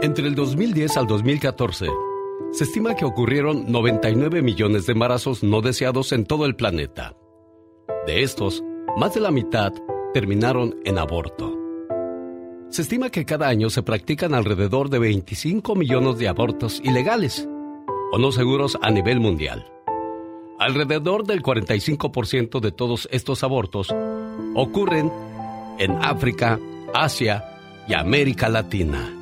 [0.00, 1.86] Entre el 2010 al 2014,
[2.52, 7.16] se estima que ocurrieron 99 millones de embarazos no deseados en todo el planeta.
[8.06, 8.62] De estos,
[8.96, 9.72] más de la mitad
[10.14, 11.52] terminaron en aborto.
[12.68, 17.48] Se estima que cada año se practican alrededor de 25 millones de abortos ilegales
[18.12, 19.66] o no seguros a nivel mundial.
[20.60, 23.92] Alrededor del 45% de todos estos abortos
[24.54, 25.10] ocurren
[25.80, 26.60] en África,
[26.94, 27.44] Asia
[27.88, 29.17] y América Latina.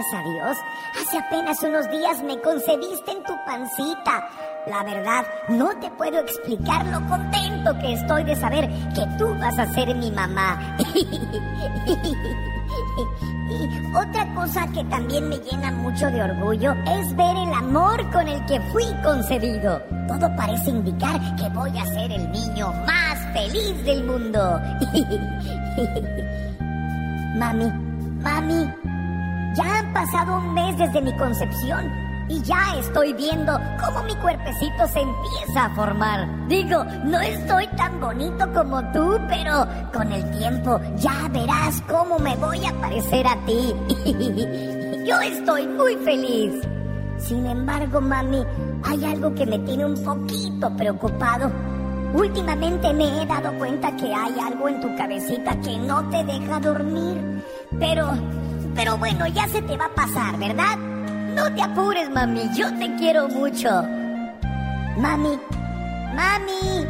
[0.00, 0.56] Gracias a Dios.
[1.00, 4.28] Hace apenas unos días me concebiste en tu pancita.
[4.66, 9.58] La verdad, no te puedo explicar lo contento que estoy de saber que tú vas
[9.58, 10.76] a ser mi mamá.
[13.50, 18.28] Y otra cosa que también me llena mucho de orgullo es ver el amor con
[18.28, 19.82] el que fui concebido.
[20.06, 24.60] Todo parece indicar que voy a ser el niño más feliz del mundo.
[27.34, 27.72] mami,
[28.22, 28.72] mami,
[29.54, 34.86] ya han pasado un mes desde mi concepción y ya estoy viendo cómo mi cuerpecito
[34.86, 36.28] se empieza a formar.
[36.46, 42.36] Digo, no estoy tan bonito como tú, pero con el tiempo ya verás cómo me
[42.36, 43.74] voy a parecer a ti.
[45.06, 46.62] Yo estoy muy feliz.
[47.18, 48.44] Sin embargo, mami,
[48.84, 51.50] hay algo que me tiene un poquito preocupado.
[52.14, 56.60] Últimamente me he dado cuenta que hay algo en tu cabecita que no te deja
[56.60, 57.44] dormir.
[57.78, 58.10] Pero,
[58.80, 60.78] pero bueno, ya se te va a pasar, ¿verdad?
[60.78, 63.68] No te apures, mami, yo te quiero mucho.
[64.96, 65.38] Mami,
[66.14, 66.86] mami,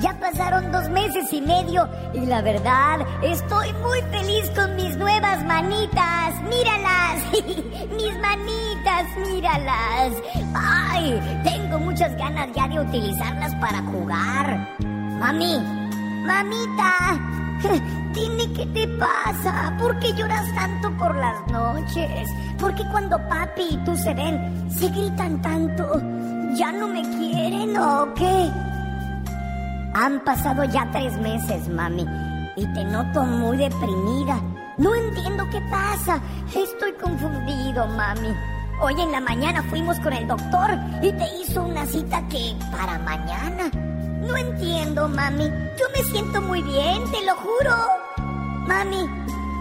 [0.00, 5.42] ya pasaron dos meses y medio y la verdad, estoy muy feliz con mis nuevas
[5.46, 6.34] manitas.
[6.42, 7.24] Míralas,
[7.96, 10.12] mis manitas, míralas.
[10.54, 14.76] Ay, tengo muchas ganas ya de utilizarlas para jugar.
[14.78, 15.56] Mami,
[16.26, 17.18] mamita,
[18.14, 22.28] Dime qué te pasa, ¿por qué lloras tanto por las noches?
[22.58, 26.00] ¿Por qué cuando papi y tú se ven, se gritan tanto?
[26.54, 28.50] ¿Ya no me quieren o qué?
[29.94, 32.06] Han pasado ya tres meses, mami,
[32.56, 34.40] y te noto muy deprimida.
[34.78, 36.20] No entiendo qué pasa.
[36.54, 38.34] Estoy confundido, mami.
[38.80, 40.70] Hoy en la mañana fuimos con el doctor
[41.02, 43.70] y te hizo una cita que para mañana.
[44.20, 45.44] No entiendo, mami.
[45.78, 47.76] Yo me siento muy bien, te lo juro.
[48.66, 49.08] Mami,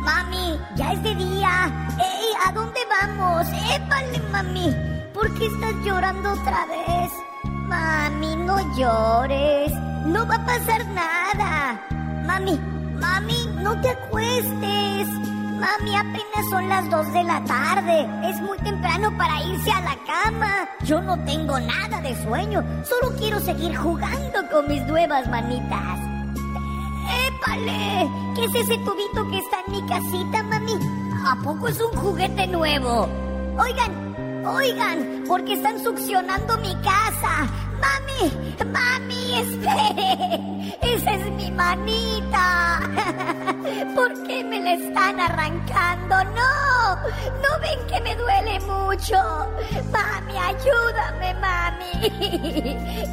[0.03, 1.88] mami, ya es de día.
[1.97, 2.34] ¡Ey!
[2.46, 3.48] ¿A dónde vamos?
[3.74, 4.75] ¡Épale, mami!
[5.14, 7.12] ¿Por qué estás llorando otra vez?
[7.44, 9.72] Mami, no llores.
[10.06, 11.81] No va a pasar nada.
[12.25, 12.59] Mami,
[13.00, 15.08] mami, no te acuestes.
[15.59, 18.08] Mami, apenas son las dos de la tarde.
[18.30, 20.70] Es muy temprano para irse a la cama.
[20.86, 22.64] Yo no tengo nada de sueño.
[22.86, 26.00] Solo quiero seguir jugando con mis nuevas manitas.
[27.28, 28.09] ¡Épale!
[28.36, 30.80] ¿Qué es ese tubito que está en mi casita, mami?
[31.28, 33.09] ¿A poco es un juguete nuevo?
[33.58, 34.09] Oigan,
[34.46, 37.48] oigan, porque están succionando mi casa.
[37.80, 38.32] Mami,
[38.72, 40.76] mami, espere.
[40.82, 42.80] Esa es mi manita.
[43.96, 46.24] ¿Por qué me la están arrancando?
[46.26, 49.18] No, no ven que me duele mucho.
[49.92, 52.10] Mami, ayúdame, mami.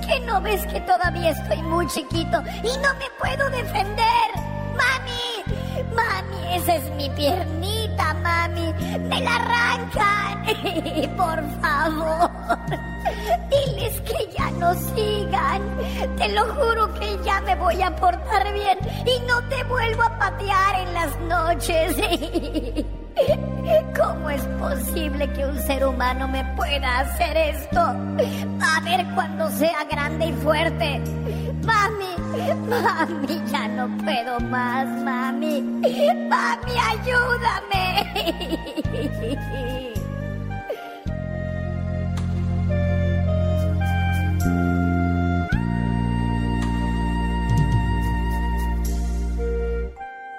[0.06, 4.46] ¿Que no ves que todavía estoy muy chiquito y no me puedo defender?
[4.80, 5.24] Mami,
[5.94, 8.72] mami, esa es mi piernita, mami.
[9.08, 10.36] Me la arrancan.
[11.16, 12.30] Por favor.
[13.50, 15.62] Diles que ya no sigan.
[16.16, 20.18] Te lo juro que ya me voy a portar bien y no te vuelvo a
[20.18, 21.96] patear en las noches.
[23.96, 27.80] ¿Cómo es posible que un ser humano me pueda hacer esto?
[27.80, 31.02] A ver cuando sea grande y fuerte.
[31.66, 32.12] Mami,
[32.70, 35.60] mami, ya no puedo más, mami.
[36.30, 37.86] Mami, ayúdame.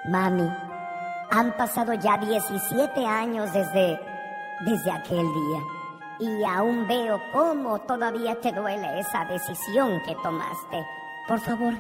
[0.10, 0.50] Mami,
[1.32, 4.00] han pasado ya 17 años desde,
[4.62, 5.78] desde aquel día
[6.20, 10.86] y aún veo cómo todavía te duele esa decisión que tomaste.
[11.28, 11.74] Por favor,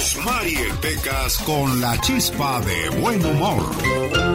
[0.00, 3.62] Rosmarie Pecas con la chispa de buen humor.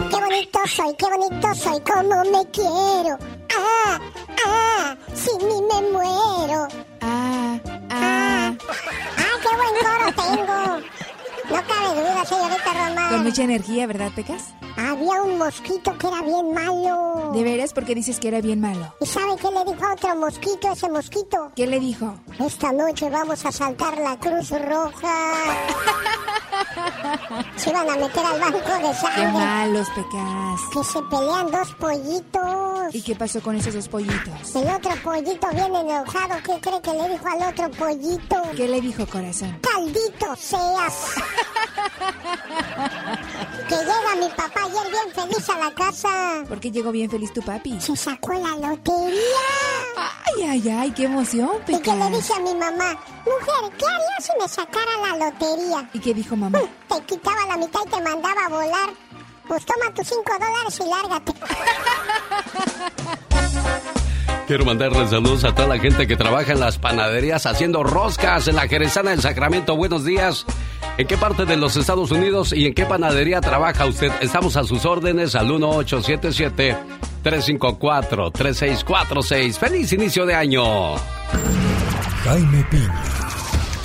[0.08, 3.18] Qué bonito soy, qué bonito soy, cómo me quiero.
[3.52, 3.98] Ah,
[4.46, 6.68] ah, sin mí me muero.
[7.00, 7.58] Ah,
[7.90, 8.54] ah.
[9.18, 10.95] Ah, qué buen coro tengo.
[11.50, 13.10] No cabe duda, señorita Román.
[13.10, 14.52] Con mucha energía, ¿verdad, Pecas?
[14.76, 17.30] Había un mosquito que era bien malo.
[17.32, 17.72] ¿De veras?
[17.72, 18.94] ¿Por qué dices que era bien malo?
[19.00, 21.52] ¿Y sabe qué le dijo a otro mosquito ese mosquito?
[21.56, 22.14] ¿Qué le dijo?
[22.38, 25.44] Esta noche vamos a saltar la Cruz Roja.
[27.56, 29.14] Se iban a meter al banco de sangre.
[29.14, 30.60] Qué malos, Pecas.
[30.72, 32.65] Que se pelean dos pollitos.
[32.92, 34.54] ¿Y qué pasó con esos dos pollitos?
[34.54, 36.36] El otro pollito viene enojado.
[36.44, 38.42] ¿Qué cree que le dijo al otro pollito?
[38.56, 39.58] ¿Qué le dijo, corazón?
[39.60, 41.14] Caldito seas.
[43.68, 46.44] que llega mi papá ayer bien feliz a la casa.
[46.48, 47.80] ¿Por qué llegó bien feliz tu papi?
[47.80, 49.20] Se sacó la lotería.
[49.96, 51.80] Ay, ay, ay, qué emoción, Pecas.
[51.80, 55.90] Y que le dice a mi mamá, mujer, ¿qué haría si me sacara la lotería?
[55.92, 56.60] ¿Y qué dijo mamá?
[56.88, 59.05] Te quitaba la mitad y te mandaba a volar.
[59.48, 61.32] Pues toma tus cinco dólares y lárgate.
[64.46, 68.54] Quiero mandarles saludos a toda la gente que trabaja en las panaderías haciendo roscas en
[68.56, 69.76] la Jerezana del Sacramento.
[69.76, 70.44] Buenos días.
[70.98, 74.12] ¿En qué parte de los Estados Unidos y en qué panadería trabaja usted?
[74.20, 76.76] Estamos a sus órdenes al 1877
[77.26, 79.58] 1-800-354-3646.
[79.58, 80.96] ¡Feliz inicio de año!
[82.24, 83.02] Jaime Piña,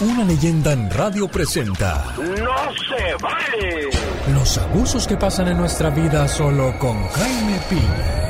[0.01, 2.03] una leyenda en radio presenta.
[2.17, 3.89] ¡No se vale!
[4.33, 8.21] Los abusos que pasan en nuestra vida solo con Jaime Piña.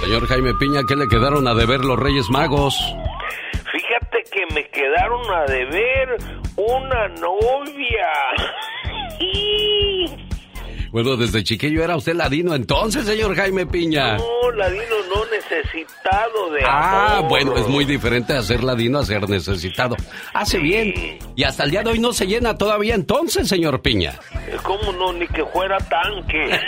[0.00, 2.74] Señor Jaime Piña, ¿qué le quedaron a deber los Reyes Magos?
[3.70, 6.16] Fíjate que me quedaron a deber
[6.56, 8.08] una novia.
[10.90, 14.16] Bueno, desde chiquillo era usted ladino entonces, señor Jaime Piña.
[14.16, 14.82] No, ladino
[15.14, 17.28] no necesitado de Ah, amor.
[17.28, 19.96] bueno, es muy diferente a ser ladino a ser necesitado.
[20.32, 21.18] Hace bien.
[21.36, 24.14] Y hasta el día de hoy no se llena todavía entonces, señor Piña.
[24.62, 25.12] ¿Cómo no?
[25.12, 26.50] Ni que fuera tanque.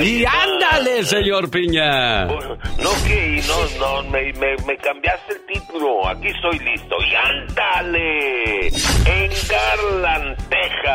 [0.00, 2.26] y ándale, señor Piña.
[2.26, 6.08] No, que no, no, me, me, me cambiaste el título.
[6.08, 6.96] Aquí estoy listo.
[7.00, 8.68] Y ándale.
[8.68, 10.85] En Garland, Texas.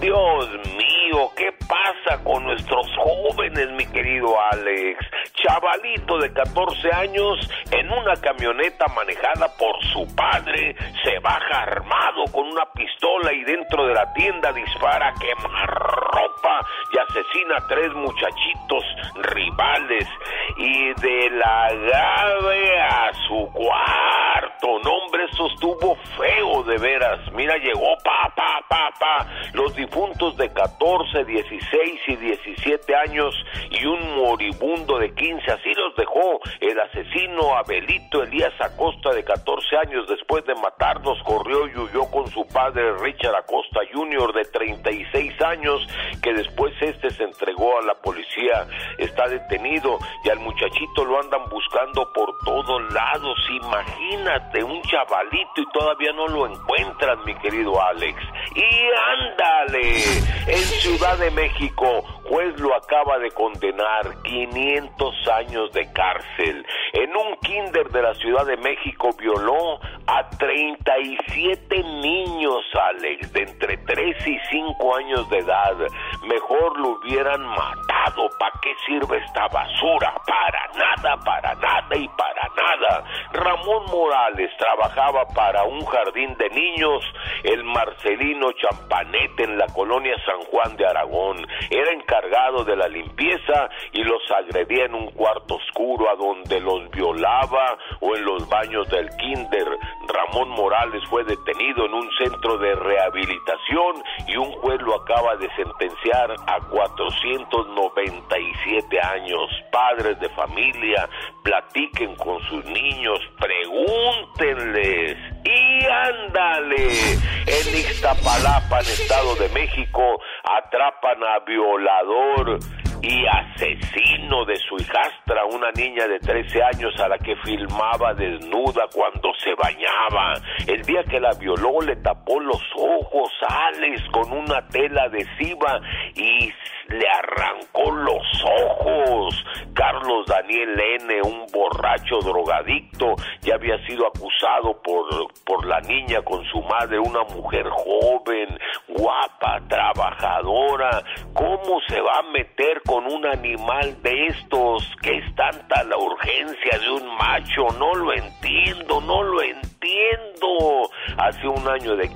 [0.00, 0.97] Dios mío,
[1.36, 4.98] ¿qué pasa con nuestros jóvenes, mi querido Alex?
[5.32, 12.48] Chavalito de 14 años en una camioneta manejada por su padre se baja armado con
[12.48, 18.84] una pistola y dentro de la tienda dispara quemarropa y asesina a tres muchachitos
[19.32, 20.08] rivales
[20.56, 24.78] y de la agave a su cuarto.
[24.84, 27.20] No, hombre, eso estuvo feo de veras.
[27.32, 29.26] Mira, llegó pa, pa, pa, pa.
[29.52, 33.34] Los difuntos de 14, 16 y 17 años
[33.70, 35.52] y un moribundo de 15.
[35.52, 40.08] Así los dejó el asesino Abelito Elías Acosta de 14 años.
[40.08, 44.32] Después de matarlos, corrió y huyó con su padre Richard Acosta Jr.
[44.32, 45.86] de 36 años,
[46.22, 48.66] que después este se entregó a la policía.
[48.98, 53.38] Está detenido y al muchachito lo andan buscando por todos lados.
[53.50, 58.18] Imagínate, un chavalito y todavía no lo encuentran, mi querido Alex.
[58.54, 58.68] Y
[59.14, 60.02] ándale,
[60.46, 66.64] en Ciudad de México, juez lo acaba de condenar 500 años de cárcel.
[66.92, 73.78] En un kinder de la Ciudad de México violó a 37 niños, Alex, de entre
[73.78, 75.76] 3 y 5 años de edad.
[76.24, 78.28] Mejor lo hubieran matado.
[78.38, 80.14] ¿Para qué sirve esta basura?
[80.26, 83.04] Para nada, para nada y para nada.
[83.32, 87.04] Ramón Morales trabajaba para un jardín de niños,
[87.42, 91.46] el Marcelino Champanete en la colonia San Juan de Aragón.
[91.70, 92.17] Era encargado
[92.64, 98.16] de la limpieza y los agredía en un cuarto oscuro a donde los violaba o
[98.16, 99.68] en los baños del kinder.
[100.08, 105.48] Ramón Morales fue detenido en un centro de rehabilitación y un juez lo acaba de
[105.54, 109.48] sentenciar a 497 años.
[109.70, 111.08] Padres de familia,
[111.42, 115.16] platiquen con sus niños, pregúntenles
[115.48, 117.12] y ándale.
[117.46, 122.58] En Ixtapalapa, en Estado de México, atrapan a violador
[123.02, 128.86] y asesino de su hijastra, una niña de 13 años a la que filmaba desnuda
[128.92, 130.34] cuando se bañaba.
[130.66, 135.80] El día que la violó le tapó los ojos, Alex, con una tela adhesiva
[136.14, 136.52] y
[136.88, 139.44] le arrancó los ojos.
[139.74, 145.06] Carlos Daniel N., un borracho drogadicto, ya había sido acusado por,
[145.44, 151.02] por la niña con su madre, una mujer joven, guapa, trabajadora.
[151.34, 154.82] ¿Cómo se va a meter con un animal de estos?
[155.02, 157.66] ¿Qué es tanta la urgencia de un macho?
[157.78, 160.90] No lo entiendo, no lo entiendo.
[161.18, 162.10] Hace un año del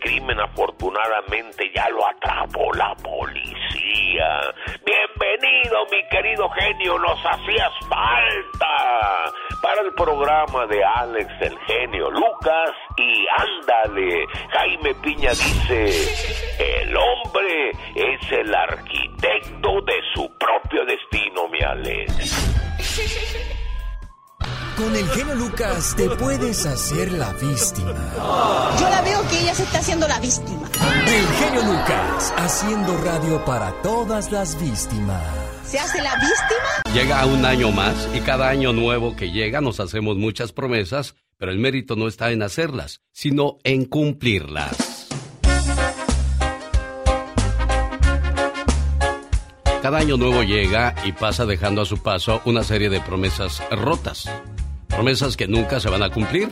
[0.00, 4.40] crimen, afortunadamente, ya lo atrapó la policía.
[4.84, 9.32] Bienvenido, mi querido genio, nos hacías falta
[9.62, 14.26] para el programa de Alex el genio Lucas y ándale.
[14.50, 18.97] Jaime Piña dice, el hombre es el arquitecto
[24.76, 27.94] Con el genio Lucas te puedes hacer la víctima.
[28.80, 30.66] Yo la veo que ella se está haciendo la víctima.
[31.06, 35.22] El genio Lucas, haciendo radio para todas las víctimas.
[35.62, 36.94] ¿Se hace la víctima?
[36.94, 41.52] Llega un año más y cada año nuevo que llega nos hacemos muchas promesas, pero
[41.52, 44.87] el mérito no está en hacerlas, sino en cumplirlas.
[49.82, 54.28] Cada año nuevo llega y pasa dejando a su paso una serie de promesas rotas.
[54.88, 56.48] Promesas que nunca se van a cumplir.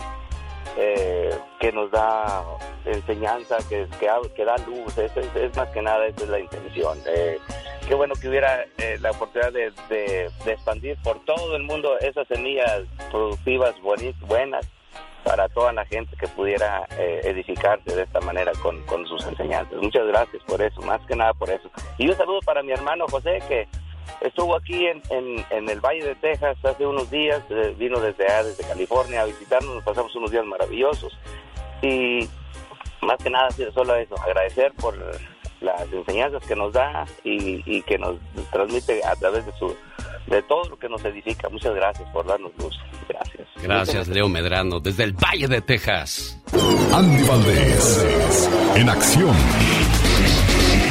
[0.78, 2.44] eh, que nos da
[2.86, 6.98] enseñanza, que, que, da luz, es, es, más que nada, esa es la intención.
[7.06, 7.38] Eh,
[7.88, 12.84] qué bueno que hubiera eh, la oportunidad de, expandir por todo el mundo esas semillas
[13.12, 14.68] productivas buenas
[15.24, 19.78] para toda la gente que pudiera eh, edificarse de esta manera con, con, sus enseñanzas.
[19.82, 21.70] Muchas gracias por eso, más que nada por eso.
[21.98, 23.68] Y un saludo para mi hermano José, que
[24.22, 28.44] estuvo aquí en, en, el Valle de Texas hace unos días, eh, vino desde allá,
[28.44, 31.18] desde California a visitarnos, nos pasamos unos días maravillosos.
[31.82, 32.28] Y
[33.02, 34.96] más que nada, solo eso, agradecer por
[35.62, 38.18] las enseñanzas que nos da y, y que nos
[38.52, 39.76] transmite a través de su
[40.28, 41.50] de todo lo que nos edifica.
[41.50, 42.78] Muchas gracias por darnos luz.
[43.08, 43.48] Gracias.
[43.62, 46.40] Gracias, Leo Medrano, desde el Valle de Texas.
[46.94, 49.36] Andy Valdés, en acción.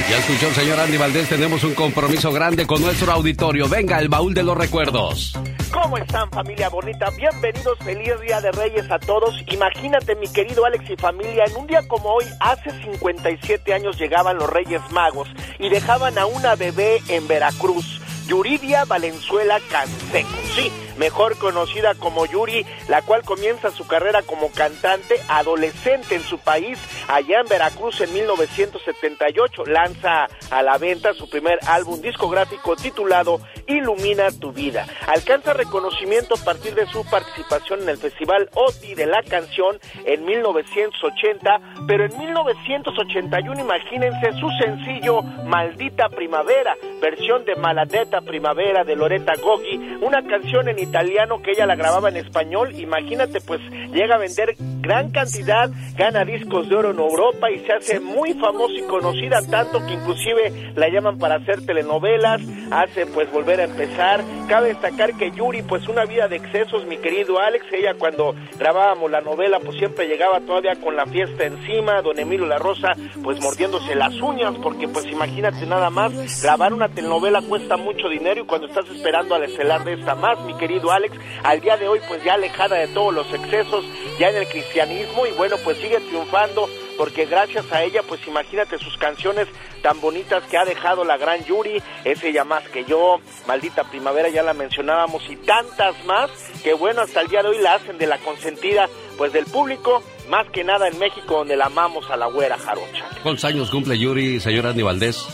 [0.09, 3.69] Ya escuchó el señor Andy Valdés, tenemos un compromiso grande con nuestro auditorio.
[3.69, 5.37] Venga, el baúl de los recuerdos.
[5.73, 7.11] ¿Cómo están familia bonita?
[7.11, 9.35] Bienvenidos, feliz Día de Reyes a todos.
[9.49, 14.37] Imagínate mi querido Alex y familia, en un día como hoy, hace 57 años llegaban
[14.37, 18.01] los Reyes Magos y dejaban a una bebé en Veracruz.
[18.29, 25.21] Yuridia Valenzuela Canseco, sí, mejor conocida como Yuri, la cual comienza su carrera como cantante
[25.29, 26.79] adolescente en su país,
[27.09, 29.65] allá en Veracruz en 1978.
[29.67, 34.87] Lanza a la venta su primer álbum discográfico titulado Ilumina tu vida.
[35.07, 40.25] Alcanza reconocimiento a partir de su participación en el Festival OTI de la canción en
[40.25, 49.33] 1980, pero en 1981 imagínense su sencillo Maldita Primavera, versión de Maladetta Primavera de Loretta
[49.43, 53.61] Goggi, una canción en italiano que ella la grababa en español, imagínate pues
[53.93, 58.35] llega a vender gran cantidad, gana discos de oro en Europa y se hace muy
[58.35, 63.65] famosa y conocida tanto que inclusive la llaman para hacer telenovelas, hace pues volver a
[63.65, 64.23] empezar.
[64.49, 69.11] Cabe destacar que Yuri, pues una vida de excesos, mi querido Alex, ella cuando grabábamos
[69.11, 73.41] la novela, pues siempre llegaba todavía con la fiesta encima, don Emilio La Rosa, pues
[73.41, 78.47] mordiéndose las uñas, porque pues imagínate nada más, grabar una telenovela cuesta mucho dinero y
[78.47, 82.01] cuando estás esperando al estelar de esta más, mi querido Alex, al día de hoy
[82.09, 83.85] pues ya alejada de todos los excesos,
[84.19, 88.79] ya en el cristianismo y bueno, pues sigue triunfando porque gracias a ella, pues imagínate
[88.79, 89.49] sus canciones
[89.83, 94.29] tan bonitas que ha dejado la gran Yuri, es ella más que yo, Maldita Primavera,
[94.29, 96.31] ya la mencionábamos, y tantas más,
[96.63, 100.03] que bueno, hasta el día de hoy la hacen de la consentida, pues del público,
[100.29, 103.05] más que nada en México, donde la amamos a la güera jarocha.
[103.23, 105.27] ¿Cuántos años cumple Yuri, señora Andy Valdés?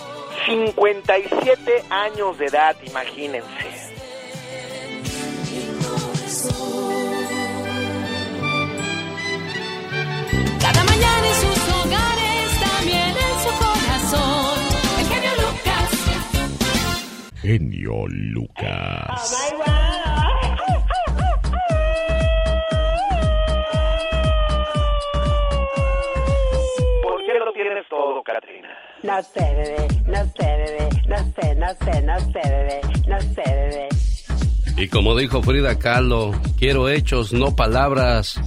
[0.47, 3.82] 57 años de edad, imagínense.
[10.61, 14.59] Cada mañana en sus hogares, también en su corazón.
[15.01, 15.89] El genio Lucas.
[17.41, 19.53] Genio Lucas.
[27.03, 28.69] ¿Por qué lo tienes todo, Katrina?
[29.03, 33.43] No sé, bebé, no sé, bebé, no sé, no sé, no sé, bebé, no sé,
[33.43, 33.89] bebé.
[34.77, 38.41] Y como dijo Frida Kahlo, quiero hechos, no palabras.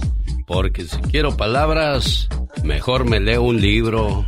[0.46, 2.28] Porque si quiero palabras,
[2.62, 4.26] mejor me leo un libro.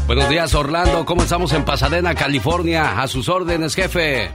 [0.07, 1.05] Buenos días, Orlando.
[1.05, 2.99] ¿Cómo estamos en Pasadena, California?
[3.01, 4.31] A sus órdenes, jefe.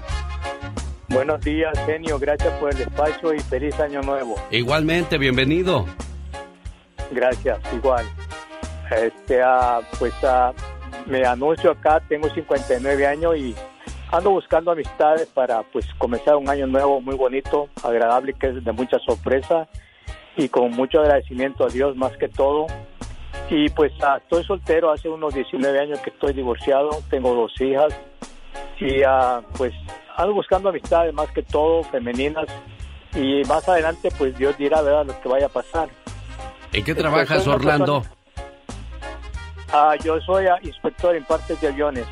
[1.09, 2.19] Buenos días, genio.
[2.19, 4.35] Gracias por el espacio y feliz año nuevo.
[4.51, 5.87] Igualmente, bienvenido.
[7.13, 8.05] Gracias, igual.
[8.91, 10.53] Este, ah, pues ah,
[11.07, 13.55] me anuncio acá, tengo 59 años y
[14.11, 18.73] ando buscando amistades para pues comenzar un año nuevo muy bonito, agradable, que es de
[18.73, 19.69] mucha sorpresa
[20.37, 22.67] y con mucho agradecimiento a Dios más que todo.
[23.49, 27.95] Y pues ah, estoy soltero hace unos 19 años que estoy divorciado, tengo dos hijas
[28.81, 29.73] y ah, pues
[30.17, 32.47] ando buscando amistades más que todo femeninas
[33.15, 35.89] y más adelante pues Dios dirá verdad lo que vaya a pasar.
[36.73, 38.03] ¿En qué Este, trabajas, Orlando?
[39.73, 42.07] Ah, yo soy inspector en partes de aviones.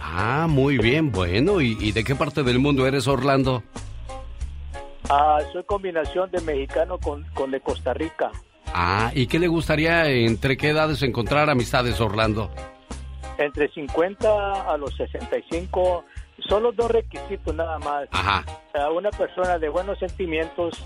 [0.00, 1.60] Ah, muy bien, bueno.
[1.60, 3.62] ¿Y, y de qué parte del mundo eres, Orlando?
[5.08, 8.30] Ah, soy combinación de mexicano con, con de Costa Rica.
[8.72, 12.50] Ah, ¿y qué le gustaría, entre qué edades encontrar amistades, Orlando?
[13.38, 16.04] Entre 50 a los 65,
[16.48, 18.08] solo dos requisitos nada más.
[18.10, 18.44] Ajá.
[18.74, 20.82] Ah, una persona de buenos sentimientos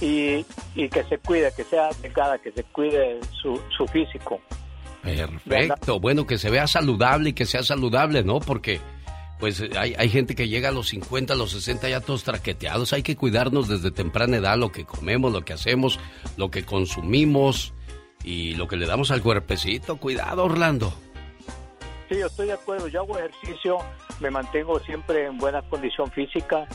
[0.00, 4.40] y, y que se cuide, que sea delgada, que se cuide su, su físico.
[5.02, 6.00] Perfecto.
[6.00, 8.40] Bueno, que se vea saludable y que sea saludable, ¿no?
[8.40, 8.80] Porque,
[9.38, 12.92] pues, hay, hay gente que llega a los 50, a los 60 ya todos traqueteados.
[12.92, 16.00] Hay que cuidarnos desde temprana edad lo que comemos, lo que hacemos,
[16.36, 17.74] lo que consumimos
[18.24, 19.96] y lo que le damos al cuerpecito.
[19.98, 20.94] Cuidado, Orlando.
[22.08, 22.88] Sí, yo estoy de acuerdo.
[22.88, 23.78] Yo hago ejercicio,
[24.20, 26.66] me mantengo siempre en buena condición física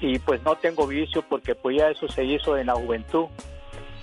[0.00, 3.26] y pues no tengo vicio porque pues ya eso se hizo en la juventud.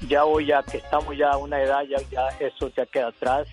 [0.08, 3.48] Ya hoy ya que estamos ya a una edad, ya, ya eso ya queda atrás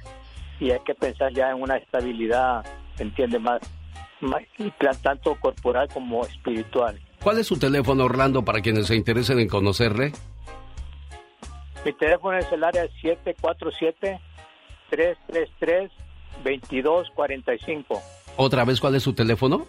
[0.60, 2.64] y hay que pensar ya en una estabilidad,
[2.98, 3.38] ¿me entiende?
[3.40, 3.60] Más,
[4.20, 4.42] más
[5.02, 7.00] tanto corporal como espiritual.
[7.22, 10.12] ¿Cuál es su teléfono, Orlando, para quienes se interesen en conocerle?
[11.84, 12.86] Mi teléfono es el área
[16.46, 18.00] 747-333-2245.
[18.36, 19.66] Otra vez, ¿cuál es su teléfono?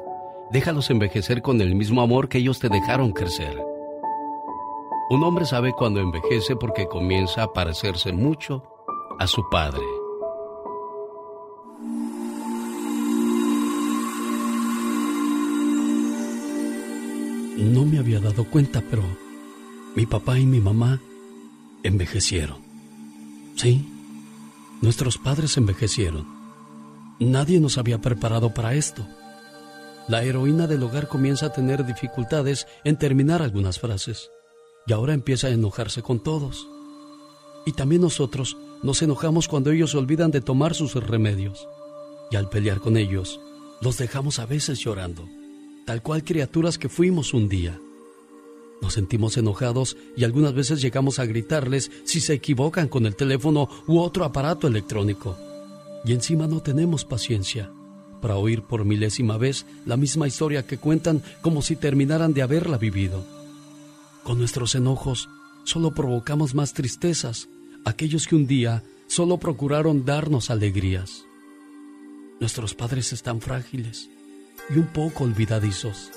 [0.52, 3.58] déjalos envejecer con el mismo amor que ellos te dejaron crecer.
[5.12, 8.64] Un hombre sabe cuando envejece porque comienza a parecerse mucho
[9.18, 9.82] a su padre.
[17.58, 19.02] No me había dado cuenta, pero
[19.96, 21.02] mi papá y mi mamá
[21.82, 22.60] envejecieron.
[23.56, 23.92] Sí,
[24.84, 26.28] nuestros padres envejecieron.
[27.20, 29.08] Nadie nos había preparado para esto.
[30.08, 34.30] La heroína del hogar comienza a tener dificultades en terminar algunas frases
[34.90, 36.68] y ahora empieza a enojarse con todos.
[37.64, 41.68] Y también nosotros nos enojamos cuando ellos olvidan de tomar sus remedios.
[42.32, 43.40] Y al pelear con ellos,
[43.82, 45.30] los dejamos a veces llorando,
[45.86, 47.80] tal cual criaturas que fuimos un día.
[48.82, 53.70] Nos sentimos enojados y algunas veces llegamos a gritarles si se equivocan con el teléfono
[53.86, 55.38] u otro aparato electrónico.
[56.04, 57.72] Y encima no tenemos paciencia
[58.24, 62.78] para oír por milésima vez la misma historia que cuentan como si terminaran de haberla
[62.80, 63.39] vivido.
[64.24, 65.30] Con nuestros enojos
[65.64, 67.50] solo provocamos más tristezas,
[67.86, 71.26] aquellos que un día solo procuraron darnos alegrías.
[72.40, 74.10] Nuestros padres están frágiles
[74.70, 76.12] y un poco olvidadizos,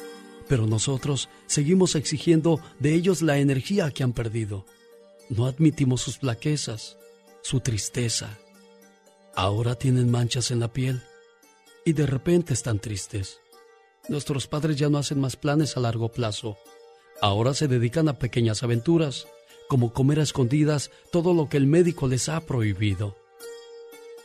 [0.48, 4.66] pero nosotros seguimos exigiendo de ellos la energía que han perdido.
[5.30, 6.98] No admitimos sus flaquezas,
[7.42, 8.38] su tristeza.
[9.34, 11.02] Ahora tienen manchas en la piel
[11.84, 13.40] y de repente están tristes.
[14.08, 16.58] Nuestros padres ya no hacen más planes a largo plazo.
[17.22, 19.28] Ahora se dedican a pequeñas aventuras,
[19.68, 23.16] como comer a escondidas todo lo que el médico les ha prohibido.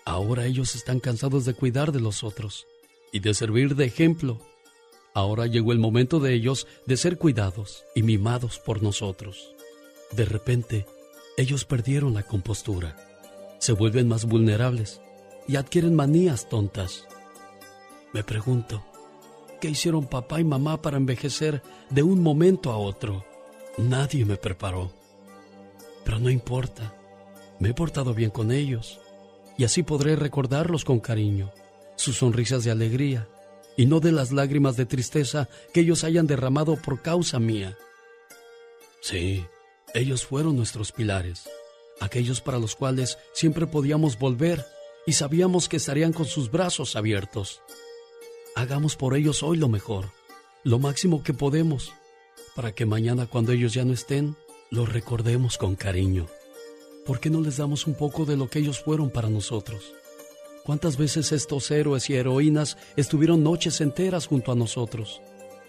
[0.04, 2.66] Ahora ellos están cansados de cuidar de los otros
[3.14, 4.42] y de servir de ejemplo.
[5.14, 9.54] Ahora llegó el momento de ellos de ser cuidados y mimados por nosotros.
[10.14, 10.88] De repente,
[11.38, 12.96] ellos perdieron la compostura,
[13.60, 15.02] se vuelven más vulnerables
[15.48, 17.06] y adquieren manías tontas.
[18.12, 18.84] Me pregunto,
[19.60, 23.26] ¿qué hicieron papá y mamá para envejecer de un momento a otro?
[23.78, 24.92] Nadie me preparó.
[26.04, 26.96] Pero no importa,
[27.60, 29.00] me he portado bien con ellos
[29.58, 31.52] y así podré recordarlos con cariño,
[31.96, 33.28] sus sonrisas de alegría
[33.76, 37.78] y no de las lágrimas de tristeza que ellos hayan derramado por causa mía.
[39.02, 39.46] Sí,
[39.94, 41.50] ellos fueron nuestros pilares,
[42.00, 44.66] aquellos para los cuales siempre podíamos volver
[45.06, 47.62] y sabíamos que estarían con sus brazos abiertos.
[48.58, 50.06] Hagamos por ellos hoy lo mejor,
[50.64, 51.94] lo máximo que podemos,
[52.56, 54.36] para que mañana cuando ellos ya no estén,
[54.72, 56.26] los recordemos con cariño.
[57.06, 59.94] ¿Por qué no les damos un poco de lo que ellos fueron para nosotros?
[60.64, 65.22] ¿Cuántas veces estos héroes y heroínas estuvieron noches enteras junto a nosotros,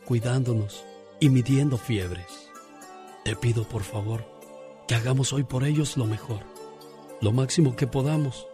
[0.06, 0.82] cuidándonos
[1.20, 2.48] y midiendo fiebres?
[3.22, 4.24] Te pido por favor
[4.86, 6.40] que hagamos hoy por ellos lo mejor,
[7.20, 8.46] lo máximo que podamos,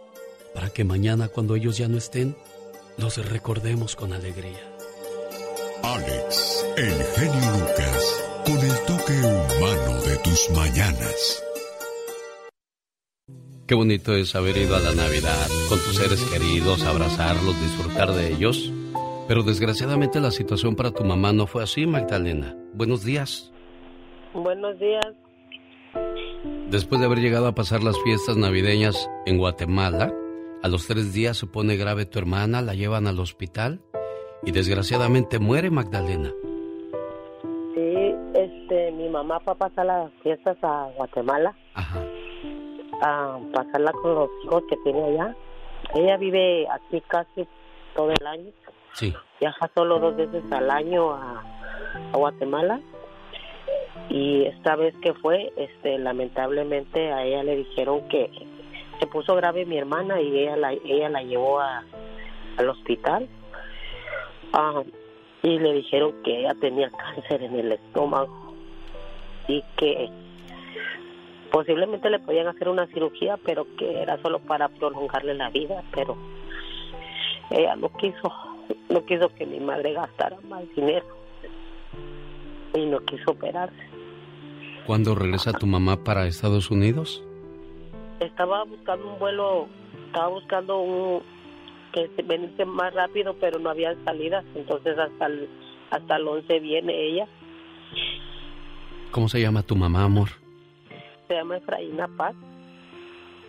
[0.53, 2.35] para que mañana cuando ellos ya no estén,
[2.97, 4.59] los recordemos con alegría.
[5.83, 11.43] Alex, el genio Lucas, con el toque humano de tus mañanas.
[13.67, 18.33] Qué bonito es haber ido a la Navidad con tus seres queridos, abrazarlos, disfrutar de
[18.33, 18.71] ellos.
[19.27, 22.55] Pero desgraciadamente la situación para tu mamá no fue así, Magdalena.
[22.73, 23.51] Buenos días.
[24.33, 25.05] Buenos días.
[26.69, 30.13] Después de haber llegado a pasar las fiestas navideñas en Guatemala,
[30.65, 33.81] a los tres días se pone grave tu hermana, la llevan al hospital
[34.41, 36.33] y desgraciadamente muere Magdalena.
[37.75, 41.55] Sí, este, mi mamá fue a pasar las fiestas a Guatemala.
[41.75, 42.03] Ajá.
[42.99, 45.35] A pasarla con los hijos que tiene allá.
[45.93, 47.47] Ella vive aquí casi
[47.95, 48.51] todo el año.
[48.93, 49.13] Sí.
[49.39, 51.43] Viaja solo dos veces al año a,
[52.11, 52.81] a Guatemala.
[54.09, 58.31] Y esta vez que fue, este, lamentablemente a ella le dijeron que
[58.99, 61.83] se puso grave mi hermana y ella la, ella la llevó a,
[62.57, 63.27] al hospital.
[64.53, 64.83] Ah,
[65.43, 68.53] y le dijeron que ella tenía cáncer en el estómago
[69.47, 70.09] y que
[71.51, 76.17] posiblemente le podían hacer una cirugía, pero que era solo para prolongarle la vida, pero
[77.51, 78.33] ella no quiso,
[78.89, 81.05] no quiso que mi madre gastara más dinero
[82.73, 83.75] y no quiso operarse.
[84.85, 87.23] ¿Cuándo regresa tu mamá para Estados Unidos?
[88.19, 89.67] Estaba buscando un vuelo,
[90.07, 91.23] estaba buscando un
[91.95, 95.49] que se venirse más rápido, pero no había salidas, entonces hasta el,
[95.91, 97.27] hasta el 11 viene ella.
[99.11, 100.29] ¿Cómo se llama tu mamá, amor?
[101.29, 102.35] Se llama Efraína Paz.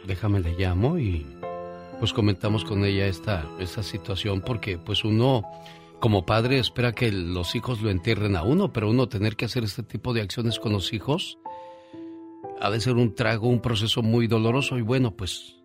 [0.06, 1.26] Déjame le llamo y
[1.98, 5.42] pues comentamos con ella esta, esta situación porque pues uno
[5.98, 9.64] como padre espera que los hijos lo entierren a uno, pero uno tener que hacer
[9.64, 11.38] este tipo de acciones con los hijos
[12.60, 15.56] ha de ser un trago, un proceso muy doloroso y bueno, pues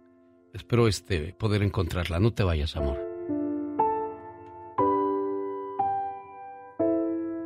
[0.54, 2.20] espero este poder encontrarla.
[2.20, 3.00] No te vayas, amor.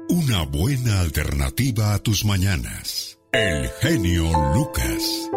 [0.10, 3.20] Una buena alternativa a tus mañanas.
[3.32, 5.30] El genio Lucas.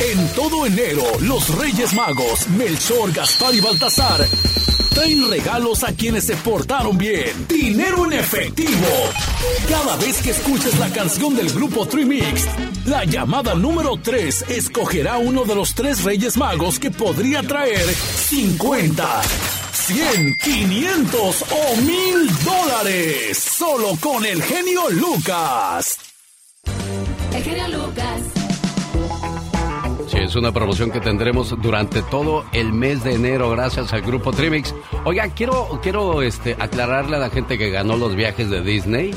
[0.00, 4.20] En todo enero, los Reyes Magos, Melchor, Gaspar y Baltasar,
[5.00, 7.46] traen regalos a quienes se portaron bien.
[7.48, 8.86] Dinero en efectivo.
[9.66, 12.44] Cada vez que escuches la canción del grupo Trimix,
[12.84, 19.22] la llamada número 3 escogerá uno de los tres Reyes Magos que podría traer 50,
[19.72, 23.38] 100, 500 o 1000 dólares.
[23.38, 25.96] Solo con el genio Lucas.
[27.32, 28.09] El genio Lucas.
[30.20, 34.74] Es una promoción que tendremos durante todo el mes de enero gracias al grupo Trimix.
[35.04, 39.12] Oiga, quiero, quiero este, aclararle a la gente que ganó los viajes de Disney.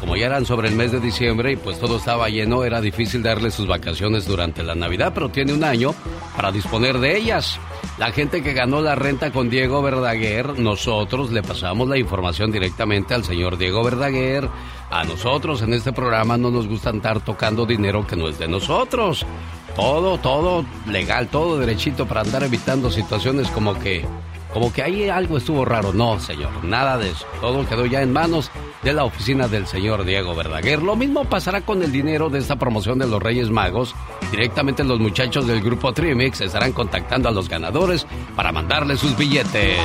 [0.00, 3.22] Como ya eran sobre el mes de diciembre y pues todo estaba lleno, era difícil
[3.22, 5.94] darle sus vacaciones durante la Navidad, pero tiene un año
[6.34, 7.60] para disponer de ellas.
[7.98, 13.14] La gente que ganó la renta con Diego Verdaguer, nosotros le pasamos la información directamente
[13.14, 14.48] al señor Diego Verdaguer.
[14.90, 18.46] A nosotros en este programa no nos gusta andar tocando dinero que no es de
[18.46, 19.26] nosotros.
[19.74, 24.06] Todo, todo legal, todo derechito para andar evitando situaciones como que,
[24.54, 25.92] como que ahí algo estuvo raro.
[25.92, 27.26] No, señor, nada de eso.
[27.40, 28.50] Todo quedó ya en manos
[28.82, 30.80] de la oficina del señor Diego Verdaguer.
[30.80, 33.94] Lo mismo pasará con el dinero de esta promoción de los Reyes Magos.
[34.30, 39.78] Directamente los muchachos del grupo Trimix estarán contactando a los ganadores para mandarles sus billetes.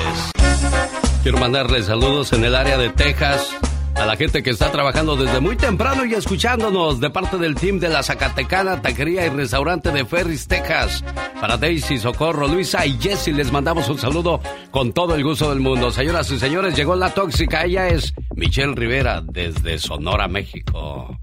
[1.24, 3.58] Quiero mandarles saludos en el área de Texas
[3.96, 7.80] a la gente que está trabajando desde muy temprano y escuchándonos de parte del team
[7.80, 11.04] de la Zacatecana Taquería y Restaurante de Ferris, Texas.
[11.40, 14.40] Para Daisy, Socorro, Luisa y Jessie les mandamos un saludo
[14.72, 15.92] con todo el gusto del mundo.
[15.92, 17.64] Señoras y señores, llegó la tóxica.
[17.64, 21.18] Ella es Michelle Rivera desde Sonora, México.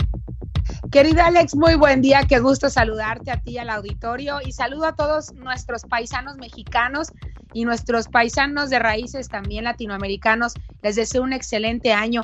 [0.90, 4.86] Querida Alex, muy buen día, qué gusto saludarte a ti y al auditorio y saludo
[4.86, 7.12] a todos nuestros paisanos mexicanos
[7.52, 10.54] y nuestros paisanos de raíces también latinoamericanos.
[10.82, 12.22] Les deseo un excelente año.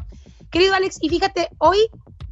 [0.55, 1.79] Querido Alex, y fíjate, hoy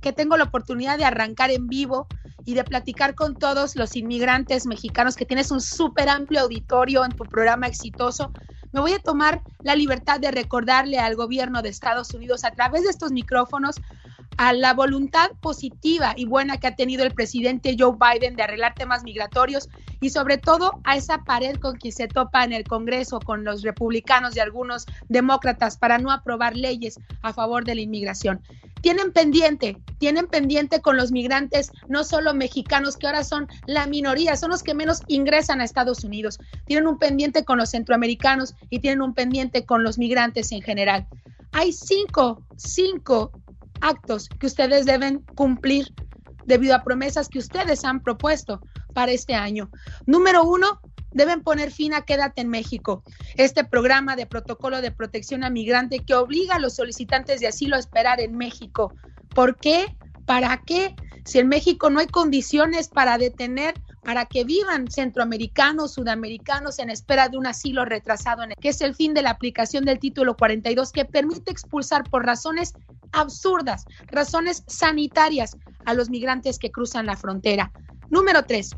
[0.00, 2.06] que tengo la oportunidad de arrancar en vivo
[2.44, 7.11] y de platicar con todos los inmigrantes mexicanos, que tienes un súper amplio auditorio en
[7.11, 8.30] tu programa exitoso,
[8.70, 12.85] me voy a tomar la libertad de recordarle al gobierno de Estados Unidos a través
[12.85, 13.74] de estos micrófonos
[14.37, 18.75] a la voluntad positiva y buena que ha tenido el presidente Joe Biden de arreglar
[18.75, 19.68] temas migratorios
[20.01, 23.62] y sobre todo a esa pared con quien se topa en el Congreso con los
[23.62, 28.40] republicanos y algunos demócratas para no aprobar leyes a favor de la inmigración.
[28.81, 34.35] Tienen pendiente, tienen pendiente con los migrantes, no solo mexicanos, que ahora son la minoría,
[34.35, 36.40] son los que menos ingresan a Estados Unidos.
[36.66, 41.07] Tienen un pendiente con los centroamericanos y tienen un pendiente con los migrantes en general.
[41.53, 43.31] Hay cinco, cinco
[43.83, 45.92] actos que ustedes deben cumplir
[46.47, 48.61] debido a promesas que ustedes han propuesto
[48.95, 49.71] para este año.
[50.07, 53.03] Número uno, deben poner fin a Quédate en México,
[53.37, 57.77] este programa de protocolo de protección a migrante que obliga a los solicitantes de asilo
[57.77, 58.95] a esperar en México.
[59.35, 59.97] ¿Por qué?
[60.27, 60.95] ¿Para qué?
[61.25, 67.29] Si en México no hay condiciones para detener, para que vivan centroamericanos, sudamericanos en espera
[67.29, 71.05] de un asilo retrasado, que es el fin de la aplicación del título 42 que
[71.05, 72.75] permite expulsar por razones
[73.12, 77.71] absurdas, razones sanitarias a los migrantes que cruzan la frontera.
[78.11, 78.71] Número tres,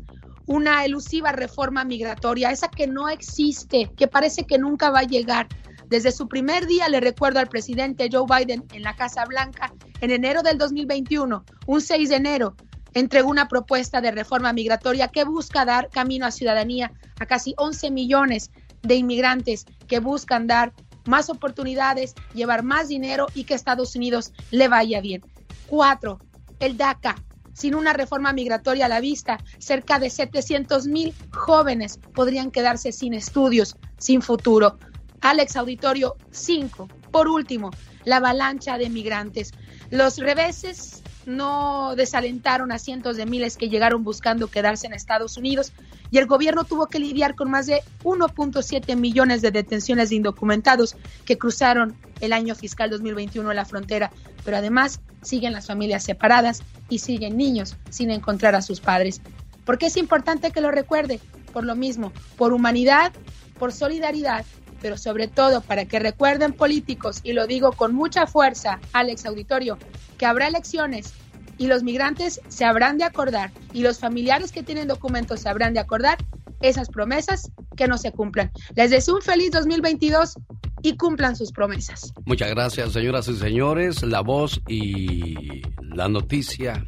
[0.45, 5.47] una elusiva reforma migratoria, esa que no existe, que parece que nunca va a llegar.
[5.87, 10.11] Desde su primer día le recuerdo al presidente Joe Biden en la Casa Blanca en
[10.11, 12.55] enero del 2021, un 6 de enero,
[12.95, 17.91] entregó una propuesta de reforma migratoria que busca dar camino a ciudadanía a casi 11
[17.91, 18.49] millones
[18.81, 20.73] de inmigrantes que buscan dar
[21.05, 25.21] más oportunidades, llevar más dinero y que Estados Unidos le vaya bien.
[25.67, 26.19] Cuatro,
[26.59, 27.15] el DACA.
[27.53, 33.13] Sin una reforma migratoria a la vista, cerca de 700 mil jóvenes podrían quedarse sin
[33.13, 34.77] estudios, sin futuro.
[35.21, 36.89] Alex Auditorio, cinco.
[37.11, 37.71] Por último,
[38.03, 39.53] la avalancha de migrantes.
[39.89, 45.73] Los reveses no desalentaron a cientos de miles que llegaron buscando quedarse en Estados Unidos
[46.11, 50.95] y el gobierno tuvo que lidiar con más de 1.7 millones de detenciones de indocumentados
[51.25, 54.11] que cruzaron el año fiscal 2021 en la frontera,
[54.43, 59.21] pero además siguen las familias separadas y siguen niños sin encontrar a sus padres.
[59.65, 61.19] ¿Por qué es importante que lo recuerde?
[61.51, 63.11] Por lo mismo, por humanidad,
[63.57, 64.45] por solidaridad,
[64.81, 69.77] pero sobre todo para que recuerden políticos, y lo digo con mucha fuerza, Alex Auditorio,
[70.17, 71.13] que habrá elecciones
[71.57, 75.73] y los migrantes se habrán de acordar y los familiares que tienen documentos se habrán
[75.73, 76.17] de acordar
[76.61, 78.51] esas promesas que no se cumplan.
[78.75, 80.35] Les deseo un feliz 2022
[80.81, 82.13] y cumplan sus promesas.
[82.25, 84.03] Muchas gracias, señoras y señores.
[84.03, 86.85] La voz y la noticia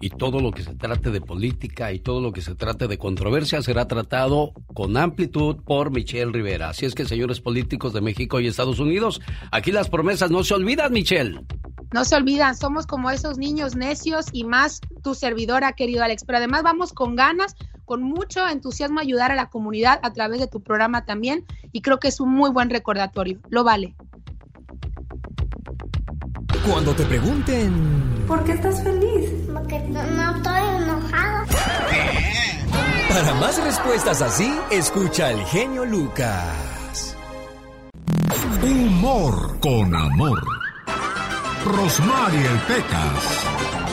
[0.00, 2.98] y todo lo que se trate de política y todo lo que se trate de
[2.98, 6.70] controversia será tratado con amplitud por Michelle Rivera.
[6.70, 10.54] Así es que, señores políticos de México y Estados Unidos, aquí las promesas no se
[10.54, 11.40] olvidan, Michelle.
[11.92, 16.24] No se olvidan, somos como esos niños necios y más tu servidora, querido Alex.
[16.24, 17.56] Pero además vamos con ganas,
[17.88, 21.44] con mucho entusiasmo ayudar a la comunidad a través de tu programa también.
[21.72, 23.40] Y creo que es un muy buen recordatorio.
[23.48, 23.96] Lo vale.
[26.68, 27.72] Cuando te pregunten...
[28.28, 29.30] ¿Por qué estás feliz?
[29.52, 31.46] Porque no, no estoy enojado.
[33.08, 37.16] Para más respuestas así, escucha al genio Lucas.
[38.62, 40.42] Humor con amor.
[41.64, 43.87] Rosmarie Pecas.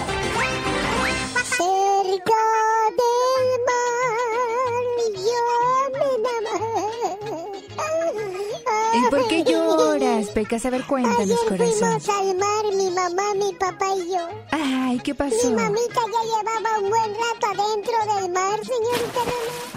[9.05, 10.65] ¿Y por qué lloras, Pecas?
[10.65, 12.01] A ver, cuéntanos, Ayer corazón.
[12.01, 14.27] fuimos al mar, mi mamá, mi papá y yo.
[14.51, 15.35] Ay, ¿qué pasó?
[15.49, 19.19] Mi mamita ya llevaba un buen rato adentro del mar, señorita.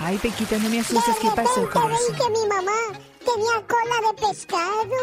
[0.03, 1.17] Ay, Pequita, no me asustes.
[1.21, 2.17] ¿Qué pasó, repente vi corazón?
[2.17, 2.79] que mi mamá
[3.25, 4.97] tenía cola de pescado.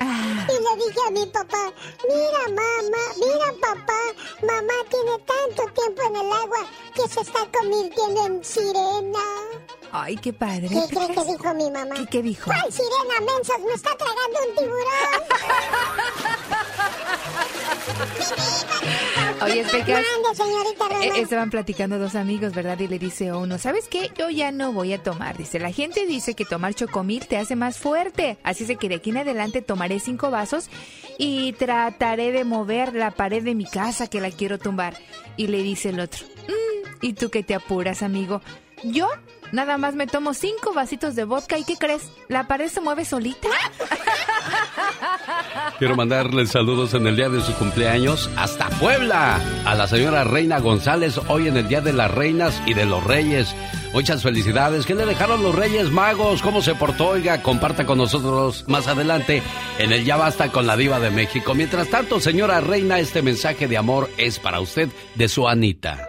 [0.00, 0.39] Ah.
[0.50, 1.72] Y le dije a mi papá,
[2.08, 4.00] mira mamá, mira papá,
[4.42, 9.20] mamá tiene tanto tiempo en el agua que se está convirtiendo en sirena.
[9.92, 10.68] Ay, qué padre.
[10.68, 11.24] ¿Qué cree Pecas.
[11.24, 11.94] que dijo mi mamá?
[11.96, 12.44] ¿Qué, qué dijo?
[12.46, 13.60] ¿Cuál sirena, mensas?
[13.60, 15.22] Me está tragando un tiburón.
[19.42, 20.04] Oye, Pecas.
[20.34, 20.84] Señorita.
[21.02, 22.78] Eh, estaban platicando dos amigos, ¿verdad?
[22.78, 24.10] Y le dice uno, ¿sabes qué?
[24.16, 25.36] Yo ya no voy a tomar.
[25.36, 28.38] Dice, la gente dice que tomar chocomil te hace más fuerte.
[28.42, 30.39] Así es que de aquí en adelante tomaré cinco vasos
[31.18, 34.94] y trataré de mover la pared de mi casa que la quiero tumbar.
[35.36, 38.40] Y le dice el otro, "Mm, ¿y tú qué te apuras, amigo?
[38.84, 39.08] Yo
[39.52, 42.10] nada más me tomo cinco vasitos de vodka y ¿qué crees?
[42.28, 43.48] ¿La pared se mueve solita?
[45.78, 50.58] Quiero mandarle saludos en el día de su cumpleaños hasta Puebla a la señora Reina
[50.58, 53.54] González hoy en el Día de las Reinas y de los Reyes.
[53.92, 54.86] Muchas felicidades.
[54.86, 56.42] ¿Qué le dejaron los Reyes Magos?
[56.42, 57.08] ¿Cómo se portó?
[57.08, 59.42] Oiga, comparta con nosotros más adelante
[59.78, 61.54] en el Ya Basta con la Diva de México.
[61.54, 66.08] Mientras tanto, señora Reina, este mensaje de amor es para usted de su Anita.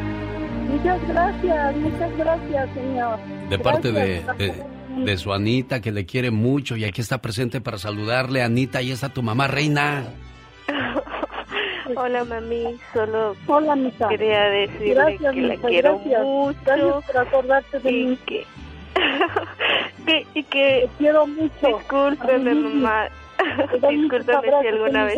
[0.71, 3.19] Muchas gracias, muchas gracias, señor.
[3.49, 4.63] De parte de, de,
[5.03, 8.41] de su Anita, que le quiere mucho y aquí está presente para saludarle.
[8.41, 10.05] Anita, ahí está tu mamá, Reina.
[11.95, 14.07] Hola mami, solo Hola, mija.
[14.07, 16.23] quería decirle Gracias, que la quiero gracias.
[16.23, 18.17] mucho Gracias por acordarte de y mí.
[18.25, 18.45] que,
[20.05, 21.67] que y que quiero mucho.
[21.67, 23.07] Discúlpeme mamá,
[23.89, 25.17] discúlpeme si alguna vez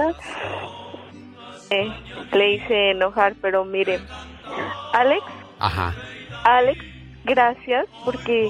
[1.70, 1.88] eh,
[2.32, 4.00] le hice enojar, pero mire,
[4.94, 5.22] Alex,
[5.64, 5.96] Ajá.
[6.44, 6.84] Alex,
[7.24, 8.50] gracias porque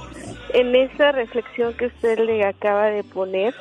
[0.55, 3.53] en esa reflexión que usted le acaba de poner,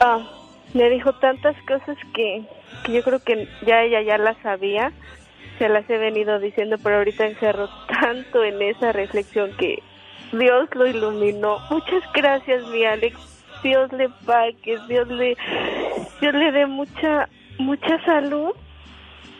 [0.00, 0.28] ah,
[0.74, 2.42] me dijo tantas cosas que,
[2.84, 4.90] que yo creo que ya ella ya las sabía,
[5.58, 7.68] se las he venido diciendo, pero ahorita encerró
[8.00, 9.80] tanto en esa reflexión que
[10.32, 11.58] Dios lo iluminó.
[11.70, 13.16] Muchas gracias, mi Alex.
[13.62, 15.36] Dios le pague, Dios le,
[16.20, 18.52] Dios le dé mucha, mucha salud,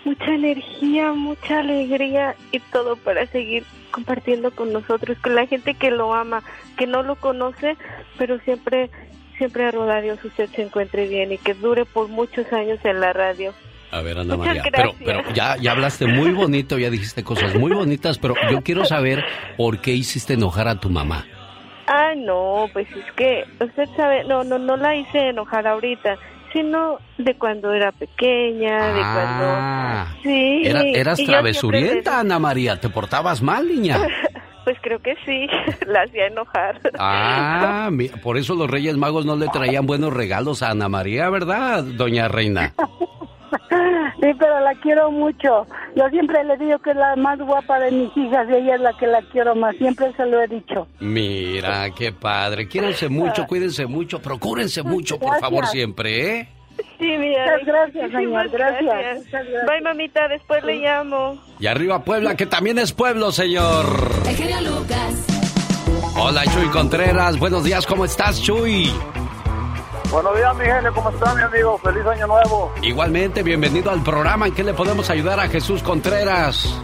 [0.04, 5.90] mucha energía, mucha alegría y todo para seguir compartiendo con nosotros, con la gente que
[5.90, 6.42] lo ama,
[6.76, 7.76] que no lo conoce,
[8.18, 8.90] pero siempre,
[9.36, 13.00] siempre a roda Dios usted se encuentre bien y que dure por muchos años en
[13.00, 13.52] la radio.
[13.92, 14.62] A ver, Ana Muchas María.
[14.70, 18.84] Pero, pero ya, ya hablaste muy bonito, ya dijiste cosas muy bonitas, pero yo quiero
[18.84, 19.24] saber
[19.56, 21.26] por qué hiciste enojar a tu mamá.
[21.88, 26.18] Ah, no, pues es que usted sabe, no, no, no la hice enojar ahorita,
[26.52, 30.22] sino de cuando era pequeña, de Ah, cuando...
[30.22, 30.62] Sí.
[30.64, 32.80] Era, eras travesurienta, Ana María.
[32.80, 33.98] ¿Te portabas mal, niña?
[34.62, 35.46] Pues creo que sí,
[35.86, 36.78] la hacía enojar.
[36.98, 37.90] Ah,
[38.22, 42.28] por eso los Reyes Magos no le traían buenos regalos a Ana María, ¿verdad, doña
[42.28, 42.74] Reina?
[44.20, 45.66] Sí, pero la quiero mucho.
[45.96, 48.80] Yo siempre le digo que es la más guapa de mis hijas y ella es
[48.80, 49.74] la que la quiero más.
[49.76, 50.86] Siempre se lo he dicho.
[51.00, 52.68] Mira, qué padre.
[52.68, 55.40] Quiéranse mucho, cuídense mucho, procúrense mucho, por Gracias.
[55.50, 56.48] favor, siempre, ¿eh?
[56.98, 59.26] Sí, mi Muchas gracias, señor, gracias.
[59.30, 59.66] gracias.
[59.66, 61.38] Bye, mamita, después le llamo.
[61.58, 63.84] Y arriba Puebla, que también es pueblo, señor.
[64.64, 65.26] Lucas.
[66.16, 67.38] Hola, Chuy Contreras.
[67.38, 68.90] Buenos días, ¿cómo estás, Chuy?
[70.10, 71.78] Buenos días, mi genio, ¿cómo está, mi amigo?
[71.78, 72.72] Feliz año nuevo.
[72.82, 74.48] Igualmente, bienvenido al programa.
[74.48, 76.80] ¿En qué le podemos ayudar a Jesús Contreras?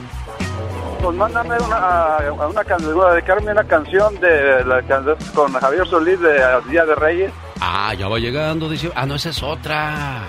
[1.02, 1.76] Pues mándame una,
[2.18, 6.40] a una canción, voy a dedicarme una canción de la canción con Javier Solís de
[6.70, 7.32] Día de Reyes.
[7.60, 8.92] Ah, ya va llegando, dice.
[8.94, 10.28] Ah, no, esa es otra.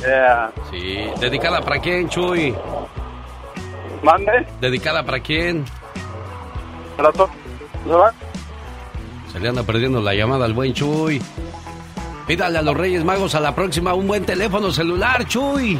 [0.00, 0.52] Yeah.
[0.70, 2.54] Sí, dedicada para quién, Chuy.
[4.02, 4.46] Mande.
[4.60, 5.64] Dedicada para quién.
[6.96, 8.12] Para ¿Se va?
[9.32, 11.20] Se le anda perdiendo la llamada al buen Chuy.
[12.26, 15.78] Pídale a los Reyes Magos a la próxima un buen teléfono celular, Chuy.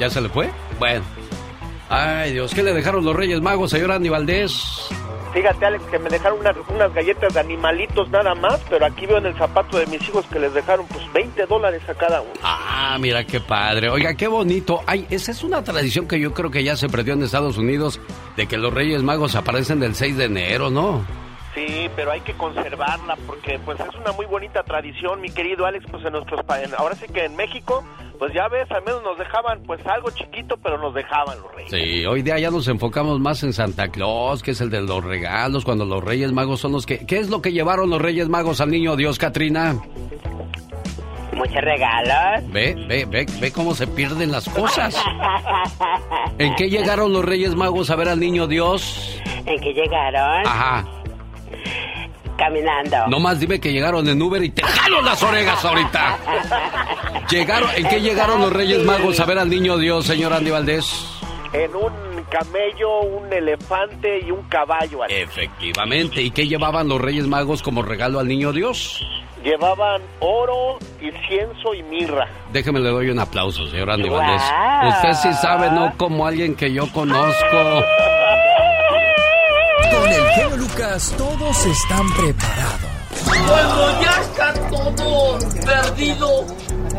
[0.00, 0.50] ¿Ya se le fue?
[0.78, 1.04] Bueno.
[1.88, 4.88] Ay, Dios, ¿qué le dejaron los Reyes Magos, señor Andy Valdés?
[5.32, 9.18] Fíjate, Alex, que me dejaron unas, unas galletas de animalitos nada más, pero aquí veo
[9.18, 12.32] en el zapato de mis hijos que les dejaron pues 20 dólares a cada uno.
[12.42, 13.88] Ah, mira qué padre.
[13.88, 14.80] Oiga, qué bonito.
[14.86, 18.00] Ay, esa es una tradición que yo creo que ya se perdió en Estados Unidos,
[18.36, 21.21] de que los Reyes Magos aparecen del 6 de enero, ¿no?
[21.54, 25.84] Sí, pero hay que conservarla porque pues es una muy bonita tradición, mi querido Alex,
[25.90, 26.72] pues en nuestros países.
[26.78, 27.84] Ahora sí que en México,
[28.18, 31.70] pues ya ves, al menos nos dejaban pues algo chiquito, pero nos dejaban los reyes.
[31.70, 35.04] Sí, hoy día ya nos enfocamos más en Santa Claus, que es el de los
[35.04, 37.04] regalos, cuando los Reyes Magos son los que...
[37.04, 39.76] ¿Qué es lo que llevaron los Reyes Magos al niño Dios, Katrina?
[41.34, 42.50] Muchos regalos.
[42.50, 44.96] Ve, ve, ve, ve cómo se pierden las cosas.
[46.38, 49.20] ¿En qué llegaron los Reyes Magos a ver al niño Dios?
[49.44, 50.46] ¿En qué llegaron?
[50.46, 51.01] Ajá.
[52.36, 52.96] Caminando.
[53.08, 56.16] No más dime que llegaron en Uber y te jalo las orejas ahorita.
[57.30, 61.06] Llegaron, ¿En qué llegaron los Reyes Magos a ver al niño Dios, señor Andy Valdés?
[61.52, 61.92] En un
[62.30, 65.02] camello, un elefante y un caballo.
[65.02, 65.20] Alex.
[65.22, 66.22] Efectivamente.
[66.22, 69.04] ¿Y qué llevaban los Reyes Magos como regalo al niño Dios?
[69.44, 72.28] Llevaban oro, incienso y mirra.
[72.52, 74.18] Déjeme le doy un aplauso, señor Andy Wow.
[74.18, 74.42] Valdés.
[74.94, 77.84] Usted sí sabe, no como alguien que yo conozco.
[80.12, 82.90] El genio Lucas todos están preparados.
[83.24, 86.46] Cuando ya está todo perdido,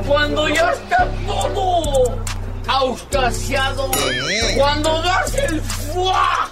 [0.07, 2.17] cuando ya está todo
[2.67, 3.91] auscasiado,
[4.57, 6.49] cuando das el fuá,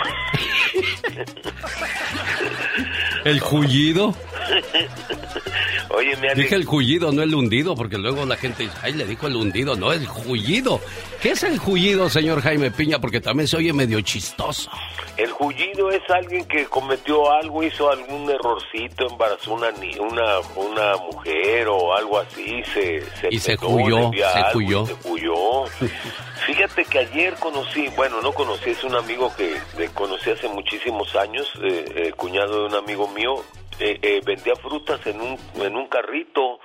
[3.25, 4.15] ¿El jullido?
[5.89, 9.05] Oye, Alex, Dije el jullido, no el hundido, porque luego la gente dice, ay, le
[9.05, 10.81] dijo el hundido, no, el jullido.
[11.21, 12.99] ¿Qué es el jullido, señor Jaime Piña?
[12.99, 14.69] Porque también se oye medio chistoso.
[15.17, 19.69] el jullido es alguien que cometió algo, hizo algún errorcito, embarazó una
[19.99, 24.85] una, una mujer o algo así, se, se Y se huyó, se huyó.
[24.85, 25.65] se huyó.
[26.45, 29.55] Fíjate que ayer conocí, bueno, no conocí, es un amigo que
[29.93, 33.43] conocí hace muchísimos años, eh, eh, cuñado de un amigo mío,
[33.79, 36.59] eh, eh, vendía frutas en un, en un carrito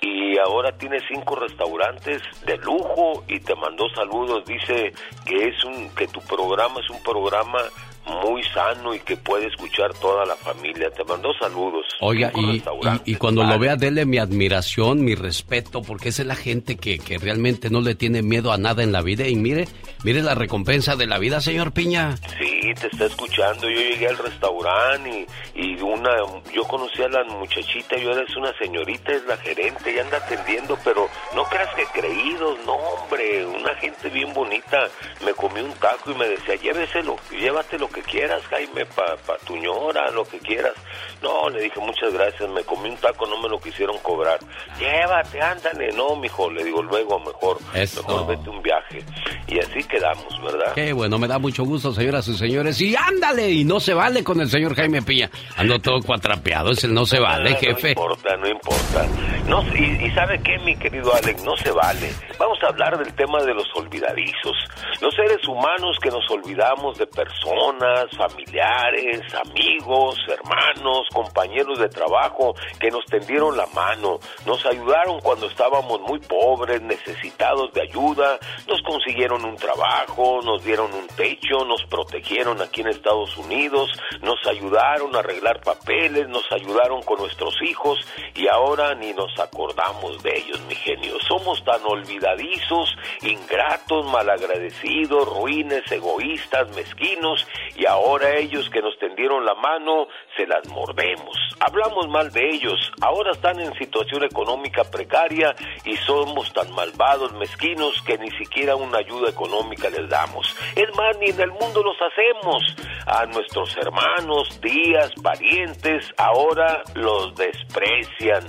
[0.00, 4.92] y ahora tiene cinco restaurantes de lujo y te mandó saludos, dice
[5.26, 7.58] que es un, que tu programa es un programa
[8.06, 11.84] muy sano y que puede escuchar toda la familia, te mandó saludos.
[12.00, 16.22] Oiga, y, restaurantes, y- y cuando lo vea, dele mi admiración, mi respeto, porque esa
[16.22, 19.26] es la gente que, que realmente no le tiene miedo a nada en la vida.
[19.26, 19.66] Y mire,
[20.04, 22.16] mire la recompensa de la vida, señor Piña.
[22.38, 23.68] Sí, te está escuchando.
[23.68, 26.10] Yo llegué al restaurante y, y una,
[26.54, 30.78] yo conocí a la muchachita, yo eres una señorita, es la gerente, y anda atendiendo,
[30.84, 34.88] pero no creas que creídos, no hombre, una gente bien bonita.
[35.24, 39.38] Me comí un taco y me decía, lléveselo, llévate lo que quieras, Jaime, para pa
[39.38, 40.74] tu ñora, lo que quieras.
[41.22, 44.38] No, le dije muchas gracias, me comí un taco, no me lo quisieron cobrar.
[44.78, 48.02] Llévate, ándale, no, mijo, le digo luego mejor, Eso.
[48.02, 49.04] mejor vete un viaje.
[49.48, 50.72] Y así quedamos, ¿verdad?
[50.74, 52.80] Qué bueno, me da mucho gusto, señoras y señores.
[52.80, 55.30] Y ándale, y no se vale con el señor Jaime Piña.
[55.56, 57.94] Ando todo cuatrapeado, es el no se vale, Ah, jefe.
[57.94, 59.06] No importa, no importa.
[59.46, 61.42] No, y, y ¿sabe qué, mi querido Alex?
[61.44, 62.12] No se vale.
[62.38, 64.56] Vamos a hablar del tema de los olvidadizos.
[65.00, 72.90] Los seres humanos que nos olvidamos de personas, familiares, amigos, hermanos, compañeros de trabajo que
[72.90, 79.44] nos tendieron la mano, nos ayudaron cuando estábamos muy pobres, necesitados de ayuda, nos consiguieron
[79.44, 83.90] un trabajo, nos dieron un techo, nos protegieron aquí en Estados Unidos,
[84.20, 87.98] nos ayudaron a arreglar papeles, nos ayudaron con nuestros hijos
[88.34, 91.18] y ahora ni nos acordamos de ellos, mi genio.
[91.26, 97.46] Somos tan olvidadizos, ingratos, malagradecidos, ruines, egoístas, mezquinos
[97.76, 100.66] y ahora ellos que nos tendieron la mano se las
[100.96, 101.36] mordemos.
[101.58, 108.02] Hablamos mal de ellos, ahora están en situación económica precaria y somos tan malvados, mezquinos,
[108.02, 110.54] que ni siquiera una ayuda económica les damos.
[110.74, 112.62] Es más, ni en el mundo los hacemos.
[113.06, 118.44] A nuestros hermanos, tías, parientes, ahora los desprecian.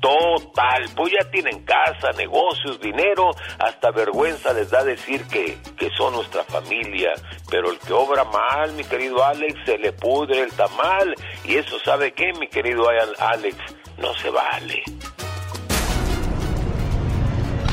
[0.00, 6.14] Total, pues ya tienen casa, negocios, dinero, hasta vergüenza les da decir que, que son
[6.14, 7.12] nuestra familia.
[7.50, 11.14] Pero el que obra mal, mi querido Alex, se le pudre el tamal.
[11.44, 13.56] Y eso sabe qué, mi querido Al- Alex,
[13.98, 14.82] no se vale.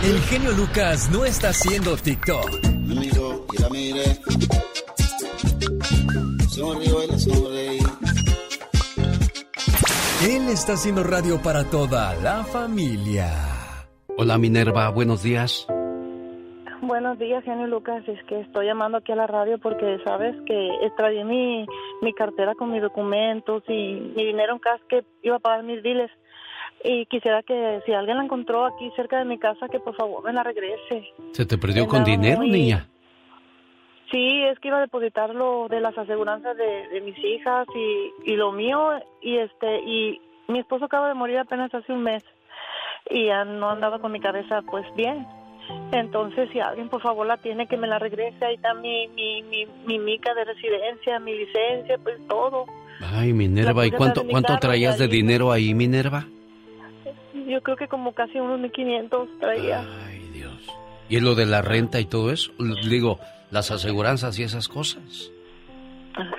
[0.03, 2.63] El genio Lucas no está haciendo TikTok.
[2.63, 4.19] Me miró y la miré.
[6.49, 7.79] Sonrió y le sonreí.
[10.23, 13.29] Él está haciendo radio para toda la familia.
[14.17, 15.67] Hola Minerva, buenos días.
[16.95, 18.07] Buenos días, genio Lucas.
[18.07, 21.65] Es que estoy llamando aquí a la radio porque sabes que extravié mi,
[22.01, 25.83] mi cartera con mis documentos y mi dinero en cash que iba a pagar mis
[25.83, 26.09] biles.
[26.85, 30.23] Y quisiera que si alguien la encontró aquí cerca de mi casa, que por favor
[30.23, 31.03] me la regrese.
[31.33, 32.87] ¿Se te perdió con dinero, muy- niña?
[34.09, 38.31] Sí, es que iba a depositar lo de las aseguranzas de, de mis hijas y,
[38.31, 38.91] y lo mío
[39.21, 42.23] y este y mi esposo acaba de morir apenas hace un mes
[43.09, 45.27] y ya no andaba con mi cabeza pues bien.
[45.91, 48.43] Entonces, si alguien por favor la tiene, que me la regrese.
[48.45, 52.65] Ahí está mi, mi, mi, mi mica de residencia, mi licencia, pues todo.
[53.01, 56.25] Ay, Minerva, ¿y cuánto, cuánto traías de dinero ahí, Minerva?
[57.47, 59.85] Yo creo que como casi unos 1500 traía.
[61.07, 62.51] ¿Y lo de la renta y todo eso?
[62.89, 63.19] Digo,
[63.51, 65.31] las aseguranzas y esas cosas.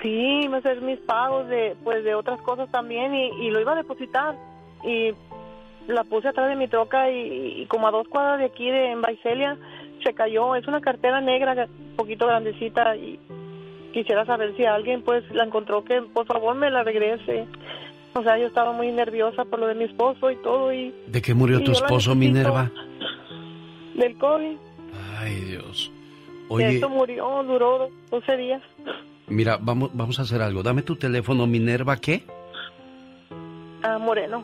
[0.01, 3.61] Sí, iba a hacer mis pagos de pues de otras cosas también y, y lo
[3.61, 4.35] iba a depositar
[4.83, 5.13] y
[5.87, 8.91] la puse atrás de mi troca y, y como a dos cuadras de aquí de
[8.91, 9.57] en Baicelia
[10.03, 10.55] se cayó.
[10.55, 13.19] Es una cartera negra, un poquito grandecita y
[13.93, 17.45] quisiera saber si alguien pues la encontró que por favor me la regrese.
[18.13, 21.21] O sea, yo estaba muy nerviosa por lo de mi esposo y todo y ¿De
[21.21, 22.15] qué murió tu esposo.
[22.15, 22.71] Minerva?
[23.95, 24.57] del COVID.
[25.19, 25.91] Ay, Dios.
[26.49, 28.61] Oye, esto murió, duró 12 días.
[29.27, 30.63] mira, vamos, vamos a hacer algo.
[30.63, 32.23] Dame tu teléfono, Minerva, ¿qué?
[33.83, 34.43] Ah, Moreno.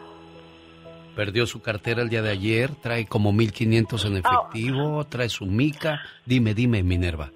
[1.15, 6.01] Perdió su cartera el día de ayer, trae como 1500 en efectivo, trae su mica.
[6.25, 7.31] Dime, dime, Minerva.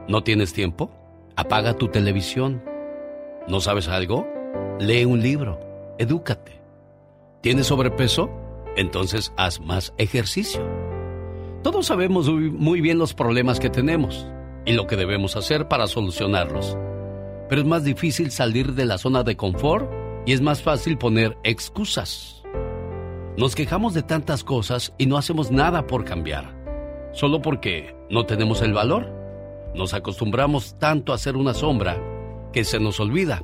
[0.07, 0.91] ¿No tienes tiempo?
[1.37, 2.63] Apaga tu televisión.
[3.49, 4.27] ¿No sabes algo?
[4.79, 5.59] Lee un libro.
[5.99, 6.61] Edúcate.
[7.41, 8.31] ¿Tienes sobrepeso?
[8.77, 10.61] Entonces haz más ejercicio.
[11.63, 14.27] Todos sabemos muy bien los problemas que tenemos
[14.67, 16.77] y lo que debemos hacer para solucionarlos.
[17.49, 19.91] Pero es más difícil salir de la zona de confort
[20.27, 22.43] y es más fácil poner excusas.
[23.39, 26.62] Nos quejamos de tantas cosas y no hacemos nada por cambiar.
[27.13, 29.11] Solo porque no tenemos el valor.
[29.75, 31.99] Nos acostumbramos tanto a ser una sombra
[32.53, 33.43] que se nos olvida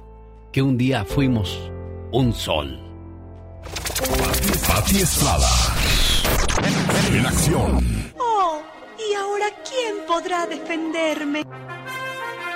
[0.53, 1.71] que un día fuimos
[2.13, 2.81] un sol.
[4.67, 5.49] Pati Estrada.
[7.13, 8.13] En acción.
[8.19, 8.61] Oh,
[8.99, 11.45] ¿y ahora quién podrá defenderme?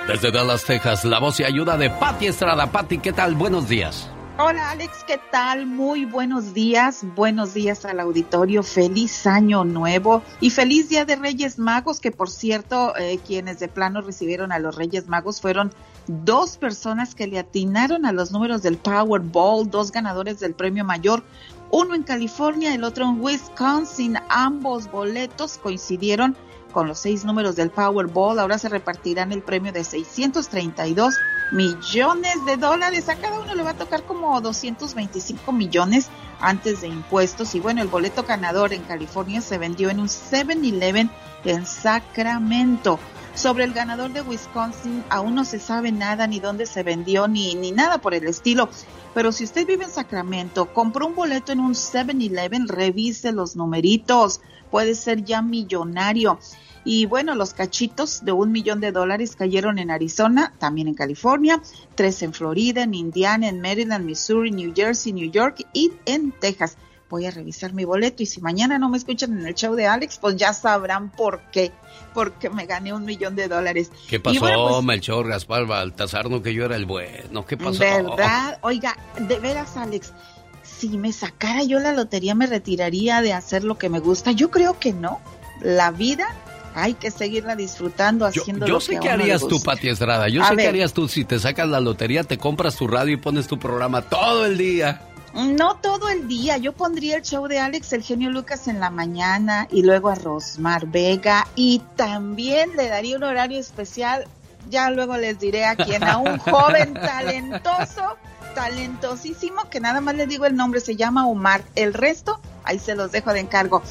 [0.06, 2.70] Desde Dallas, Texas, la voz y ayuda de Patti Estrada.
[2.70, 3.34] Patti, ¿qué tal?
[3.34, 4.10] Buenos días.
[4.38, 5.66] Hola Alex, ¿qué tal?
[5.66, 11.58] Muy buenos días, buenos días al auditorio, feliz año nuevo y feliz día de Reyes
[11.58, 15.70] Magos, que por cierto, eh, quienes de plano recibieron a los Reyes Magos fueron
[16.06, 21.22] dos personas que le atinaron a los números del Powerball, dos ganadores del premio mayor,
[21.70, 26.38] uno en California, el otro en Wisconsin, ambos boletos coincidieron
[26.72, 28.38] con los seis números del Powerball.
[28.38, 31.14] Ahora se repartirán el premio de 632
[31.52, 33.08] millones de dólares.
[33.08, 36.08] A cada uno le va a tocar como 225 millones
[36.40, 37.54] antes de impuestos.
[37.54, 41.10] Y bueno, el boleto ganador en California se vendió en un 7-Eleven
[41.44, 42.98] en Sacramento.
[43.34, 47.54] Sobre el ganador de Wisconsin aún no se sabe nada ni dónde se vendió ni,
[47.54, 48.68] ni nada por el estilo.
[49.14, 54.40] Pero si usted vive en Sacramento, compró un boleto en un 7-Eleven, revise los numeritos.
[54.70, 56.38] Puede ser ya millonario.
[56.84, 61.62] Y bueno, los cachitos de un millón de dólares cayeron en Arizona, también en California,
[61.94, 66.76] tres en Florida, en Indiana, en Maryland, Missouri, New Jersey, New York y en Texas.
[67.08, 69.86] Voy a revisar mi boleto y si mañana no me escuchan en el show de
[69.86, 71.70] Alex, pues ya sabrán por qué,
[72.14, 73.92] porque me gané un millón de dólares.
[74.08, 76.30] ¿Qué pasó, pues, Melchor, Gaspar, Baltasar?
[76.30, 77.80] No que yo era el bueno, ¿qué pasó?
[77.80, 78.58] ¿Verdad?
[78.62, 80.14] Oiga, de veras, Alex,
[80.62, 84.32] si me sacara yo la lotería, me retiraría de hacer lo que me gusta.
[84.32, 85.20] Yo creo que no.
[85.60, 86.26] La vida
[86.74, 89.60] hay que seguirla disfrutando haciendo yo, lo sé que qué harías tú.
[89.60, 90.28] Pati Estrada.
[90.28, 93.14] Yo A sé qué harías tú si te sacas la lotería, te compras tu radio
[93.14, 95.02] y pones tu programa todo el día.
[95.34, 98.90] No todo el día, yo pondría el show de Alex, el genio Lucas en la
[98.90, 104.26] mañana y luego a Rosmar Vega y también le daría un horario especial,
[104.68, 108.18] ya luego les diré a quién, a un joven talentoso,
[108.54, 112.94] talentosísimo, que nada más le digo el nombre, se llama Omar, el resto ahí se
[112.94, 113.82] los dejo de encargo.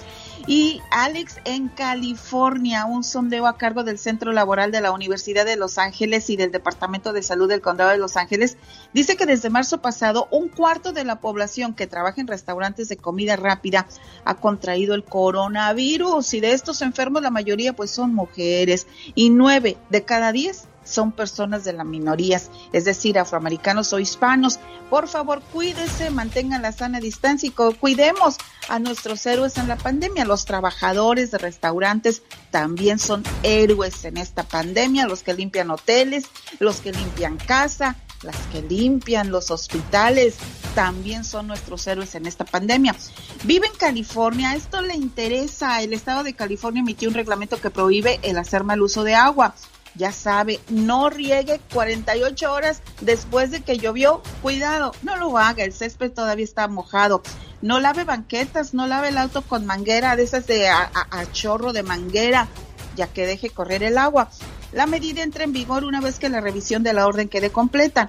[0.47, 5.55] Y Alex en California, un sondeo a cargo del Centro Laboral de la Universidad de
[5.55, 8.57] Los Ángeles y del Departamento de Salud del Condado de Los Ángeles,
[8.93, 12.97] dice que desde marzo pasado un cuarto de la población que trabaja en restaurantes de
[12.97, 13.87] comida rápida
[14.25, 16.33] ha contraído el coronavirus.
[16.33, 18.87] Y de estos enfermos la mayoría pues son mujeres.
[19.13, 24.59] Y nueve de cada diez son personas de las minorías, es decir, afroamericanos o hispanos.
[24.89, 29.77] Por favor, cuídese, mantengan la sana distancia y cu- cuidemos a nuestros héroes en la
[29.77, 30.25] pandemia.
[30.25, 36.25] Los trabajadores de restaurantes también son héroes en esta pandemia, los que limpian hoteles,
[36.59, 40.35] los que limpian casa, las que limpian los hospitales,
[40.75, 42.95] también son nuestros héroes en esta pandemia.
[43.43, 45.81] Vive en California, esto le interesa.
[45.81, 49.55] El estado de California emitió un reglamento que prohíbe el hacer mal uso de agua.
[49.95, 54.21] Ya sabe, no riegue 48 horas después de que llovió.
[54.41, 57.21] Cuidado, no lo haga, el césped todavía está mojado.
[57.61, 60.89] No lave banquetas, no lave el auto con manguera, de esas de a,
[61.31, 62.47] chorro de manguera,
[62.95, 64.29] ya que deje correr el agua.
[64.71, 68.07] La medida entra en vigor una vez que la revisión de la orden quede completa.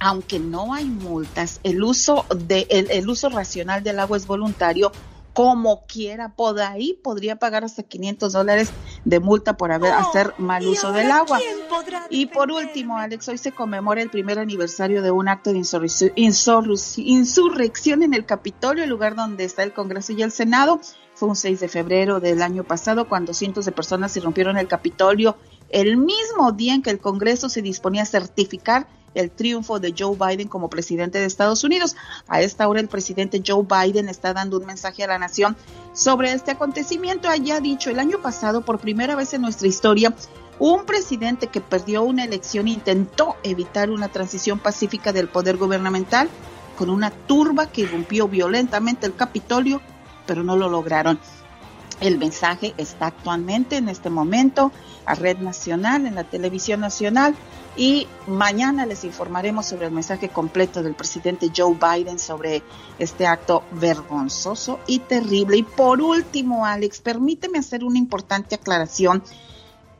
[0.00, 4.92] Aunque no hay multas, el uso de el, el uso racional del agua es voluntario.
[5.38, 8.70] Como quiera, por ahí podría pagar hasta 500 dólares
[9.04, 11.38] de multa por haber hacer mal uso del agua.
[12.10, 16.12] Y por último, Alex, hoy se conmemora el primer aniversario de un acto de insurrec-
[16.16, 20.80] insurrec- insurrección en el Capitolio, el lugar donde está el Congreso y el Senado.
[21.14, 25.36] Fue un 6 de febrero del año pasado cuando cientos de personas irrumpieron el Capitolio
[25.70, 28.88] el mismo día en que el Congreso se disponía a certificar
[29.20, 31.96] el triunfo de Joe Biden como presidente de Estados Unidos.
[32.28, 35.56] A esta hora el presidente Joe Biden está dando un mensaje a la nación
[35.92, 37.28] sobre este acontecimiento.
[37.28, 40.14] Haya dicho, el año pasado, por primera vez en nuestra historia,
[40.58, 46.28] un presidente que perdió una elección intentó evitar una transición pacífica del poder gubernamental
[46.76, 49.80] con una turba que irrumpió violentamente el Capitolio,
[50.26, 51.18] pero no lo lograron.
[52.00, 54.70] El mensaje está actualmente en este momento
[55.04, 57.34] a Red Nacional, en la televisión nacional,
[57.78, 62.64] y mañana les informaremos sobre el mensaje completo del presidente Joe Biden sobre
[62.98, 65.58] este acto vergonzoso y terrible.
[65.58, 69.22] Y por último, Alex, permíteme hacer una importante aclaración.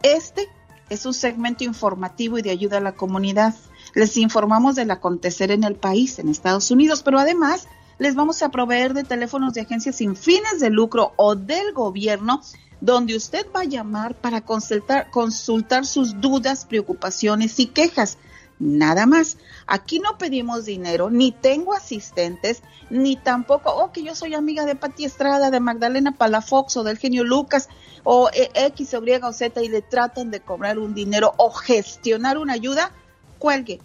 [0.02, 0.48] Este
[0.90, 3.54] es un segmento informativo y de ayuda a la comunidad.
[3.94, 7.68] Les informamos del acontecer en el país, en Estados Unidos, pero además
[7.98, 12.42] les vamos a proveer de teléfonos de agencias sin fines de lucro o del gobierno
[12.80, 18.18] donde usted va a llamar para consultar, consultar sus dudas, preocupaciones y quejas.
[18.58, 19.36] Nada más.
[19.66, 24.74] Aquí no pedimos dinero, ni tengo asistentes, ni tampoco, oh, que yo soy amiga de
[24.74, 27.68] Pati Estrada, de Magdalena Palafox o del genio Lucas,
[28.02, 32.38] o eh, X, Y o Z, y le tratan de cobrar un dinero o gestionar
[32.38, 32.92] una ayuda,
[33.38, 33.80] cuelgue.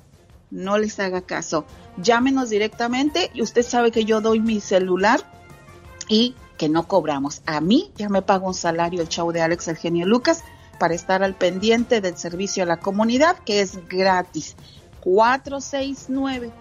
[0.50, 1.66] No les haga caso.
[1.98, 5.20] Llámenos directamente y usted sabe que yo doy mi celular
[6.08, 7.42] y que no cobramos.
[7.46, 10.46] A mí ya me paga un salario el show de Alex el genio Lucas
[10.80, 14.56] para estar al pendiente del servicio a la comunidad que es gratis.
[15.02, 16.54] 469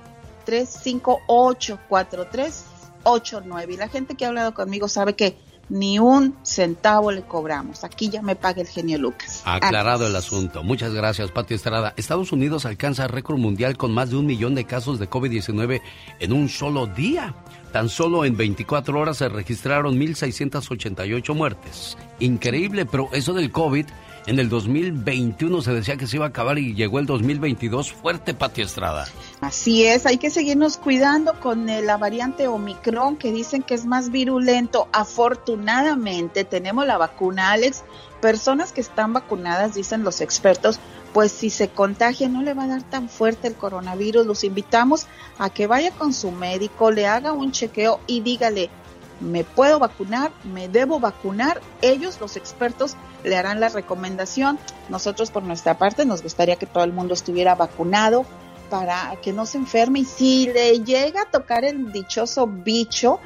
[0.45, 5.39] 358 4389 y la gente que ha hablado conmigo sabe que
[5.69, 7.85] ni un centavo le cobramos.
[7.85, 9.43] Aquí ya me paga el genio Lucas.
[9.45, 10.63] Aclarado el asunto.
[10.63, 11.95] Muchas gracias, Pati Estrada.
[11.97, 15.81] Estados Unidos alcanza récord mundial con más de un millón de casos de COVID-19
[16.21, 17.35] en un solo día.
[17.73, 21.97] Tan solo en 24 horas se registraron 1.688 muertes.
[22.21, 23.87] Increíble, pero eso del COVID
[24.27, 28.35] en el 2021 se decía que se iba a acabar y llegó el 2022 fuerte,
[28.35, 29.07] Pati Estrada.
[29.43, 34.11] Así es, hay que seguirnos cuidando con la variante Omicron que dicen que es más
[34.11, 34.87] virulento.
[34.93, 37.83] Afortunadamente tenemos la vacuna, Alex.
[38.21, 40.79] Personas que están vacunadas, dicen los expertos,
[41.13, 44.27] pues si se contagia no le va a dar tan fuerte el coronavirus.
[44.27, 48.71] Los invitamos a que vaya con su médico, le haga un chequeo y dígale,
[49.19, 51.61] me puedo vacunar, me debo vacunar.
[51.81, 54.61] Ellos, los expertos, le harán la recomendación.
[54.89, 58.25] Nosotros por nuestra parte nos gustaría que todo el mundo estuviera vacunado
[58.73, 63.21] para que no se enferme y si le llega a tocar el dichoso bicho,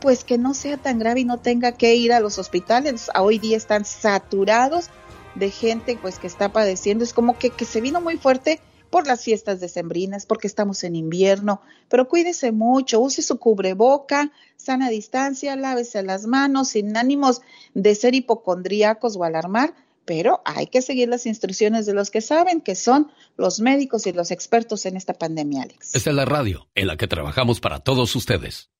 [0.00, 3.10] pues que no sea tan grave y no tenga que ir a los hospitales.
[3.18, 4.90] Hoy día están saturados
[5.34, 7.02] de gente pues que está padeciendo.
[7.02, 10.94] Es como que, que se vino muy fuerte por las fiestas decembrinas, porque estamos en
[10.94, 17.42] invierno, pero cuídese mucho, use su cubreboca, sana distancia, lávese las manos, sin ánimos
[17.74, 19.74] de ser hipocondríacos o alarmar,
[20.04, 24.12] pero hay que seguir las instrucciones de los que saben, que son los médicos y
[24.12, 25.94] los expertos en esta pandemia, Alex.
[25.94, 28.70] Esta es la radio en la que trabajamos para todos ustedes.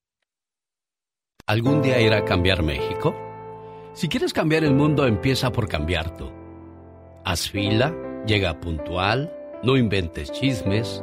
[1.47, 3.15] ¿Algún día irá a cambiar México?
[3.95, 6.31] Si quieres cambiar el mundo, empieza por cambiar tú.
[7.25, 7.95] Haz fila,
[8.27, 11.03] llega puntual, no inventes chismes,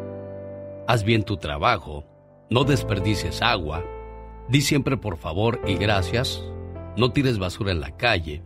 [0.88, 2.05] haz bien tu trabajo,
[2.49, 3.86] no desperdicies agua,
[4.49, 6.41] di siempre por favor y gracias,
[6.97, 8.41] no tires basura en la calle,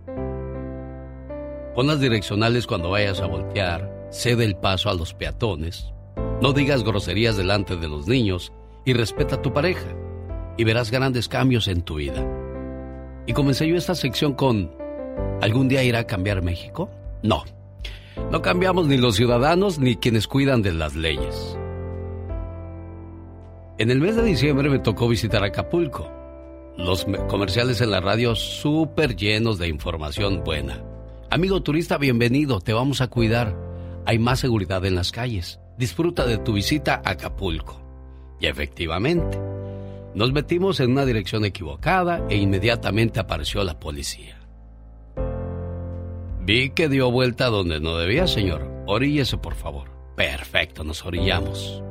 [1.76, 5.94] pon las direccionales cuando vayas a voltear, cede el paso a los peatones,
[6.42, 8.52] no digas groserías delante de los niños
[8.86, 9.88] y respeta a tu pareja
[10.58, 12.26] y verás grandes cambios en tu vida.
[13.26, 14.72] Y comencé yo esta sección con
[15.42, 16.90] ¿Algún día irá a cambiar México?
[17.22, 17.44] No.
[18.32, 21.58] No cambiamos ni los ciudadanos ni quienes cuidan de las leyes.
[23.78, 26.10] En el mes de diciembre me tocó visitar Acapulco.
[26.78, 30.82] Los comerciales en la radio súper llenos de información buena.
[31.34, 33.58] Amigo turista, bienvenido, te vamos a cuidar.
[34.06, 35.60] Hay más seguridad en las calles.
[35.80, 37.82] Disfruta de tu visita a Acapulco.
[38.40, 39.40] Y efectivamente,
[40.14, 44.38] nos metimos en una dirección equivocada e inmediatamente apareció la policía.
[46.42, 48.70] Vi que dio vuelta donde no debía, señor.
[48.86, 49.90] Oríllese, por favor.
[50.16, 51.82] Perfecto, nos orillamos.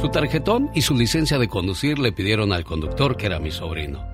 [0.00, 4.06] Su tarjetón y su licencia de conducir le pidieron al conductor que era mi sobrino.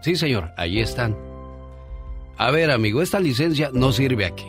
[0.00, 1.31] Sí, señor, allí están.
[2.38, 4.48] A ver, amigo, esta licencia no sirve aquí.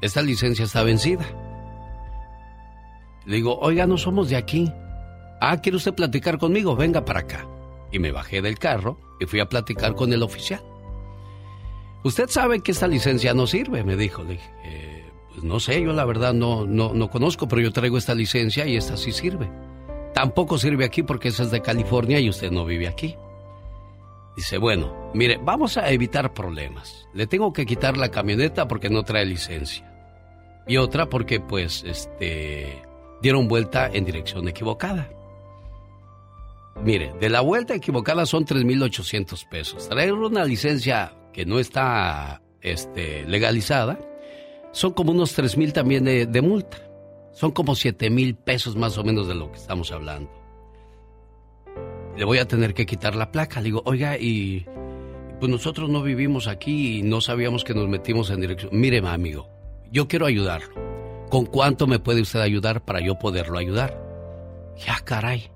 [0.00, 1.24] Esta licencia está vencida.
[3.24, 4.70] Le digo, oiga, no somos de aquí.
[5.40, 6.74] Ah, ¿quiere usted platicar conmigo?
[6.74, 7.46] Venga para acá.
[7.92, 10.62] Y me bajé del carro y fui a platicar con el oficial.
[12.04, 14.24] Usted sabe que esta licencia no sirve, me dijo.
[14.24, 17.72] Le dije, eh, pues no sé, yo la verdad no, no, no conozco, pero yo
[17.72, 19.48] traigo esta licencia y esta sí sirve.
[20.14, 23.16] Tampoco sirve aquí porque esa es de California y usted no vive aquí.
[24.36, 27.06] Dice, bueno, mire, vamos a evitar problemas.
[27.12, 29.88] Le tengo que quitar la camioneta porque no trae licencia.
[30.66, 32.82] Y otra porque, pues, este,
[33.20, 35.10] dieron vuelta en dirección equivocada.
[36.82, 39.88] Mire, de la vuelta equivocada son 3.800 pesos.
[39.88, 43.98] Traer una licencia que no está este, legalizada,
[44.72, 46.78] son como unos tres mil también de, multa.
[47.32, 50.30] Son como siete mil pesos más o menos de lo que estamos hablando.
[52.16, 53.60] Le voy a tener que quitar la placa.
[53.60, 54.66] Le digo, oiga, y
[55.40, 58.70] pues nosotros no vivimos aquí y no sabíamos que nos metimos en dirección.
[58.72, 59.48] Mire, amigo,
[59.90, 60.74] yo quiero ayudarlo.
[61.30, 63.98] ¿Con cuánto me puede usted ayudar para yo poderlo ayudar?
[64.86, 65.50] Ya, caray.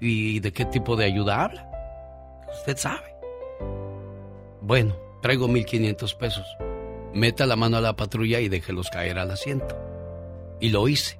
[0.00, 1.70] ¿Y de qué tipo de ayuda habla?
[2.52, 3.14] Usted sabe.
[4.60, 4.94] Bueno,
[5.26, 6.46] Traigo 1500 pesos.
[7.12, 9.76] Meta la mano a la patrulla y déjelos caer al asiento.
[10.60, 11.18] Y lo hice.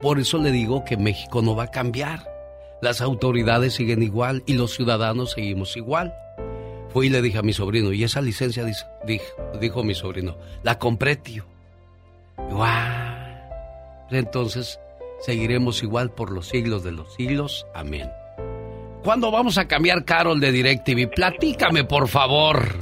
[0.00, 2.33] Por eso le digo que México no va a cambiar.
[2.84, 6.12] Las autoridades siguen igual y los ciudadanos seguimos igual.
[6.92, 8.62] Fui y le dije a mi sobrino, ¿y esa licencia?
[9.58, 11.46] Dijo, mi sobrino, la compré, tío.
[12.36, 12.68] ¡Guau!
[14.10, 14.78] Entonces
[15.22, 17.66] seguiremos igual por los siglos de los siglos.
[17.74, 18.10] Amén.
[19.02, 21.08] ¿Cuándo vamos a cambiar Carol de DirecTV?
[21.08, 22.76] Platícame, por favor.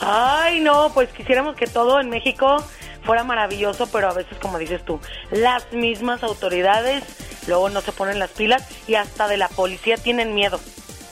[0.00, 2.56] Ay, no, pues quisiéramos que todo en México
[3.02, 4.98] fuera maravilloso, pero a veces, como dices tú,
[5.30, 7.04] las mismas autoridades
[7.46, 10.60] luego no se ponen las pilas y hasta de la policía tienen miedo.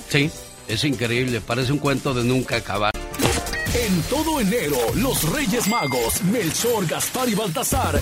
[0.09, 0.31] Sí,
[0.69, 2.93] es increíble, parece un cuento de nunca acabar.
[3.75, 8.01] En todo enero, los Reyes Magos, Melchor, Gaspar y Baltasar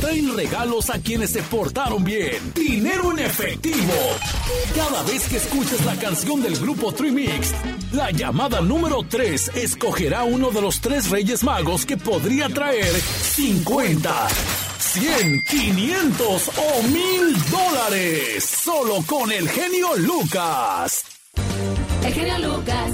[0.00, 2.52] traen regalos a quienes se portaron bien.
[2.54, 3.92] Dinero en efectivo.
[4.74, 7.52] Cada vez que escuches la canción del grupo Trimix,
[7.92, 14.28] la llamada número 3 escogerá uno de los tres Reyes Magos que podría traer 50,
[14.98, 18.44] 100, 500 o 1000 dólares.
[18.44, 21.04] Solo con el genio Lucas.
[22.02, 22.92] El genio Lucas.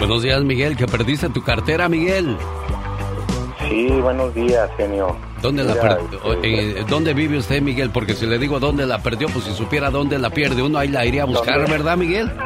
[0.00, 2.36] Buenos días, Miguel, que perdiste tu cartera, Miguel.
[3.68, 5.16] Sí, buenos días, genio.
[5.40, 5.98] ¿Dónde, la Mira,
[6.34, 7.90] este, eh, ¿Dónde vive usted, Miguel?
[7.90, 10.88] Porque si le digo dónde la perdió, pues si supiera dónde la pierde, uno ahí
[10.88, 11.70] la iría a buscar, ¿Dónde?
[11.70, 12.28] ¿verdad, Miguel?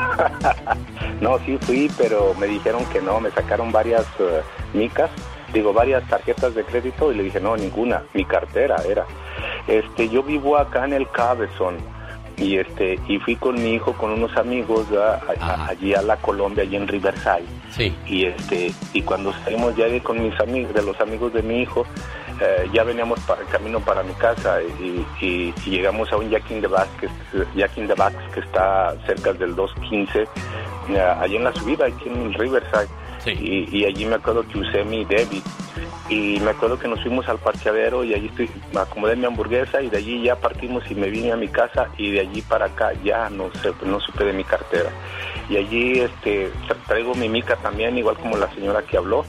[1.18, 4.43] No, sí fui, pero me dijeron que no, me sacaron varias eh,
[4.74, 5.11] micas,
[5.53, 9.05] digo, varias tarjetas de crédito y le dije, no, ninguna, mi cartera era.
[9.66, 11.76] Este, yo vivo acá en el Cabezón
[12.38, 15.22] y este y fui con mi hijo con unos amigos ¿verdad?
[15.40, 17.47] A- a- allí a la Colombia, allí en Riverside.
[17.70, 17.94] Sí.
[18.07, 21.62] Y este y cuando salimos ya de con mis amigos, de los amigos de mi
[21.62, 21.86] hijo,
[22.40, 26.51] eh, ya veníamos para camino para mi casa y, y- y llegamos a un Jack
[26.51, 27.09] in the Box que,
[27.59, 30.28] Jack in the Box que está cerca del 215
[30.90, 32.88] eh, allí en la subida aquí en Riverside
[33.33, 35.45] y, y allí me acuerdo que usé mi débit
[36.09, 39.83] y me acuerdo que nos fuimos al parqueadero y allí estoy, me acomodé mi hamburguesa
[39.83, 42.66] y de allí ya partimos y me vine a mi casa y de allí para
[42.66, 44.91] acá ya no sé, no supe de mi cartera.
[45.49, 49.24] Y allí este tra- traigo mi mica también igual como la señora que habló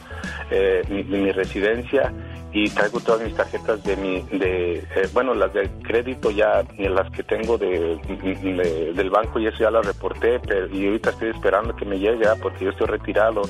[0.51, 2.13] eh, mi residencia
[2.53, 4.83] y traigo todas mis tarjetas de mi de eh,
[5.13, 9.57] bueno las de crédito ya eh, las que tengo de, de- del banco y eso
[9.59, 12.35] ya las reporté pero y ahorita estoy esperando que me llegue ¿ah?
[12.41, 13.41] porque yo estoy retirado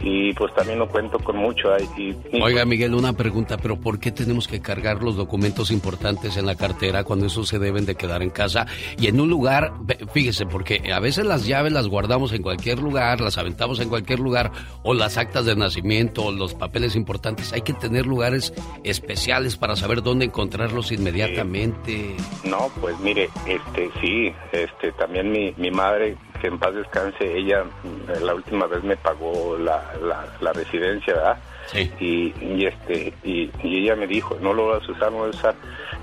[0.00, 1.78] y pues también no cuento con mucho ¿ah?
[1.96, 6.36] y, y- Oiga, Miguel, una pregunta, pero ¿por qué tenemos que cargar los documentos importantes
[6.36, 8.66] en la cartera cuando esos se deben de quedar en casa
[8.98, 9.72] y en un lugar,
[10.12, 14.18] fíjese, porque a veces las llaves las guardamos en cualquier lugar, las aventamos en cualquier
[14.20, 18.33] lugar, o las actas de nacimiento, o los papeles importantes, hay que tener lugares
[18.82, 22.16] especiales para saber dónde encontrarlos inmediatamente.
[22.44, 27.64] No, pues mire, este sí, este también mi, mi madre, que en paz descanse, ella
[27.64, 31.38] mm, la última vez me pagó la, la, la residencia, ¿verdad?
[31.66, 31.90] Sí.
[31.98, 35.26] Y, y este y, y ella me dijo, no lo vas a usar, no lo
[35.26, 35.54] vas a usar,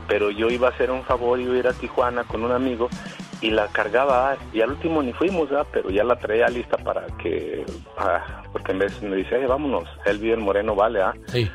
[0.07, 2.89] pero yo iba a hacer un favor, iba a ir a Tijuana con un amigo
[3.41, 5.67] y la cargaba y al último ni fuimos, ¿verdad?
[5.71, 7.63] Pero ya la traía lista para que,
[7.97, 11.13] ah, porque en vez me dice, "Eh, vámonos, él vive en Moreno Vale, ¿ah?
[11.27, 11.49] Sí.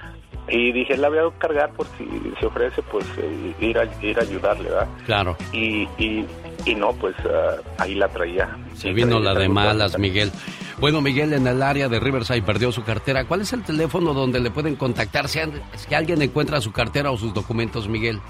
[0.49, 2.07] Y dije, la voy a cargar por si
[2.38, 4.88] se ofrece, pues eh, ir, a, ir a ayudarle, ¿verdad?
[5.05, 5.36] Claro.
[5.53, 6.24] Y, y,
[6.64, 8.57] y no, pues ah, ahí la traía.
[8.74, 10.30] Se vino la de malas, Miguel.
[10.78, 13.24] Bueno, Miguel en el área de Riverside perdió su cartera.
[13.24, 17.11] ¿Cuál es el teléfono donde le pueden contactar si, an- si alguien encuentra su cartera
[17.11, 18.20] o sus documentos, Miguel?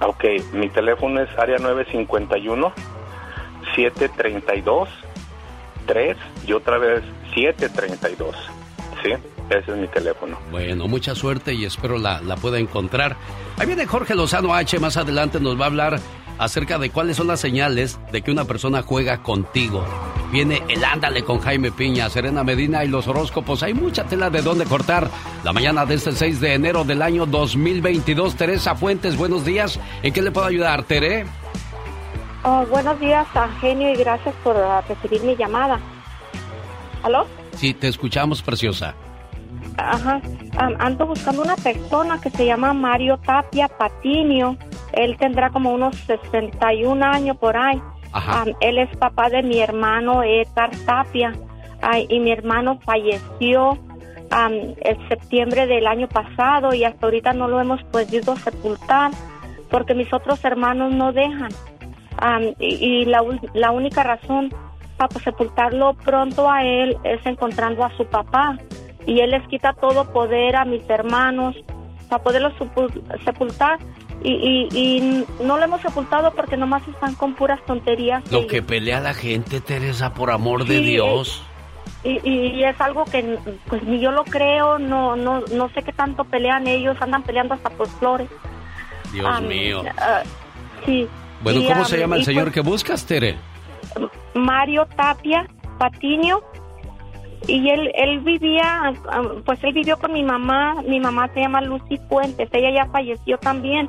[0.00, 2.72] Ok, mi teléfono es área 951
[3.74, 4.88] 732
[5.86, 7.02] 3 y otra vez
[7.34, 8.36] 732.
[9.02, 9.12] ¿Sí?
[9.50, 10.38] Ese es mi teléfono.
[10.50, 13.16] Bueno, mucha suerte y espero la, la pueda encontrar.
[13.56, 14.78] Ahí viene Jorge Lozano H.
[14.78, 16.00] Más adelante nos va a hablar
[16.38, 19.84] acerca de cuáles son las señales de que una persona juega contigo.
[20.30, 23.62] Viene el Ándale con Jaime Piña, Serena Medina y los horóscopos.
[23.62, 25.08] Hay mucha tela de dónde cortar.
[25.42, 28.36] La mañana de este 6 de enero del año 2022.
[28.36, 29.80] Teresa Fuentes, buenos días.
[30.02, 31.26] ¿En qué le puedo ayudar, Tere?
[32.44, 33.26] Oh, buenos días,
[33.60, 35.80] Genio, y gracias por ah, recibir mi llamada.
[37.02, 37.26] ¿Aló?
[37.56, 38.94] Sí, te escuchamos, preciosa.
[39.78, 40.20] Ajá.
[40.56, 44.56] Am- ando buscando una persona que se llama Mario Tapia Patinio.
[44.92, 47.80] Él tendrá como unos 61 años por ahí.
[48.12, 48.44] Ajá.
[48.60, 51.32] Él es papá de mi hermano Edgar Tapia.
[51.80, 53.78] Ay, y mi hermano falleció
[54.30, 59.12] am, en septiembre del año pasado y hasta ahorita no lo hemos podido sepultar
[59.70, 61.50] porque mis otros hermanos no dejan.
[62.58, 63.22] Y y la,
[63.54, 64.52] la única razón
[64.96, 68.58] para sepultarlo pronto a él es encontrando a su papá.
[69.08, 71.56] Y él les quita todo poder a mis hermanos
[72.08, 73.78] para poderlo supu- sepultar.
[74.22, 78.30] Y, y, y no lo hemos sepultado porque nomás están con puras tonterías.
[78.32, 81.42] Lo que pelea la gente, Teresa, por amor de Dios.
[82.04, 83.38] Y, y es algo que
[83.68, 87.54] pues ni yo lo creo, no, no, no sé qué tanto pelean ellos, andan peleando
[87.54, 88.28] hasta por flores.
[89.12, 89.82] Dios mío.
[89.98, 90.22] ah,
[90.84, 91.08] sí.
[91.42, 93.36] Bueno, ¿cómo se llama el y, señor pues, que buscas, Tere?
[94.34, 95.46] Mario Tapia
[95.78, 96.40] Patiño
[97.46, 101.60] y él él vivía ah, pues él vivió con mi mamá mi mamá se llama
[101.60, 103.88] Lucy Fuentes ella ya falleció también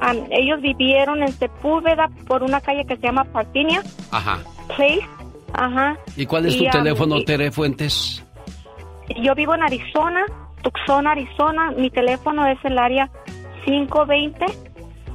[0.00, 4.38] Am, ellos vivieron en Sepúlveda por una calle que se llama Patinia Ajá.
[4.76, 5.06] Place
[5.52, 8.24] ajá ¿Y cuál es tu am, teléfono, Tere Fuentes?
[9.20, 10.24] yo vivo en Arizona
[10.62, 13.10] Tucson Arizona mi teléfono es el área
[13.64, 14.46] 520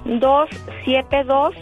[0.06, 1.56] 272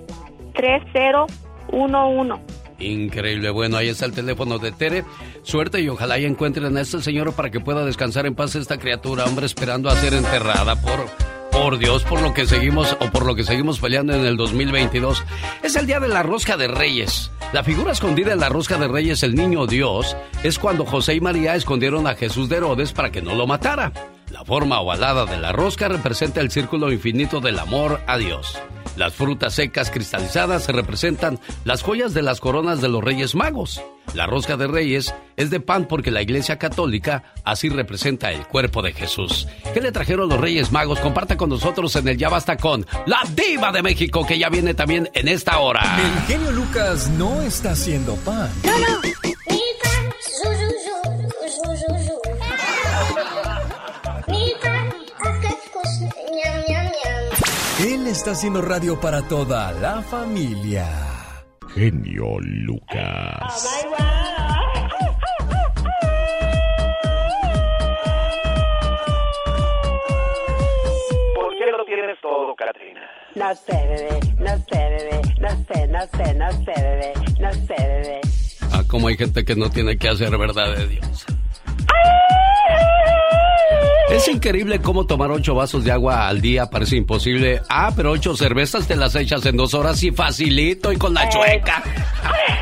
[0.53, 3.49] 3011 Increíble.
[3.49, 5.03] Bueno, ahí está el teléfono de Tere.
[5.43, 8.77] Suerte y ojalá ya encuentren a este señor para que pueda descansar en paz esta
[8.77, 11.05] criatura, hombre, esperando a ser enterrada por,
[11.51, 15.23] por Dios, por lo que seguimos o por lo que seguimos peleando en el 2022.
[15.63, 17.31] Es el día de la rosca de Reyes.
[17.53, 21.21] La figura escondida en la rosca de Reyes, el niño Dios, es cuando José y
[21.21, 23.91] María escondieron a Jesús de Herodes para que no lo matara.
[24.31, 28.59] La forma ovalada de la rosca representa el círculo infinito del amor a Dios.
[28.97, 33.79] Las frutas secas cristalizadas representan las joyas de las coronas de los Reyes Magos.
[34.15, 38.81] La rosca de Reyes es de pan porque la Iglesia Católica así representa el cuerpo
[38.81, 39.47] de Jesús.
[39.73, 40.99] ¿Qué le trajeron los Reyes Magos?
[40.99, 44.73] Comparta con nosotros en el Ya Basta con la Diva de México, que ya viene
[44.73, 45.81] también en esta hora.
[46.01, 48.49] El genio Lucas no está haciendo pan.
[57.79, 60.87] Él está haciendo radio para toda la familia.
[61.75, 63.69] Genio Lucas.
[71.35, 73.01] ¿Por qué lo tienes todo, Katrina?
[73.35, 77.75] No sé, bebé, no sé, bebé, no sé, no sé, no sé, bebé, no sé,
[77.77, 78.21] bebé.
[78.71, 81.27] Ah, como hay gente que no tiene que hacer verdad de Dios.
[84.09, 87.61] Es increíble cómo tomar ocho vasos de agua al día parece imposible.
[87.69, 91.27] Ah, pero ocho cervezas te las echas en dos horas y facilito y con la
[91.27, 91.83] chueca.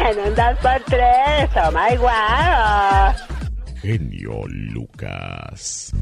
[0.09, 3.13] En un dos por tres, oh my wow.
[3.81, 5.93] Genio Lucas.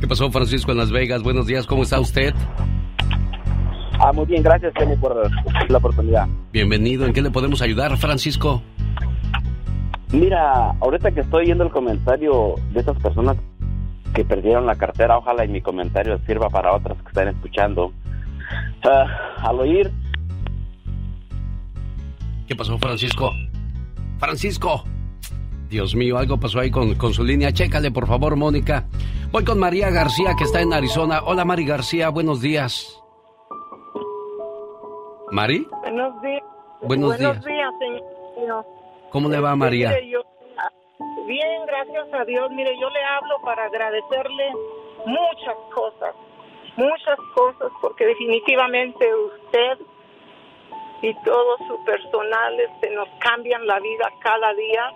[0.00, 1.22] ¿Qué pasó, Francisco, en Las Vegas?
[1.22, 2.32] Buenos días, ¿cómo está usted?
[3.98, 5.16] Ah, muy bien, gracias, Kenny, por
[5.68, 6.28] la oportunidad.
[6.52, 8.62] Bienvenido, ¿en qué le podemos ayudar, Francisco?
[10.12, 13.36] Mira, ahorita que estoy viendo el comentario de esas personas
[14.14, 17.92] que perdieron la cartera, ojalá y mi comentario sirva para otras que están escuchando.
[18.84, 19.06] Ah,
[19.42, 19.90] al oír,
[22.46, 23.30] ¿Qué pasó, Francisco?
[24.18, 24.84] Francisco.
[25.70, 27.52] Dios mío, algo pasó ahí con, con su línea.
[27.52, 28.84] Chécale, por favor, Mónica.
[29.32, 31.22] Voy con María García, que está en Arizona.
[31.24, 33.00] Hola, Mari García, buenos días.
[35.32, 35.66] ¿Mari?
[35.82, 36.42] Buenos días.
[36.82, 37.42] Buenos días.
[37.42, 38.64] señor.
[39.10, 39.88] ¿Cómo le va, María?
[39.88, 40.20] Mire, yo-
[41.26, 42.50] bien, gracias a Dios.
[42.50, 44.52] Mire, yo le hablo para agradecerle
[45.06, 46.14] muchas cosas,
[46.76, 49.78] muchas cosas, porque definitivamente usted
[51.02, 54.90] y todo su personal este, nos cambian la vida cada día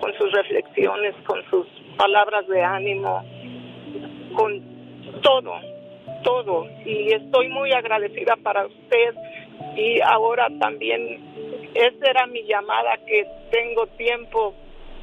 [0.00, 3.22] con sus reflexiones, con sus palabras de ánimo,
[4.34, 4.60] con
[5.22, 5.54] todo,
[6.24, 6.66] todo.
[6.84, 9.14] Y estoy muy agradecida para usted.
[9.76, 14.54] Y ahora también, esa era mi llamada, que tengo tiempo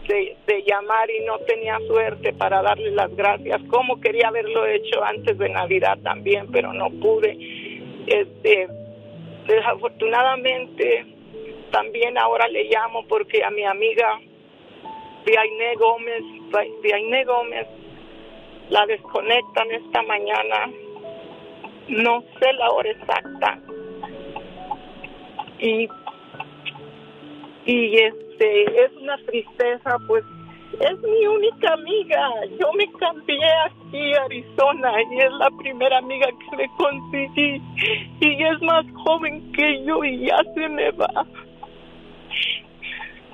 [0.09, 3.61] de, llamar y no tenía suerte para darle las gracias.
[3.69, 7.37] Como quería haberlo hecho antes de Navidad también, pero no pude.
[8.07, 8.67] Este,
[9.47, 11.05] desafortunadamente,
[11.71, 14.19] también ahora le llamo porque a mi amiga
[15.77, 16.23] Gómez,
[17.25, 17.67] Gómez,
[18.69, 20.71] la desconectan esta mañana.
[21.87, 23.59] No sé la hora exacta.
[25.59, 25.87] Y,
[27.65, 27.97] y
[28.45, 30.23] es una tristeza, pues
[30.79, 32.29] es mi única amiga.
[32.59, 37.61] Yo me cambié aquí a Arizona y es la primera amiga que le conseguí.
[38.21, 41.25] Y es más joven que yo y ya se me va.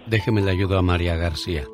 [0.07, 1.65] Déjeme le ayudo a María García.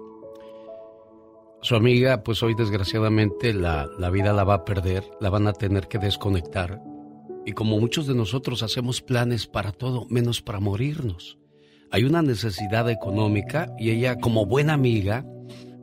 [1.62, 5.54] Su amiga, pues hoy desgraciadamente la, la vida la va a perder, la van a
[5.54, 6.82] tener que desconectar.
[7.46, 11.41] Y como muchos de nosotros hacemos planes para todo, menos para morirnos.
[11.94, 15.26] Hay una necesidad económica y ella, como buena amiga,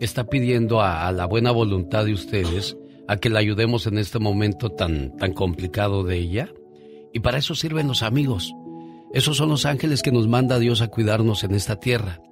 [0.00, 4.70] está pidiendo a, la buena voluntad de ustedes a que la ayudemos en este momento
[4.70, 6.48] tan, tan complicado de ella.
[7.12, 8.54] Y para eso sirven los amigos.
[9.12, 12.22] Esos son los ángeles que nos manda Dios a cuidarnos en esta tierra.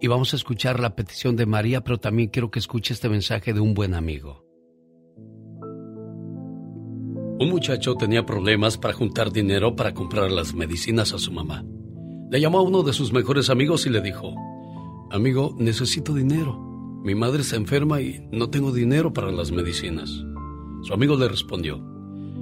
[0.00, 3.52] Y vamos a escuchar la petición de María, pero también quiero que escuche este mensaje
[3.52, 4.44] de un buen amigo.
[7.40, 11.64] Un muchacho tenía problemas para juntar dinero para comprar las medicinas a su mamá.
[12.34, 14.34] Le llamó a uno de sus mejores amigos y le dijo,
[15.12, 16.58] Amigo, necesito dinero.
[17.04, 20.10] Mi madre se enferma y no tengo dinero para las medicinas.
[20.82, 21.76] Su amigo le respondió,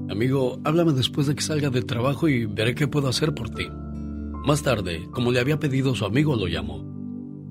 [0.09, 3.67] Amigo, háblame después de que salga del trabajo y veré qué puedo hacer por ti.
[4.47, 6.87] Más tarde, como le había pedido su amigo, lo llamó.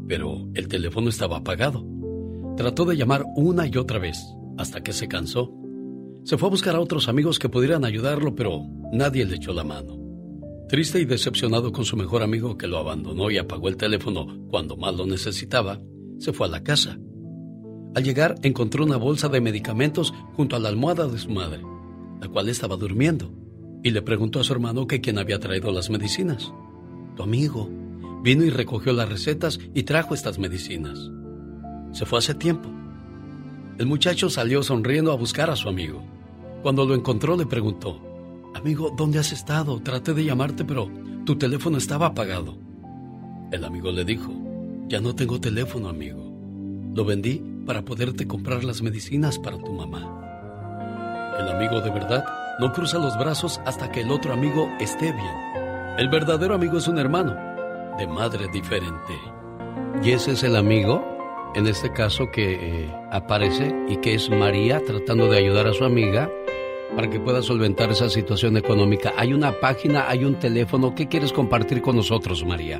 [0.07, 1.85] Pero el teléfono estaba apagado.
[2.57, 4.17] Trató de llamar una y otra vez,
[4.57, 5.53] hasta que se cansó.
[6.23, 9.63] Se fue a buscar a otros amigos que pudieran ayudarlo, pero nadie le echó la
[9.63, 10.00] mano.
[10.71, 14.77] Triste y decepcionado con su mejor amigo que lo abandonó y apagó el teléfono cuando
[14.77, 15.81] más lo necesitaba,
[16.17, 16.97] se fue a la casa.
[17.93, 21.61] Al llegar encontró una bolsa de medicamentos junto a la almohada de su madre,
[22.21, 23.33] la cual estaba durmiendo,
[23.83, 26.53] y le preguntó a su hermano que quién había traído las medicinas.
[27.17, 27.69] Tu amigo.
[28.23, 31.11] Vino y recogió las recetas y trajo estas medicinas.
[31.91, 32.69] Se fue hace tiempo.
[33.77, 36.01] El muchacho salió sonriendo a buscar a su amigo.
[36.63, 38.10] Cuando lo encontró le preguntó,
[38.53, 39.81] Amigo, ¿dónde has estado?
[39.81, 40.89] Traté de llamarte, pero
[41.25, 42.57] tu teléfono estaba apagado.
[43.51, 44.33] El amigo le dijo,
[44.87, 46.31] Ya no tengo teléfono, amigo.
[46.93, 51.37] Lo vendí para poderte comprar las medicinas para tu mamá.
[51.39, 52.25] El amigo de verdad
[52.59, 55.35] no cruza los brazos hasta que el otro amigo esté bien.
[55.97, 57.35] El verdadero amigo es un hermano,
[57.97, 59.13] de madre diferente.
[60.03, 61.03] ¿Y ese es el amigo?
[61.55, 65.83] En este caso que eh, aparece y que es María tratando de ayudar a su
[65.83, 66.29] amiga
[66.95, 69.13] para que pueda solventar esa situación económica.
[69.17, 70.93] Hay una página, hay un teléfono.
[70.93, 72.79] ¿Qué quieres compartir con nosotros, María?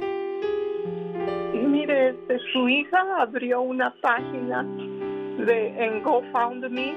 [1.53, 4.63] Mire, este, su hija abrió una página
[5.45, 6.93] de en GoFundMe,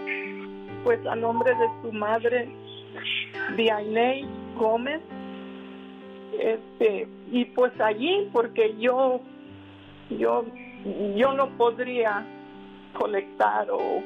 [0.83, 2.49] pues a nombre de su madre,
[3.57, 4.27] Dianey
[4.57, 5.01] Gómez.
[6.39, 9.21] Este, y pues allí, porque yo,
[10.11, 10.45] yo,
[11.15, 12.27] yo no podría
[12.93, 14.03] colectar o,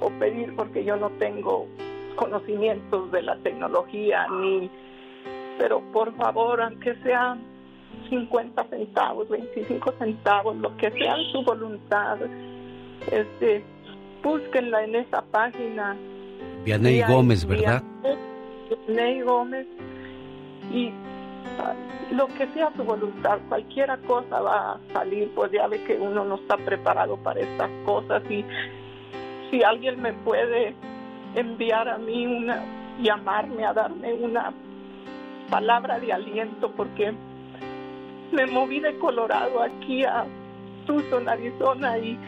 [0.00, 1.66] o pedir porque yo no tengo
[2.16, 4.70] conocimientos de la tecnología ni
[5.58, 7.36] pero por favor aunque sea
[8.08, 12.18] 50 centavos 25 centavos lo que sea su voluntad
[13.10, 13.62] este
[14.22, 15.96] búsquenla en esa página
[16.64, 17.82] Vianey Gómez, ¿verdad?
[18.86, 19.66] Vianey Gómez
[20.72, 20.90] y
[21.58, 21.74] ah,
[22.12, 26.24] lo que sea su voluntad, cualquiera cosa va a salir, pues ya ve que uno
[26.24, 28.44] no está preparado para estas cosas y
[29.50, 30.74] si alguien me puede
[31.34, 32.62] enviar a mí una,
[33.00, 34.52] llamarme a darme una
[35.50, 37.12] palabra de aliento porque
[38.32, 40.24] me moví de Colorado aquí a
[40.86, 42.18] Tucson, Arizona y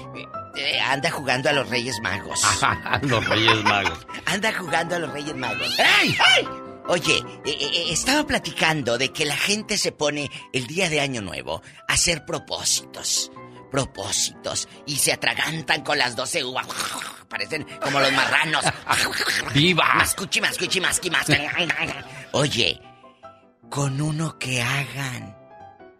[0.55, 2.41] eh, anda jugando a los Reyes Magos.
[3.01, 4.05] los Reyes Magos.
[4.25, 5.67] Anda jugando a los Reyes Magos.
[5.79, 6.15] ¡Ey!
[6.37, 6.47] ¡Ey!
[6.87, 11.21] Oye, eh, eh, estaba platicando de que la gente se pone el día de Año
[11.21, 13.31] Nuevo a hacer propósitos.
[13.71, 14.67] Propósitos.
[14.85, 16.67] Y se atragantan con las 12 uvas.
[17.29, 18.65] Parecen como los marranos.
[19.53, 19.93] ¡Viva!
[19.95, 21.11] Mascuchi, mascuchi, masqui.
[22.33, 22.79] Oye,
[23.69, 25.35] con uno que hagan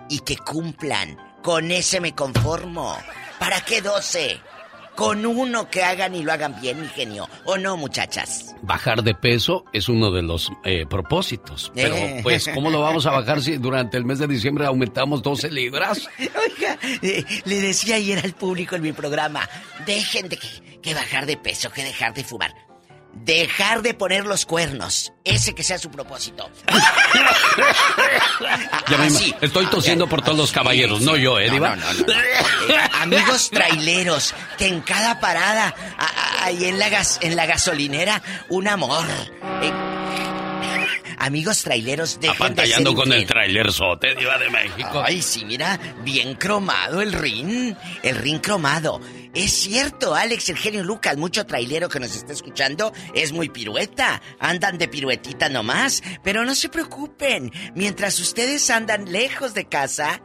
[0.09, 2.97] y que cumplan, con ese me conformo.
[3.44, 4.40] ¿Para qué 12?
[4.95, 7.28] Con uno que hagan y lo hagan bien, mi genio.
[7.44, 8.56] ¿O no, muchachas?
[8.61, 11.70] Bajar de peso es uno de los eh, propósitos.
[11.76, 12.22] Pero, Eh.
[12.24, 16.07] pues, ¿cómo lo vamos a bajar si durante el mes de diciembre aumentamos 12 libras?
[16.20, 19.41] Oiga, eh, le decía ayer al público en mi programa,
[19.86, 22.53] dejen de que, que bajar de peso, que dejar de fumar.
[23.14, 25.14] Dejar de poner los cuernos.
[25.23, 26.49] Ese que sea su propósito.
[28.90, 29.07] Ya me.
[29.41, 31.76] Estoy tosiendo por todos los caballeros, no yo, ¿eh, Diva?
[31.76, 32.14] no, no.
[32.14, 35.73] Eh, amigos traileros, que en cada parada,
[36.41, 39.06] ahí en la, gas, en la gasolinera, un amor.
[39.61, 39.72] Eh,
[41.19, 43.27] Amigos traileros, dejen de ser Apantallando con el infiel.
[43.27, 45.02] trailerzote, Diva de México.
[45.06, 47.73] Ay, sí, mira, bien cromado el ring.
[48.02, 48.99] El ring cromado.
[49.34, 54.22] Es cierto, Alex, el genio Lucas, mucho trailero que nos está escuchando, es muy pirueta.
[54.38, 56.03] Andan de piruetita nomás.
[56.23, 60.22] Pero no se preocupen, mientras ustedes andan lejos de casa,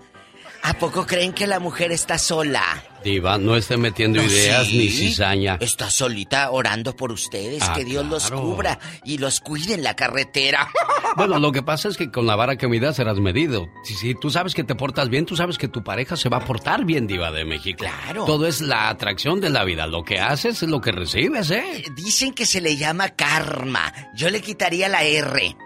[0.63, 2.63] ¿a poco creen que la mujer está sola?
[3.05, 4.77] Diva, no esté metiendo No, ideas sí.
[4.79, 5.57] ni cizaña.
[5.61, 9.95] Está solita orando por ustedes, Ah, que Dios los cubra y los cuide en la
[9.95, 10.69] carretera.
[11.17, 13.67] Bueno, lo que pasa es que con la vara que midas serás medido.
[13.83, 16.37] Si, si tú sabes que te portas bien, tú sabes que tu pareja se va
[16.37, 17.79] a portar bien, Diva de México.
[17.79, 18.25] Claro.
[18.25, 19.87] Todo es la atracción de la vida.
[19.89, 21.83] Lo que haces es lo que recibes, ¿eh?
[21.97, 23.93] Dicen que se le llama karma.
[24.15, 25.57] Yo le quitaría la R.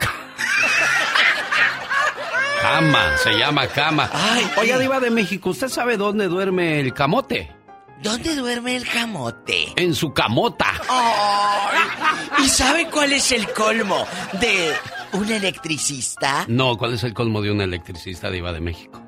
[2.68, 4.10] Cama, se llama cama.
[4.58, 7.50] Oiga, Diva de México, ¿usted sabe dónde duerme el camote?
[8.02, 9.72] ¿Dónde duerme el camote?
[9.76, 10.66] En su camota.
[10.86, 14.74] Ay, ¿Y sabe cuál es el colmo de
[15.12, 16.44] un electricista?
[16.46, 19.02] No, ¿cuál es el colmo de un electricista Diva de México?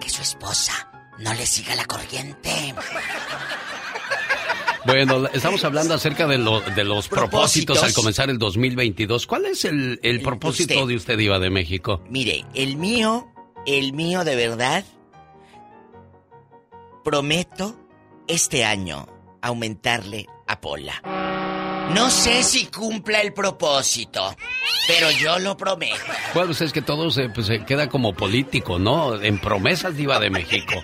[0.00, 0.88] Que su esposa
[1.18, 2.74] no le siga la corriente.
[4.86, 7.76] Bueno, estamos hablando acerca de, lo- de los propósitos.
[7.76, 7.82] Propósitos.
[7.82, 9.26] al comenzar el 2022.
[9.26, 10.86] ¿Cuál es el, el propósito usted.
[10.88, 12.02] de usted, Diva de México?
[12.08, 13.28] Mire, el mío,
[13.66, 14.84] el mío de verdad,
[17.04, 17.76] prometo
[18.26, 19.06] este año
[19.42, 21.02] aumentarle a Pola.
[21.94, 24.34] No sé si cumpla el propósito,
[24.86, 25.96] pero yo lo prometo.
[26.34, 29.20] Bueno, pues es que todo se, pues, se queda como político, ¿no?
[29.20, 30.74] En promesas, Diva de México.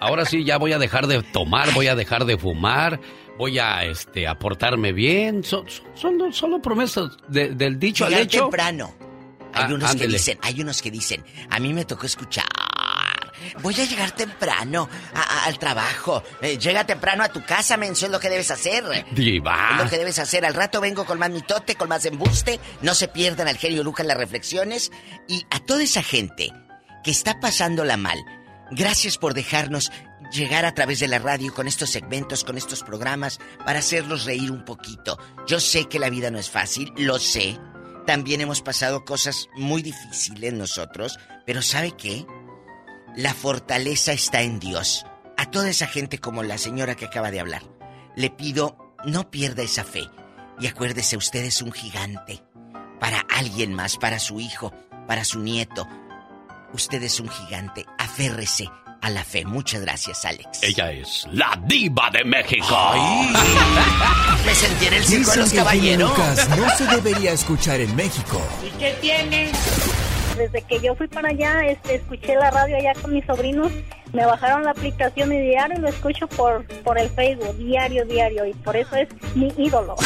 [0.00, 3.00] Ahora sí, ya voy a dejar de tomar, voy a dejar de fumar,
[3.40, 5.42] voy a este, a portarme bien.
[5.42, 5.64] Son,
[5.94, 8.40] son- solo promesas de- del dicho al Llegar hecho.
[8.42, 8.94] temprano.
[9.54, 12.44] Hay Ah, unos que dicen, hay unos que dicen, a mí me tocó escuchar.
[13.62, 16.22] Voy a llegar temprano a- a- al trabajo.
[16.42, 18.84] Eh, llega temprano a tu casa, menso, es lo que debes hacer.
[19.12, 19.70] Diva.
[19.78, 20.44] Es lo que debes hacer.
[20.44, 22.60] Al rato vengo con más mitote, con más embuste.
[22.82, 24.92] No se pierdan al genio Lucas las reflexiones.
[25.26, 26.52] Y a toda esa gente
[27.02, 28.18] que está pasándola mal,
[28.70, 29.90] gracias por dejarnos
[30.30, 34.50] llegar a través de la radio con estos segmentos, con estos programas, para hacerlos reír
[34.50, 35.18] un poquito.
[35.46, 37.58] Yo sé que la vida no es fácil, lo sé.
[38.06, 42.26] También hemos pasado cosas muy difíciles nosotros, pero ¿sabe qué?
[43.16, 45.04] La fortaleza está en Dios.
[45.36, 47.62] A toda esa gente como la señora que acaba de hablar,
[48.16, 50.08] le pido no pierda esa fe.
[50.58, 52.42] Y acuérdese, usted es un gigante.
[52.98, 54.72] Para alguien más, para su hijo,
[55.06, 55.88] para su nieto.
[56.74, 57.86] Usted es un gigante.
[57.98, 58.68] Aférrese
[59.00, 59.44] a la fe.
[59.44, 60.62] Muchas gracias, Alex.
[60.62, 62.76] Ella es la Diva de México.
[64.46, 66.10] Me sentí en el circo de los que el genio caballeros.
[66.10, 68.40] Lucas no se debería escuchar en México.
[68.66, 69.50] ¿Y qué tiene?
[70.36, 73.70] Desde que yo fui para allá, este, escuché la radio allá con mis sobrinos,
[74.12, 78.54] me bajaron la aplicación y diario lo escucho por, por el Facebook, diario, diario, y
[78.54, 79.96] por eso es mi ídolo.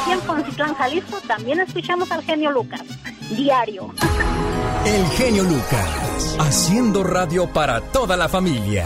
[0.00, 2.82] Aquí en Poncitlán, Jalisco, también escuchamos al genio Lucas,
[3.30, 3.92] diario.
[4.84, 8.84] El genio Lucas, haciendo radio para toda la familia.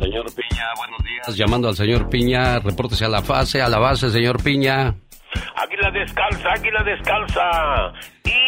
[0.00, 1.36] Señor Piña, buenos días.
[1.36, 4.96] Llamando al señor Piña, repórtese a la fase, a la base, señor Piña.
[5.54, 7.92] Águila descalza, águila descalza.
[8.24, 8.40] Y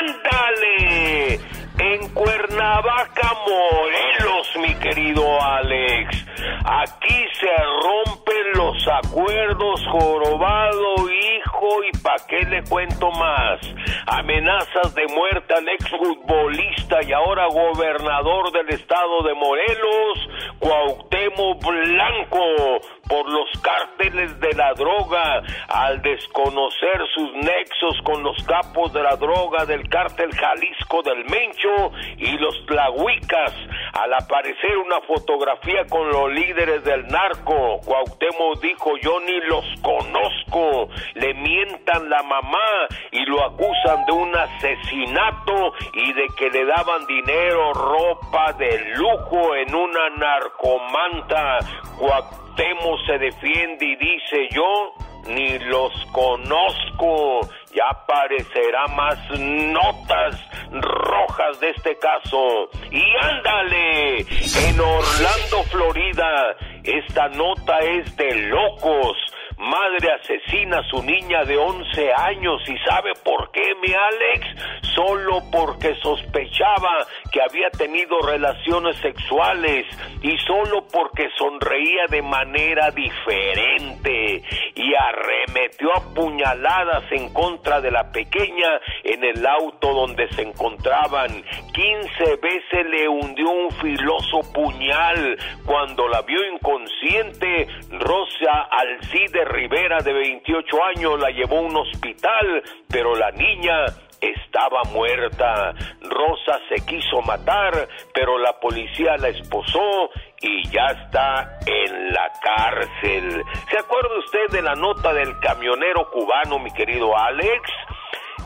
[0.00, 1.34] ándale.
[1.78, 6.24] En Cuernavaca, Morelos, mi querido Alex.
[6.64, 13.60] Aquí se rompen los acuerdos, jorobado, hijo, y pa' qué le cuento más.
[14.06, 20.28] Amenazas de muerte al exfutbolista y ahora gobernador del estado de Morelos,
[20.58, 28.92] Cuauhtémoc Blanco, por los cárteles de la droga, al desconocer sus nexos con los capos
[28.92, 33.54] de la droga del cártel Jalisco del Mencho y los Tlahuicas,
[33.92, 40.88] al aparecer una fotografía con los líderes del narco, Cuauhtémoc dijo yo ni los conozco,
[41.14, 47.06] le mientan la mamá y lo acusan de un asesinato y de que le daban
[47.06, 51.58] dinero, ropa de lujo en una narcomanta.
[51.98, 54.94] Cuauhtémoc se defiende y dice yo
[55.28, 57.40] ni los conozco.
[57.74, 60.36] Ya aparecerá más notas
[60.72, 62.68] rojas de este caso.
[62.90, 69.16] Y ándale, en Orlando, Florida, esta nota es de locos.
[69.62, 74.46] Madre asesina a su niña de 11 años y sabe por qué, mi Alex,
[74.92, 79.86] solo porque sospechaba que había tenido relaciones sexuales
[80.20, 84.42] y solo porque sonreía de manera diferente
[84.74, 91.30] y arremetió a puñaladas en contra de la pequeña en el auto donde se encontraban.
[91.72, 95.38] 15 veces le hundió un filoso puñal.
[95.64, 102.62] Cuando la vio inconsciente, Rosa Alcide Rivera, de 28 años, la llevó a un hospital,
[102.88, 103.84] pero la niña
[104.20, 105.74] estaba muerta.
[106.00, 110.10] Rosa se quiso matar, pero la policía la esposó
[110.40, 113.42] y ya está en la cárcel.
[113.70, 117.70] ¿Se acuerda usted de la nota del camionero cubano, mi querido Alex?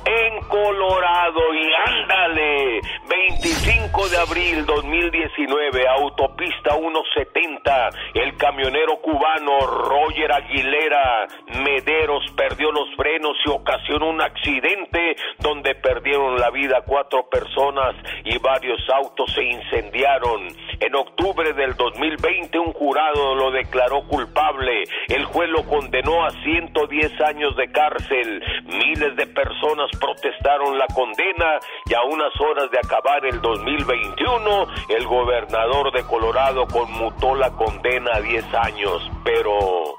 [0.06, 11.26] En Colorado y ándale, 25 de abril 2019, autopista 170, el camionero cubano Roger Aguilera
[11.64, 18.38] Mederos perdió los frenos y ocasionó un accidente donde perdieron la vida cuatro personas y
[18.38, 20.48] varios autos se incendiaron.
[20.78, 27.20] En octubre del 2020 un jurado lo declaró culpable, el juez lo condenó a 110
[27.22, 33.24] años de cárcel, miles de personas protestaron la condena y a unas horas de acabar
[33.24, 39.96] el 2021, el gobernador de Colorado conmutó la condena a 10 años, pero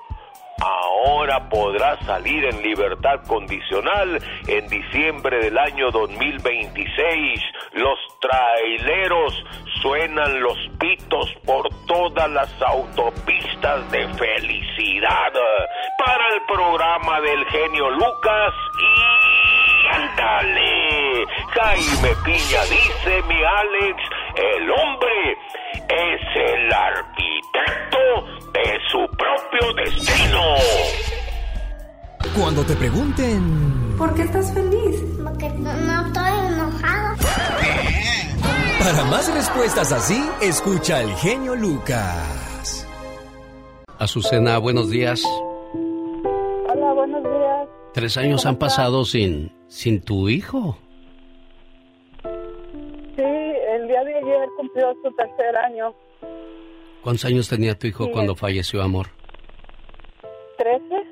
[0.61, 7.41] ahora podrá salir en libertad condicional en diciembre del año 2026.
[7.74, 9.44] Los traileros
[9.82, 15.34] suenan los pitos por todas las autopistas de felicidad.
[15.98, 19.27] Para el programa del genio Lucas y
[19.91, 21.26] ándale.
[21.53, 23.97] Jaime Piña dice, mi Alex,
[24.35, 25.38] el hombre
[25.89, 27.99] es el arquitecto
[28.53, 30.41] de su propio destino.
[32.38, 33.95] Cuando te pregunten...
[33.97, 35.03] ¿Por qué estás feliz?
[35.23, 37.18] Porque no, no estoy enojado.
[38.80, 42.88] Para más respuestas así, escucha al genio Lucas.
[43.97, 45.23] Azucena, buenos días.
[46.69, 47.68] Hola, buenos días.
[47.93, 50.77] Tres años han pasado sin, sin tu hijo.
[53.15, 55.94] Sí, el día de ayer cumplió su tercer año.
[57.02, 59.07] ¿Cuántos años tenía tu hijo Sí, cuando falleció, amor?
[60.57, 61.03] ¿Trece?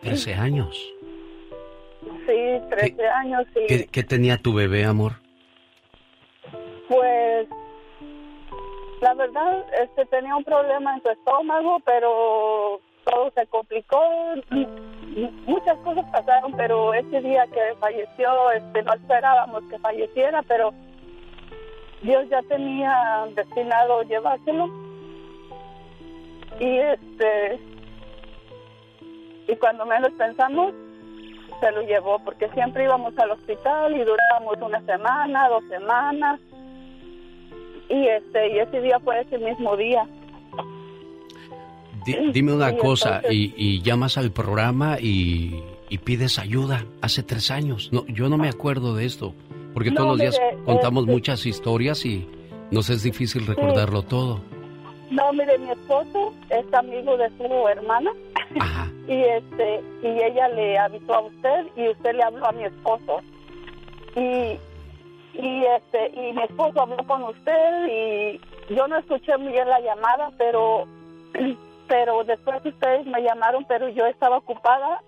[0.00, 0.76] Trece años.
[2.26, 5.12] Sí, trece años y ¿Qué, qué tenía tu bebé, amor?
[6.88, 7.48] pues
[9.00, 13.98] la verdad este tenía un problema en su estómago, pero todo se complicó,
[15.46, 20.72] muchas cosas pasaron, pero ese día que falleció, este no esperábamos que falleciera, pero
[22.02, 24.68] Dios ya tenía destinado llevárselo.
[26.60, 27.60] Y este
[29.48, 30.72] y cuando menos pensamos
[31.60, 36.40] se lo llevó porque siempre íbamos al hospital y durábamos una semana, dos semanas
[37.88, 40.06] y este y ese día fue ese mismo día.
[42.06, 46.84] Di- dime una Sí, cosa, entonces- y, y llamas al programa y, y pides ayuda.
[47.02, 47.90] Hace tres años.
[47.92, 49.34] No, yo no me acuerdo de esto,
[49.74, 52.26] porque No, todos los días mire, contamos este- muchas historias y
[52.70, 54.40] nos es difícil recordarlo todo.
[55.10, 58.10] No, mire, mi esposo es amigo de su hermana
[59.08, 63.20] y este y ella le avisó a usted y usted le habló a mi esposo
[64.16, 64.58] y
[65.38, 68.40] y este y mi esposo habló con usted y
[68.74, 70.86] yo no escuché muy bien la llamada, pero
[71.88, 75.02] pero después ustedes me llamaron, pero yo estaba ocupada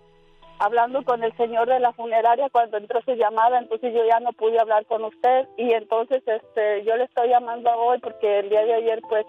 [0.58, 4.32] hablando con el señor de la funeraria cuando entró su llamada, entonces yo ya no
[4.32, 8.64] pude hablar con usted y entonces este yo le estoy llamando hoy porque el día
[8.64, 9.24] de ayer pues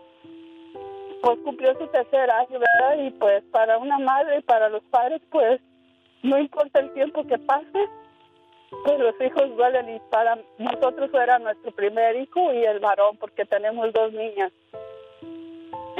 [1.21, 2.97] pues cumplió su tercer año, ¿verdad?
[3.03, 5.61] Y pues para una madre y para los padres pues
[6.23, 7.89] no importa el tiempo que pase,
[8.83, 13.45] pues los hijos duelen y para nosotros era nuestro primer hijo y el varón porque
[13.45, 14.51] tenemos dos niñas.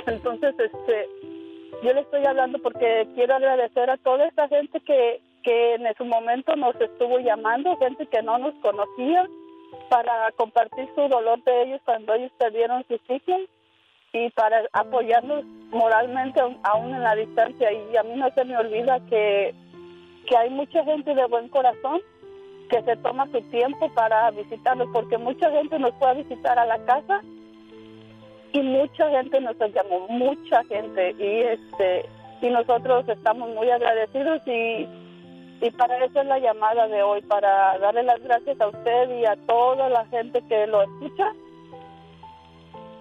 [0.07, 1.07] Entonces, este,
[1.83, 6.05] yo le estoy hablando porque quiero agradecer a toda esta gente que, que en su
[6.05, 9.27] momento nos estuvo llamando, gente que no nos conocía,
[9.89, 13.41] para compartir su dolor de ellos cuando ellos perdieron sus hijos
[14.13, 17.71] y para apoyarnos moralmente aún- en la distancia.
[17.71, 19.53] Y a mí no se me olvida que,
[20.27, 22.01] que hay mucha gente de buen corazón
[22.69, 26.65] que se toma su tiempo para visitarnos, porque mucha gente nos fue a visitar a
[26.65, 27.21] la casa
[28.53, 32.05] y mucha gente nos llamó, mucha gente y este
[32.41, 34.87] y nosotros estamos muy agradecidos y
[35.61, 39.25] y para eso es la llamada de hoy, para darle las gracias a usted y
[39.25, 41.33] a toda la gente que lo escucha.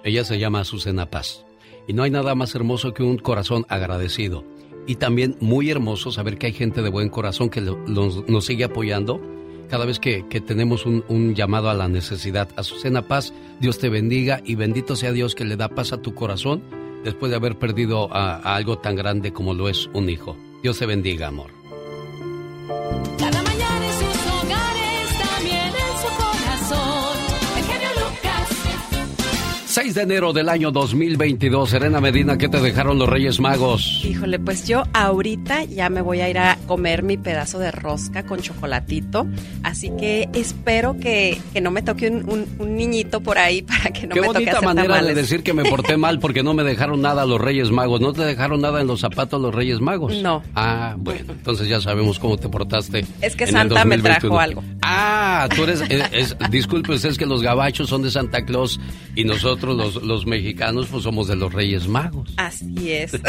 [0.02, 1.44] Ella se llama Azucena Paz.
[1.86, 4.42] Y no hay nada más hermoso que un corazón agradecido.
[4.88, 8.64] Y también muy hermoso saber que hay gente de buen corazón que lo- nos sigue
[8.64, 9.20] apoyando
[9.68, 12.48] cada vez que, que tenemos un, un llamado a la necesidad.
[12.56, 16.14] Azucena Paz, Dios te bendiga y bendito sea Dios que le da paz a tu
[16.14, 16.62] corazón
[17.04, 20.36] después de haber perdido a, a algo tan grande como lo es un hijo.
[20.62, 21.57] Dios te bendiga, amor.
[29.88, 34.02] 6 de enero del año 2022, Serena Medina, ¿qué te dejaron los Reyes Magos?
[34.04, 38.26] Híjole, pues yo ahorita ya me voy a ir a comer mi pedazo de rosca
[38.26, 39.26] con chocolatito,
[39.62, 43.90] así que espero que, que no me toque un, un- un niñito por ahí para
[43.90, 46.42] que no Qué me toque bonita hacer manera de decir que me porté mal porque
[46.42, 48.02] no me dejaron nada los Reyes Magos.
[48.02, 50.12] ¿No te dejaron nada en los zapatos los Reyes Magos?
[50.16, 50.42] No.
[50.54, 53.06] Ah, bueno, entonces ya sabemos cómo te portaste.
[53.22, 54.18] Es que en el Santa me 2021.
[54.20, 54.64] trajo algo.
[54.82, 58.78] Ah, tú eres, eh, es- disculpe es que los gabachos son de Santa Claus
[59.14, 62.30] y nosotros los, los mexicanos pues somos de los Reyes Magos.
[62.36, 63.12] Así es.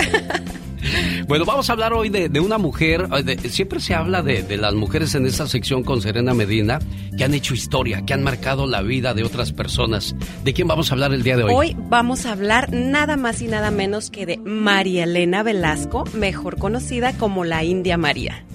[1.28, 4.44] Bueno, vamos a hablar hoy de, de una mujer, eh, de- siempre se habla de,
[4.44, 6.80] de las mujeres en esta sección con Serena Medina,
[7.18, 10.16] que han hecho historia, que han marcado la vida de otras personas.
[10.46, 11.54] ¿De quién vamos a hablar el día de hoy?
[11.54, 16.58] Hoy vamos a hablar nada más y nada menos que de María Elena Velasco, mejor
[16.58, 18.46] conocida como la India María.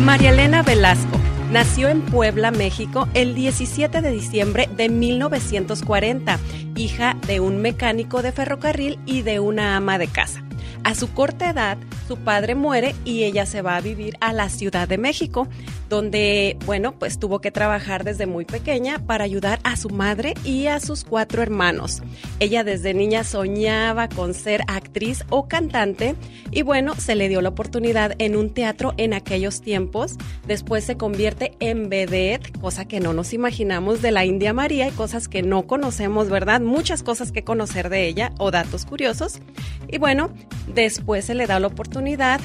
[0.00, 1.20] María Elena Velasco
[1.52, 6.38] nació en Puebla, México, el 17 de diciembre de 1940,
[6.76, 10.42] hija de un mecánico de ferrocarril y de una ama de casa.
[10.84, 11.76] A su corta edad,
[12.08, 15.48] su padre muere y ella se va a vivir a la Ciudad de México,
[15.90, 20.68] donde, bueno, pues tuvo que trabajar desde muy pequeña para ayudar a su madre y
[20.68, 22.00] a sus cuatro hermanos.
[22.38, 26.14] Ella desde niña soñaba con ser actriz o cantante
[26.52, 30.16] y bueno, se le dio la oportunidad en un teatro en aquellos tiempos.
[30.46, 34.92] Después se convierte en vedette, cosa que no nos imaginamos de la India María y
[34.92, 36.60] cosas que no conocemos, ¿verdad?
[36.60, 39.40] Muchas cosas que conocer de ella o datos curiosos.
[39.88, 40.30] Y bueno,
[40.72, 42.40] después se le da la oportunidad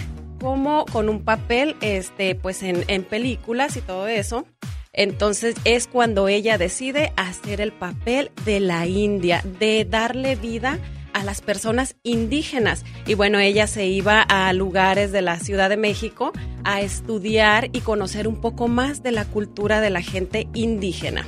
[0.45, 4.45] como con un papel, este, pues en, en películas y todo eso.
[4.93, 10.77] Entonces es cuando ella decide hacer el papel de la India, de darle vida
[11.13, 12.85] a las personas indígenas.
[13.07, 16.31] Y bueno, ella se iba a lugares de la Ciudad de México
[16.63, 21.25] a estudiar y conocer un poco más de la cultura de la gente indígena.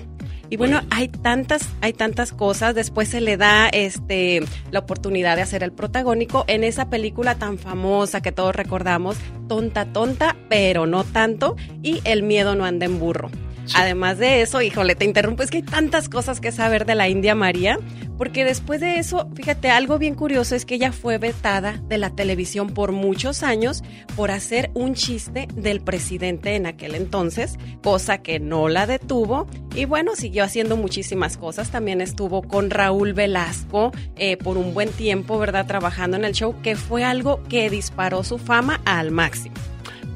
[0.49, 2.75] Y bueno, hay tantas, hay tantas cosas.
[2.75, 7.57] Después se le da este la oportunidad de hacer el protagónico en esa película tan
[7.57, 9.17] famosa que todos recordamos,
[9.47, 13.29] Tonta Tonta, pero no tanto, y El miedo no anda en burro.
[13.75, 17.09] Además de eso, híjole, te interrumpo, es que hay tantas cosas que saber de la
[17.09, 17.77] India María,
[18.17, 22.09] porque después de eso, fíjate, algo bien curioso es que ella fue vetada de la
[22.09, 23.83] televisión por muchos años
[24.15, 29.47] por hacer un chiste del presidente en aquel entonces, cosa que no la detuvo.
[29.75, 31.69] Y bueno, siguió haciendo muchísimas cosas.
[31.69, 35.67] También estuvo con Raúl Velasco eh, por un buen tiempo, ¿verdad?
[35.67, 39.55] Trabajando en el show, que fue algo que disparó su fama al máximo.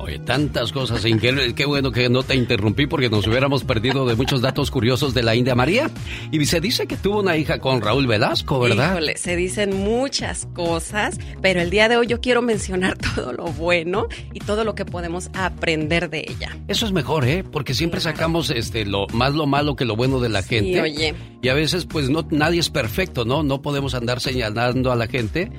[0.02, 1.54] Oye, tantas cosas increíbles.
[1.54, 5.22] Qué bueno que no te interrumpí porque nos hubiéramos perdido de muchos datos curiosos de
[5.22, 5.92] la India María.
[6.32, 8.94] Y se dice que tuvo una hija con Raúl Velasco, ¿verdad?
[8.94, 13.46] Híjole, se dicen muchas cosas, pero el día de hoy yo quiero mencionar todo lo
[13.46, 16.58] bueno y todo lo que podemos aprender de ella.
[16.68, 17.44] Eso es mejor, ¿eh?
[17.44, 20.82] Porque siempre sacamos este lo más lo malo que lo bueno de la gente.
[20.82, 21.14] oye.
[21.44, 23.44] Y a veces pues no nadie es perfecto, ¿no?
[23.44, 25.52] No podemos andar señalando a la gente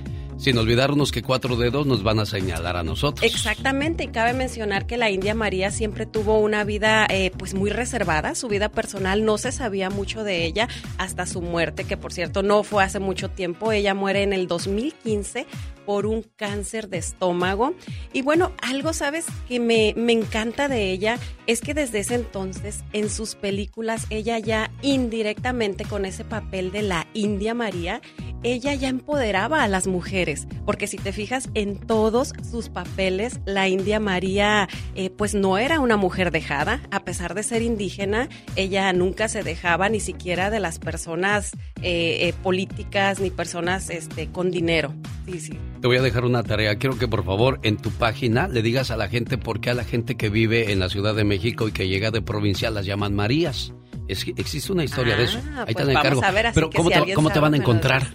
[0.42, 3.24] sin olvidarnos que cuatro dedos nos van a señalar a nosotros.
[3.24, 7.70] Exactamente, y cabe mencionar que la India María siempre tuvo una vida eh, pues muy
[7.70, 10.66] reservada, su vida personal no se sabía mucho de ella
[10.98, 14.48] hasta su muerte, que por cierto no fue hace mucho tiempo, ella muere en el
[14.48, 15.46] 2015
[15.84, 17.74] por un cáncer de estómago.
[18.12, 19.26] Y bueno, algo, ¿sabes?
[19.48, 24.38] Que me, me encanta de ella es que desde ese entonces en sus películas ella
[24.38, 28.00] ya indirectamente con ese papel de la India María,
[28.42, 33.68] ella ya empoderaba a las mujeres, porque si te fijas en todos sus papeles, la
[33.68, 38.92] India María eh, pues no era una mujer dejada, a pesar de ser indígena, ella
[38.92, 41.52] nunca se dejaba ni siquiera de las personas
[41.82, 44.94] eh, eh, políticas ni personas este, con dinero.
[45.26, 45.58] Sí, sí.
[45.82, 46.76] Te voy a dejar una tarea.
[46.76, 49.74] Quiero que por favor en tu página le digas a la gente por qué a
[49.74, 52.86] la gente que vive en la Ciudad de México y que llega de provincia las
[52.86, 53.72] llaman Marías.
[54.06, 55.40] Es existe una historia de eso.
[55.44, 56.20] Ah, Ahí pues te la encargo.
[56.20, 58.06] vamos a ver, así Pero que ¿cómo, si te, cómo van a encontrar?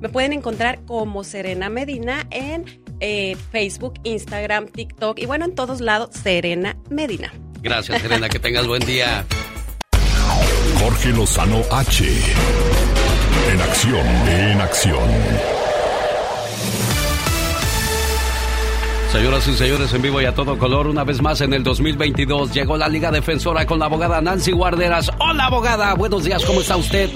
[0.00, 2.64] Me pueden encontrar como Serena Medina en
[3.00, 7.32] eh, Facebook, Instagram, TikTok y bueno, en todos lados, Serena Medina.
[7.60, 8.28] Gracias, Serena.
[8.28, 9.26] Que tengas buen día.
[10.78, 12.04] Jorge Lozano H.
[13.52, 15.65] En acción, en acción.
[19.16, 22.52] Señoras y señores, en vivo y a todo color, una vez más en el 2022
[22.52, 25.10] llegó la Liga Defensora con la abogada Nancy Guarderas.
[25.18, 25.94] Hola, abogada.
[25.94, 27.08] Buenos días, ¿cómo está usted?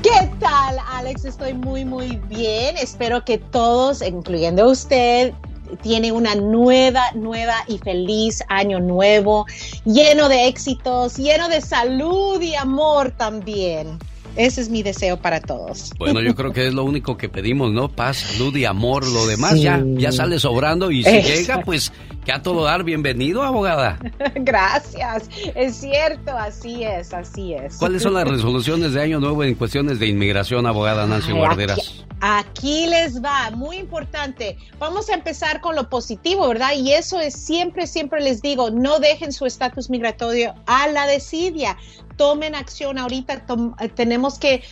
[0.00, 1.24] ¿Qué tal, Alex?
[1.24, 2.76] Estoy muy, muy bien.
[2.76, 5.34] Espero que todos, incluyendo usted,
[5.82, 9.44] tienen una nueva, nueva y feliz año nuevo,
[9.84, 13.98] lleno de éxitos, lleno de salud y amor también.
[14.36, 15.92] Ese es mi deseo para todos.
[15.98, 17.88] Bueno, yo creo que es lo único que pedimos, ¿no?
[17.88, 19.06] Paz, salud y amor.
[19.06, 21.92] Lo demás ya, ya sale sobrando y si llega, pues
[22.24, 22.84] que a todo dar.
[22.84, 23.98] Bienvenido, abogada.
[24.34, 25.28] Gracias.
[25.54, 27.76] Es cierto, así es, así es.
[27.76, 32.04] ¿Cuáles son las resoluciones de Año Nuevo en cuestiones de inmigración, abogada Nancy Guarderas?
[32.22, 34.58] Aquí les va, muy importante.
[34.78, 36.72] Vamos a empezar con lo positivo, ¿verdad?
[36.76, 41.78] Y eso es siempre, siempre les digo, no dejen su estatus migratorio a la desidia.
[42.16, 43.46] Tomen acción ahorita,
[43.94, 44.62] tenemos que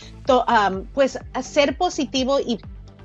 [0.93, 2.59] pues ser positivo y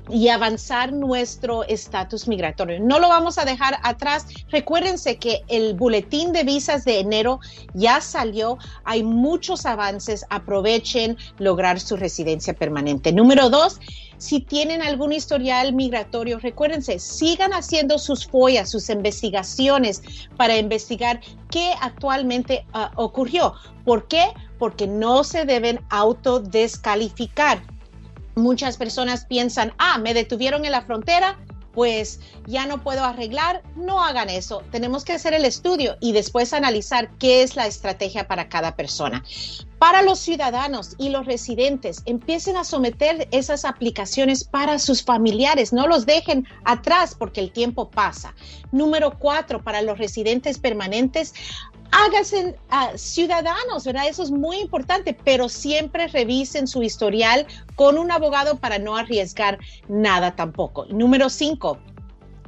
[0.09, 2.79] y avanzar nuestro estatus migratorio.
[2.79, 4.25] No lo vamos a dejar atrás.
[4.49, 7.39] Recuérdense que el boletín de visas de enero
[7.73, 8.57] ya salió.
[8.83, 10.25] Hay muchos avances.
[10.29, 13.11] Aprovechen lograr su residencia permanente.
[13.11, 13.79] Número dos,
[14.17, 20.01] si tienen algún historial migratorio, recuérdense, sigan haciendo sus follas, sus investigaciones
[20.37, 21.19] para investigar
[21.49, 23.53] qué actualmente ah, ocurrió.
[23.83, 24.27] ¿Por qué?
[24.57, 27.61] Porque no se deben autodescalificar
[28.35, 31.37] Muchas personas piensan, ah, me detuvieron en la frontera,
[31.75, 34.63] pues ya no puedo arreglar, no hagan eso.
[34.71, 39.23] Tenemos que hacer el estudio y después analizar qué es la estrategia para cada persona.
[39.77, 45.85] Para los ciudadanos y los residentes, empiecen a someter esas aplicaciones para sus familiares, no
[45.85, 48.33] los dejen atrás porque el tiempo pasa.
[48.71, 51.33] Número cuatro, para los residentes permanentes,
[51.91, 52.55] háganse
[52.95, 54.07] ciudadanos, ¿verdad?
[54.07, 59.59] Eso es muy importante, pero siempre revisen su historial con un abogado para no arriesgar
[59.87, 60.85] nada tampoco.
[60.85, 61.77] Número cinco,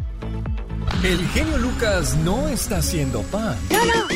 [1.04, 3.58] El genio Lucas no está haciendo pan.
[3.70, 4.08] No, no.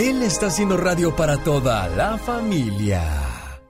[0.00, 3.02] Él está haciendo radio para toda la familia.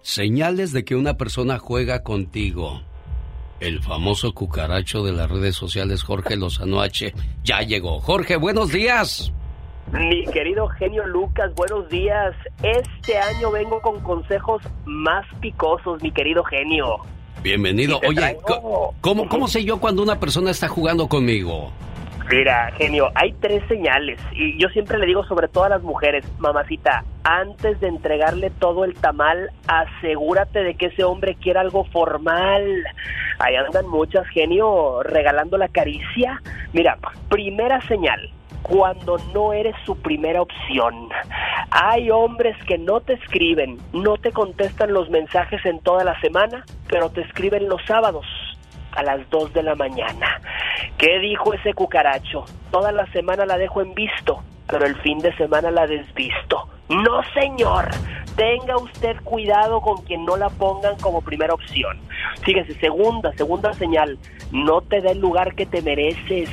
[0.02, 2.82] Señales de que una persona juega contigo.
[3.60, 7.12] El famoso cucaracho de las redes sociales, Jorge Lozano H,
[7.42, 8.00] ya llegó.
[8.00, 9.32] Jorge, buenos días.
[9.92, 12.34] Mi querido genio Lucas, buenos días.
[12.62, 16.98] Este año vengo con consejos más picosos, mi querido genio.
[17.42, 17.98] Bienvenido.
[18.06, 18.36] Oye,
[19.00, 21.72] ¿cómo, ¿cómo sé yo cuando una persona está jugando conmigo?
[22.30, 26.26] Mira, genio, hay tres señales y yo siempre le digo sobre todo a las mujeres,
[26.38, 32.84] mamacita, antes de entregarle todo el tamal, asegúrate de que ese hombre quiera algo formal.
[33.38, 36.42] Ahí andan muchas, genio, regalando la caricia.
[36.74, 36.98] Mira,
[37.30, 38.20] primera señal,
[38.60, 41.08] cuando no eres su primera opción.
[41.70, 46.66] Hay hombres que no te escriben, no te contestan los mensajes en toda la semana,
[46.88, 48.26] pero te escriben los sábados
[48.98, 50.40] a las 2 de la mañana.
[50.98, 52.44] ¿Qué dijo ese cucaracho?
[52.72, 56.68] Toda la semana la dejo en visto, pero el fin de semana la desvisto.
[56.88, 57.88] No, señor.
[58.34, 61.96] Tenga usted cuidado con quien no la pongan como primera opción.
[62.42, 64.18] Fíjese, segunda, segunda señal.
[64.50, 66.50] No te dé el lugar que te mereces.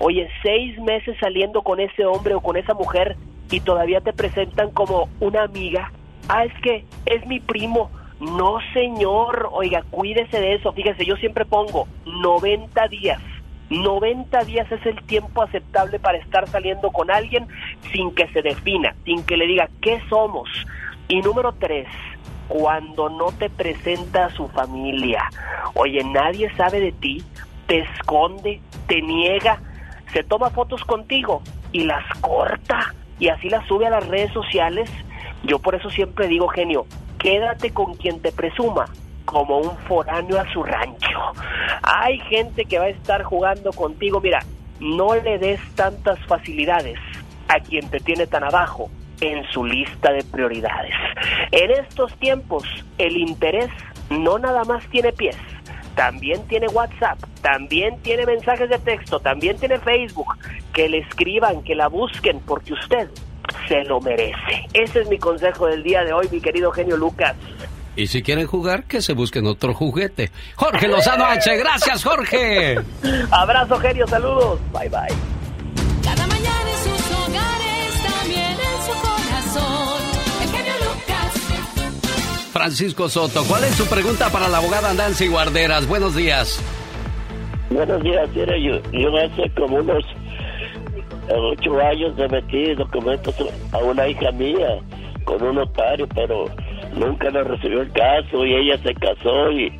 [0.00, 3.16] Oye, seis meses saliendo con ese hombre o con esa mujer
[3.50, 5.92] y todavía te presentan como una amiga.
[6.28, 7.90] Ah, es que es mi primo
[8.24, 10.72] no, señor, oiga, cuídese de eso.
[10.72, 13.20] Fíjese, yo siempre pongo 90 días.
[13.70, 17.46] 90 días es el tiempo aceptable para estar saliendo con alguien
[17.92, 20.48] sin que se defina, sin que le diga qué somos.
[21.08, 21.88] Y número tres,
[22.48, 25.28] cuando no te presenta a su familia.
[25.74, 27.22] Oye, nadie sabe de ti,
[27.66, 29.60] te esconde, te niega,
[30.12, 31.42] se toma fotos contigo
[31.72, 34.90] y las corta y así las sube a las redes sociales.
[35.42, 36.86] Yo por eso siempre digo, genio,
[37.24, 38.84] quédate con quien te presuma
[39.24, 41.18] como un foráneo a su rancho.
[41.82, 44.20] Hay gente que va a estar jugando contigo.
[44.20, 44.40] Mira,
[44.78, 46.98] no le des tantas facilidades
[47.48, 48.90] a quien te tiene tan abajo
[49.22, 50.94] en su lista de prioridades.
[51.50, 52.64] En estos tiempos,
[52.98, 53.70] el interés
[54.10, 55.38] no nada más tiene pies,
[55.94, 60.36] también tiene WhatsApp, también tiene mensajes de texto, también tiene Facebook.
[60.74, 63.08] Que le escriban, que la busquen, porque usted
[63.68, 64.66] se lo merece.
[64.72, 67.34] Ese es mi consejo del día de hoy, mi querido genio Lucas.
[67.96, 70.30] Y si quieren jugar, que se busquen otro juguete.
[70.56, 72.76] Jorge Lozano H, gracias Jorge.
[73.30, 74.58] Abrazo genio, saludos.
[74.72, 75.14] Bye bye.
[76.02, 80.02] Cada mañana en sus hogares, también en su corazón.
[80.42, 82.50] El genio Lucas.
[82.52, 85.86] Francisco Soto, ¿cuál es su pregunta para la abogada Nancy Guarderas?
[85.86, 86.60] Buenos días.
[87.70, 88.44] Buenos días, yo,
[88.92, 90.04] yo hace como unos
[91.30, 93.34] ocho años le metí documentos
[93.72, 94.78] a una hija mía
[95.24, 96.46] con un notario, pero
[96.96, 99.72] nunca le recibió el caso y ella se casó y,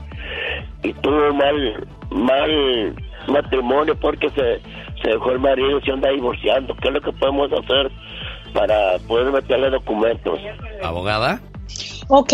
[0.82, 2.94] y tuvo mal, mal
[3.28, 4.60] matrimonio porque se,
[5.02, 6.74] se dejó el marido y se anda divorciando.
[6.76, 7.90] ¿Qué es lo que podemos hacer
[8.52, 10.38] para poder meterle documentos?
[10.82, 11.40] ¿Abogada?
[12.08, 12.32] Ok,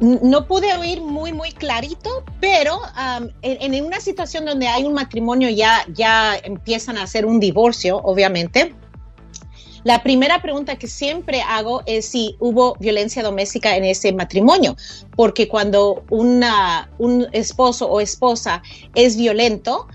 [0.00, 2.80] no pude oír muy, muy clarito, pero
[3.42, 7.98] en, en una situación donde hay un matrimonio ya, ya empiezan a hacer un divorcio,
[7.98, 8.74] obviamente.
[9.84, 14.76] La primera pregunta que siempre hago es si hubo violencia doméstica en ese matrimonio,
[15.14, 18.64] porque cuando una, un esposo o esposa
[18.96, 19.86] es violento,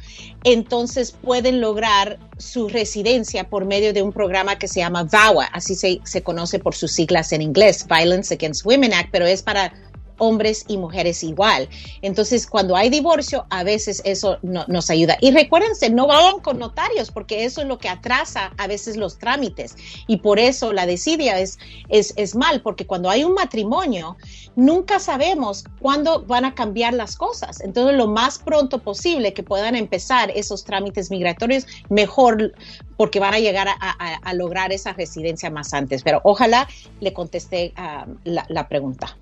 [0.45, 5.75] entonces pueden lograr su residencia por medio de un programa que se llama VAWA, así
[5.75, 9.73] se, se conoce por sus siglas en inglés, Violence Against Women Act, pero es para
[10.17, 11.67] hombres y mujeres igual.
[12.01, 15.17] Entonces, cuando hay divorcio, a veces eso no- nos ayuda.
[15.21, 19.17] Y recuérdense, no vayan con notarios, porque eso es lo que atrasa a veces los
[19.17, 19.75] trámites.
[20.07, 21.57] Y por eso la desidia es,
[21.89, 24.17] es, es mal, porque cuando hay un matrimonio,
[24.55, 27.61] nunca sabemos cuándo van a cambiar las cosas.
[27.61, 32.53] Entonces, lo más pronto posible que puedan empezar esos trámites migratorios, mejor,
[32.97, 36.03] porque van a llegar a, a- lograr esa residencia más antes.
[36.03, 36.67] Pero ojalá
[36.99, 39.17] le contesté ah, la pregunta.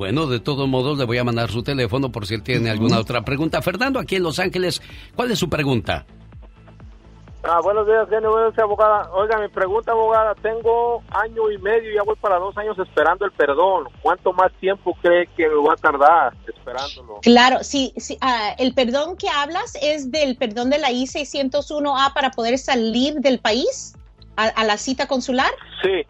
[0.00, 2.98] Bueno, de todos modos le voy a mandar su teléfono por si él tiene alguna
[2.98, 3.60] otra pregunta.
[3.60, 4.80] Fernando, aquí en Los Ángeles,
[5.14, 6.06] ¿cuál es su pregunta?
[7.42, 9.10] Ah, buenos días, genio, buenos días, abogada.
[9.12, 13.32] Oiga, mi pregunta, abogada, tengo año y medio, ya voy para dos años esperando el
[13.32, 13.88] perdón.
[14.00, 17.18] ¿Cuánto más tiempo cree que me va a tardar esperándolo?
[17.20, 22.30] Claro, sí, sí, ah, el perdón que hablas es del perdón de la I-601A para
[22.30, 23.94] poder salir del país
[24.36, 25.50] a, a la cita consular.
[25.82, 26.06] Sí.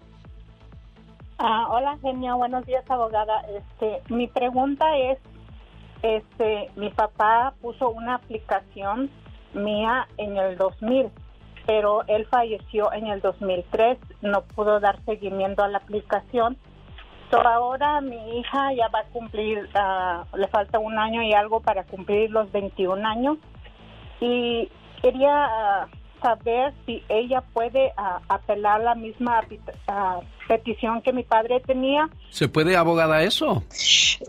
[1.39, 3.43] Ah, hola, genia, buenos días, abogada.
[3.57, 5.19] Este, mi pregunta es,
[6.03, 9.11] este, mi papá puso una aplicación
[9.55, 11.11] mía en el 2000,
[11.67, 16.57] pero él falleció en el 2003, no pudo dar seguimiento a la aplicación.
[17.31, 21.61] So, ahora mi hija ya va a cumplir, ah, le falta un año y algo
[21.61, 23.37] para cumplir los 21 años
[24.21, 24.71] y
[25.03, 25.89] quería ah,
[26.21, 29.43] saber si ella puede ah, apelar la misma
[29.87, 32.09] ah, petición que mi padre tenía.
[32.31, 33.63] ¿Se puede, abogada, eso?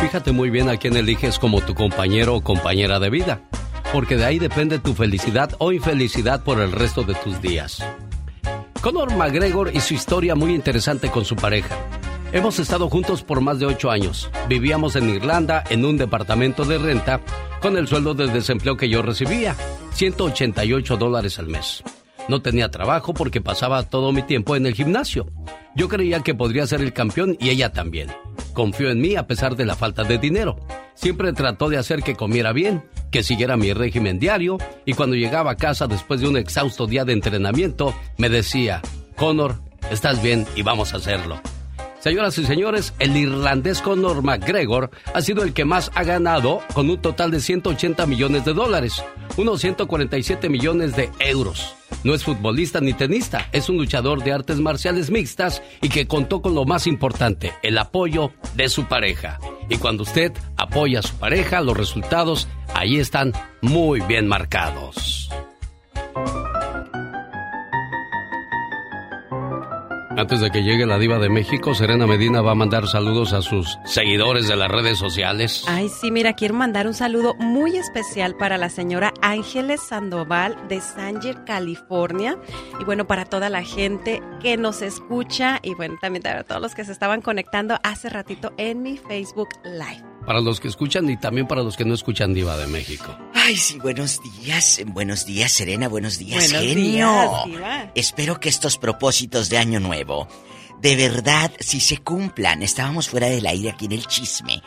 [0.00, 3.40] Fíjate muy bien a quién eliges como tu compañero o compañera de vida.
[3.92, 7.80] porque de ahí depende tu felicidad o infelicidad por el resto de tus días.
[8.80, 11.76] Conor McGregor y su historia muy interesante con su pareja.
[12.32, 14.28] Hemos estado juntos por más de ocho años.
[14.48, 17.20] Vivíamos en Irlanda en un departamento de renta
[17.62, 19.54] con el sueldo de desempleo que yo recibía,
[19.92, 21.84] 188 dólares al mes.
[22.28, 25.26] No tenía trabajo porque pasaba todo mi tiempo en el gimnasio.
[25.76, 28.08] Yo creía que podría ser el campeón y ella también.
[28.54, 30.56] Confió en mí a pesar de la falta de dinero.
[30.94, 35.50] Siempre trató de hacer que comiera bien, que siguiera mi régimen diario y cuando llegaba
[35.50, 38.80] a casa después de un exhausto día de entrenamiento me decía,
[39.16, 39.60] Connor,
[39.90, 41.40] estás bien y vamos a hacerlo.
[42.04, 46.90] Señoras y señores, el irlandés Conor McGregor ha sido el que más ha ganado con
[46.90, 49.02] un total de 180 millones de dólares,
[49.38, 51.74] unos 147 millones de euros.
[52.04, 56.42] No es futbolista ni tenista, es un luchador de artes marciales mixtas y que contó
[56.42, 59.38] con lo más importante, el apoyo de su pareja.
[59.70, 63.32] Y cuando usted apoya a su pareja, los resultados ahí están
[63.62, 65.30] muy bien marcados.
[70.16, 73.42] Antes de que llegue la diva de México, Serena Medina va a mandar saludos a
[73.42, 75.64] sus seguidores de las redes sociales.
[75.66, 80.80] Ay, sí, mira, quiero mandar un saludo muy especial para la señora Ángeles Sandoval de
[80.80, 82.38] Sanger, California.
[82.80, 86.74] Y bueno, para toda la gente que nos escucha y bueno, también para todos los
[86.76, 90.13] que se estaban conectando hace ratito en mi Facebook Live.
[90.26, 93.16] Para los que escuchan y también para los que no escuchan Diva de México.
[93.34, 94.80] Ay, sí, buenos días.
[94.86, 95.86] Buenos días, Serena.
[95.88, 97.12] Buenos días, Buenos genio.
[97.12, 97.90] días, Diva.
[97.94, 100.26] Espero que estos propósitos de Año Nuevo,
[100.80, 102.62] de verdad, si se cumplan.
[102.62, 104.62] Estábamos fuera del aire aquí en el chisme,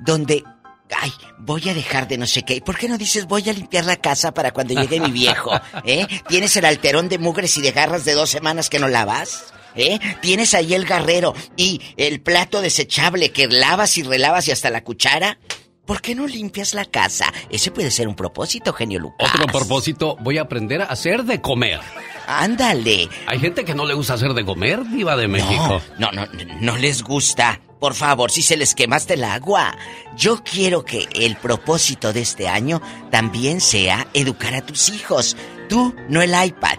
[0.00, 0.42] donde.
[0.96, 2.60] Ay, voy a dejar de no sé qué.
[2.60, 5.50] ¿Por qué no dices voy a limpiar la casa para cuando llegue mi viejo?
[5.84, 6.06] ¿Eh?
[6.28, 9.52] ¿Tienes el alterón de mugres y de garras de dos semanas que no lavas?
[9.76, 9.98] ¿Eh?
[10.20, 14.82] Tienes ahí el garrero y el plato desechable que lavas y relavas y hasta la
[14.82, 15.38] cuchara.
[15.84, 17.32] ¿Por qué no limpias la casa?
[17.48, 19.30] Ese puede ser un propósito, genio Lucas.
[19.32, 21.80] Otro propósito, voy a aprender a hacer de comer.
[22.26, 23.08] Ándale.
[23.26, 25.80] Hay gente que no le gusta hacer de comer, Diva de México.
[25.98, 27.60] No, no, no, no les gusta.
[27.78, 29.76] Por favor, si se les quemaste el agua.
[30.16, 35.36] Yo quiero que el propósito de este año también sea educar a tus hijos.
[35.68, 36.78] Tú, no el iPad.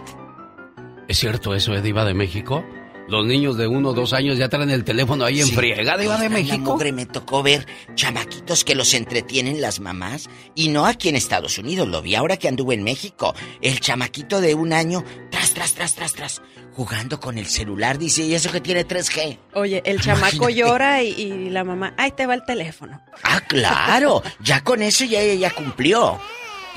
[1.08, 2.62] ¿Es cierto eso, eh, Diva de México?
[3.08, 5.96] Los niños de uno o dos años ya traen el teléfono ahí en Sí, friega,
[5.96, 6.58] Diva de la México.
[6.58, 10.28] mugre, me tocó ver chamaquitos que los entretienen las mamás.
[10.54, 13.34] Y no aquí en Estados Unidos, lo vi ahora que anduve en México.
[13.62, 16.42] El chamaquito de un año, tras, tras, tras, tras, tras,
[16.74, 17.96] jugando con el celular.
[17.98, 19.38] Dice, ¿y eso que tiene 3G?
[19.54, 20.54] Oye, el chamaco Imagínate.
[20.54, 23.00] llora y, y la mamá, ahí te va el teléfono.
[23.22, 24.22] Ah, claro.
[24.40, 26.20] Ya con eso ya ella cumplió.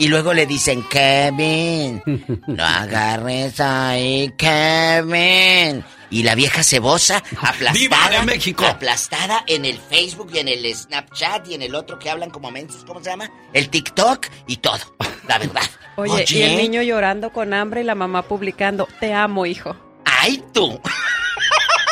[0.01, 2.01] Y luego le dicen, Kevin,
[2.47, 5.85] no agarres ahí, Kevin.
[6.09, 7.71] Y la vieja cebosa, aplastada.
[7.73, 8.65] ¡Viva de México!
[8.65, 12.49] Aplastada en el Facebook y en el Snapchat y en el otro que hablan como
[12.49, 13.29] mensos, ¿cómo se llama?
[13.53, 14.79] El TikTok y todo.
[15.27, 15.69] La verdad.
[15.97, 19.75] Oye, y el niño llorando con hambre y la mamá publicando, te amo, hijo.
[20.03, 20.81] ¡Ay, tú!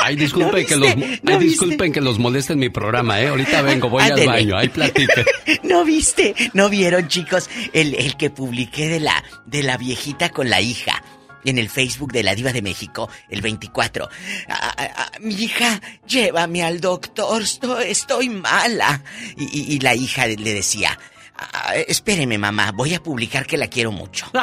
[0.01, 3.27] Ay, disculpen, ¿No que los, ay, ¿No disculpen que los moleste en mi programa, ¿eh?
[3.27, 5.25] Ahorita vengo, voy al baño, ahí platique.
[5.63, 6.33] ¿No viste?
[6.53, 7.49] ¿No vieron, chicos?
[7.73, 11.03] El, el que publiqué de la, de la viejita con la hija.
[11.45, 14.09] En el Facebook de la Diva de México, el 24.
[14.49, 19.01] Ah, ah, ah, mi hija, llévame al doctor, estoy, estoy mala.
[19.37, 20.99] Y, y- y la hija le decía,
[21.37, 24.29] "Ah, espéreme mamá, voy a publicar que la quiero mucho.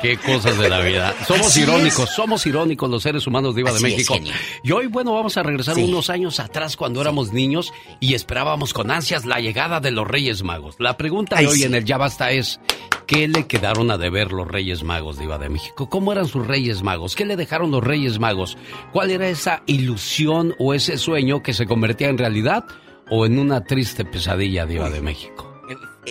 [0.00, 1.14] Qué cosas de la vida.
[1.26, 4.16] Somos Así irónicos, somos irónicos los seres humanos de Así es, México.
[4.62, 5.82] y hoy, bueno, vamos a regresar Sí.
[5.82, 10.42] unos años atrás cuando éramos niños y esperábamos con ansias la llegada de los Reyes
[10.44, 10.76] Magos.
[10.78, 11.64] La pregunta de hoy sí.
[11.64, 12.60] en el Ya Basta es,
[13.06, 15.88] ¿qué le quedaron a deber los Reyes Magos Diva de México?
[15.88, 17.16] ¿Cómo eran sus Reyes Magos?
[17.16, 18.56] ¿Qué le dejaron los Reyes Magos?
[18.92, 22.64] ¿Cuál era esa ilusión o ese sueño que se convertía en realidad
[23.10, 25.47] o en una triste pesadilla Diva de México?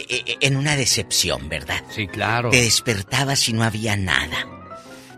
[0.10, 1.82] Eh, eh, En una decepción, ¿verdad?
[1.90, 2.50] Sí, claro.
[2.50, 4.48] Te despertabas y no había nada.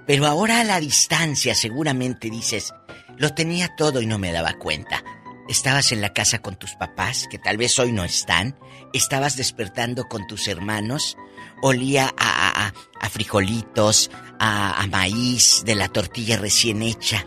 [0.06, 2.74] Pero ahora a la distancia seguramente dices,
[3.18, 5.04] lo tenía todo y no me daba cuenta.
[5.48, 8.58] Estabas en la casa con tus papás, que tal vez hoy no están.
[8.94, 11.18] Estabas despertando con tus hermanos.
[11.62, 17.26] Olía a, a- a- a frijolitos, a, a maíz de la tortilla recién hecha.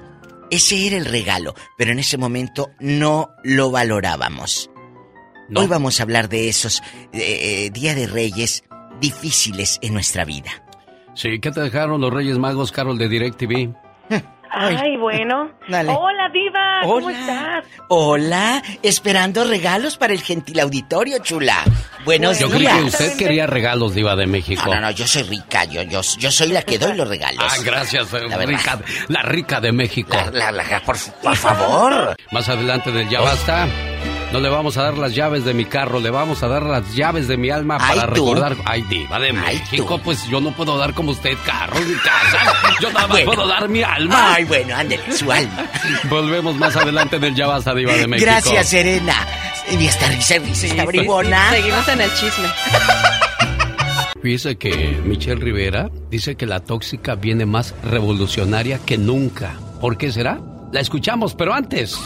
[0.51, 4.71] Ese era el regalo, pero en ese momento no lo valorábamos.
[5.53, 5.61] No.
[5.61, 6.81] Hoy vamos a hablar de esos
[7.13, 8.65] eh, eh, Día de Reyes
[9.01, 10.51] difíciles en nuestra vida.
[11.15, 13.75] Sí, ¿qué te dejaron los Reyes Magos, Carol de DirecTV?
[14.51, 15.51] Ay, bueno.
[15.69, 15.91] Dale.
[15.91, 16.81] Hola, Diva.
[16.83, 17.19] ¿Cómo Hola.
[17.21, 17.65] estás?
[17.89, 21.59] Hola, esperando regalos para el gentil auditorio, chula.
[22.07, 22.73] Buenos Yo días.
[22.73, 24.63] creí que usted quería regalos, Diva de México.
[24.67, 27.45] No, no, no, yo soy rica, yo, yo, yo soy la que doy los regalos.
[27.47, 30.17] Ah, gracias, eh, La rica, la rica de México.
[30.33, 32.17] La, la, la- por, por favor.
[32.31, 33.69] Más adelante del Ya Basta,
[34.33, 36.95] No le vamos a dar las llaves de mi carro, le vamos a dar las
[36.95, 38.33] llaves de mi alma Ay, para tú.
[38.35, 38.57] recordar.
[38.65, 42.55] Ay, diva de México, pues yo no puedo dar como usted carros ni casa.
[42.81, 43.27] Yo nada más Bueno.
[43.33, 44.35] puedo dar mi alma.
[44.35, 45.67] Ay, bueno, ándele, su alma.
[46.09, 48.31] Volvemos más adelante en el Ya Basta, diva de México.
[48.31, 49.15] Gracias, Serena.
[49.71, 51.51] Y esta risa, risa, esta bribona.
[51.51, 52.49] Seguimos en el chisme.
[54.23, 59.55] Fíjese que Michelle Rivera dice que la tóxica viene más revolucionaria que nunca.
[59.81, 60.41] ¿Por qué será?
[60.73, 61.99] La escuchamos, pero antes.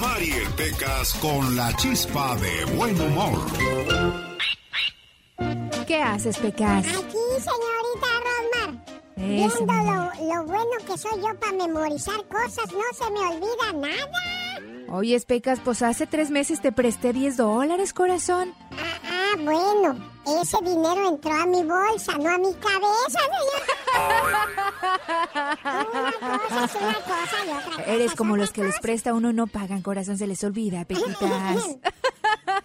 [0.00, 3.38] Rosmarie Pecas con la chispa de buen humor.
[5.86, 6.86] ¿Qué haces, Pecas?
[6.86, 8.84] Aquí, señorita Rosmar.
[9.16, 9.66] Eso.
[9.66, 14.88] Viendo lo, lo bueno que soy yo para memorizar cosas, no se me olvida nada.
[14.88, 18.54] Oye, Pecas, pues hace tres meses te presté 10 dólares, corazón.
[18.72, 19.96] Ah, bueno,
[20.40, 23.62] ese dinero entró a mi bolsa, no a mi cabeza, señor.
[26.22, 29.14] Una cosa es una cosa y otra cosa Eres es como los que les presta
[29.14, 31.20] uno no pagan, corazón, se les olvida, Pequitas.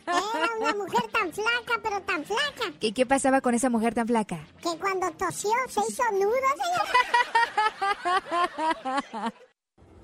[0.07, 4.07] Era una mujer tan flaca, pero tan flaca, ¿Y qué pasaba con esa mujer tan
[4.07, 4.45] flaca?
[4.61, 6.33] que cuando tosió se hizo nudo,
[9.13, 9.33] señor.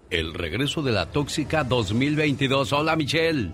[0.09, 2.73] El regreso de la tóxica 2022.
[2.73, 3.51] Hola, Michelle.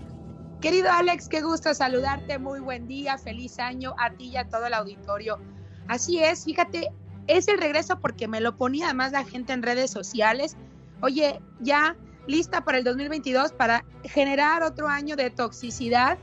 [0.60, 4.66] Querido Alex, qué gusto saludarte, muy buen día, feliz año a ti y a todo
[4.66, 5.38] el auditorio.
[5.86, 6.90] Así es, fíjate,
[7.28, 10.56] es el regreso porque me lo ponía además la gente en redes sociales.
[11.00, 16.18] Oye, ya lista para el 2022 para generar otro año de toxicidad.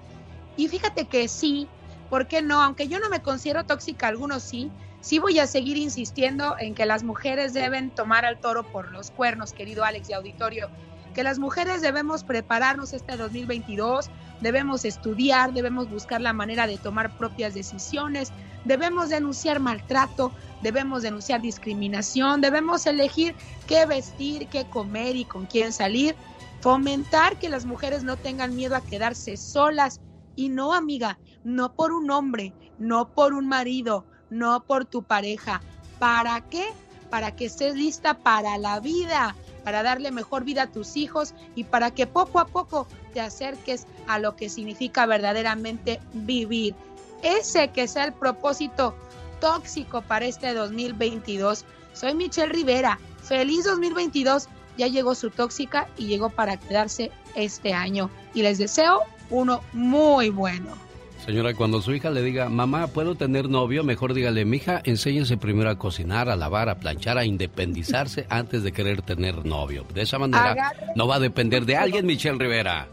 [0.57, 1.70] Y fíjate que sí,
[2.10, 2.62] ¿por qué no?
[2.62, 6.86] Aunque yo no me considero tóxica, algunos sí, sí voy a seguir insistiendo en que
[6.86, 10.70] las mujeres deben tomar al toro por los cuernos, querido Alex y auditorio
[11.16, 14.10] que las mujeres debemos prepararnos este 2022,
[14.42, 18.34] debemos estudiar, debemos buscar la manera de tomar propias decisiones,
[18.66, 23.34] debemos denunciar maltrato, debemos denunciar discriminación, debemos elegir
[23.66, 26.16] qué vestir, qué comer y con quién salir,
[26.60, 30.02] fomentar que las mujeres no tengan miedo a quedarse solas
[30.36, 35.62] y no, amiga, no por un hombre, no por un marido, no por tu pareja.
[35.98, 36.66] ¿Para qué?
[37.10, 39.34] Para que estés lista para la vida
[39.66, 43.88] para darle mejor vida a tus hijos y para que poco a poco te acerques
[44.08, 46.76] a lo que significa verdaderamente vivir.
[47.24, 48.96] Ese que sea el propósito
[49.42, 51.66] tóxico para este 2022.
[51.94, 53.00] Soy Michelle Rivera.
[53.24, 54.48] Feliz 2022.
[54.78, 58.12] Ya llegó su tóxica y llegó para quedarse este año.
[58.36, 59.02] Y les deseo
[59.32, 60.85] uno muy bueno.
[61.26, 63.84] Señora, cuando su hija le diga, mamá, ¿puedo tener novio?
[63.84, 68.72] Mejor dígale, mija, enséñese primero a cocinar, a lavar, a planchar, a independizarse antes de
[68.72, 69.85] querer tener novio.
[69.93, 72.88] De esa manera Agarre- no va a depender de alguien, Michelle Rivera.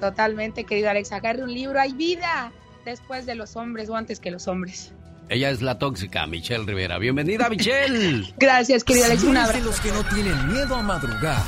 [0.00, 1.12] Totalmente, querido Alex.
[1.12, 1.78] Agarre un libro.
[1.78, 2.52] Hay vida
[2.86, 4.92] después de los hombres o antes que los hombres.
[5.28, 6.98] Ella es la tóxica, Michelle Rivera.
[6.98, 8.32] Bienvenida, Michelle.
[8.38, 9.20] Gracias, querido Alex.
[9.22, 11.42] Si Un eres de los que no tienen miedo a madrugar.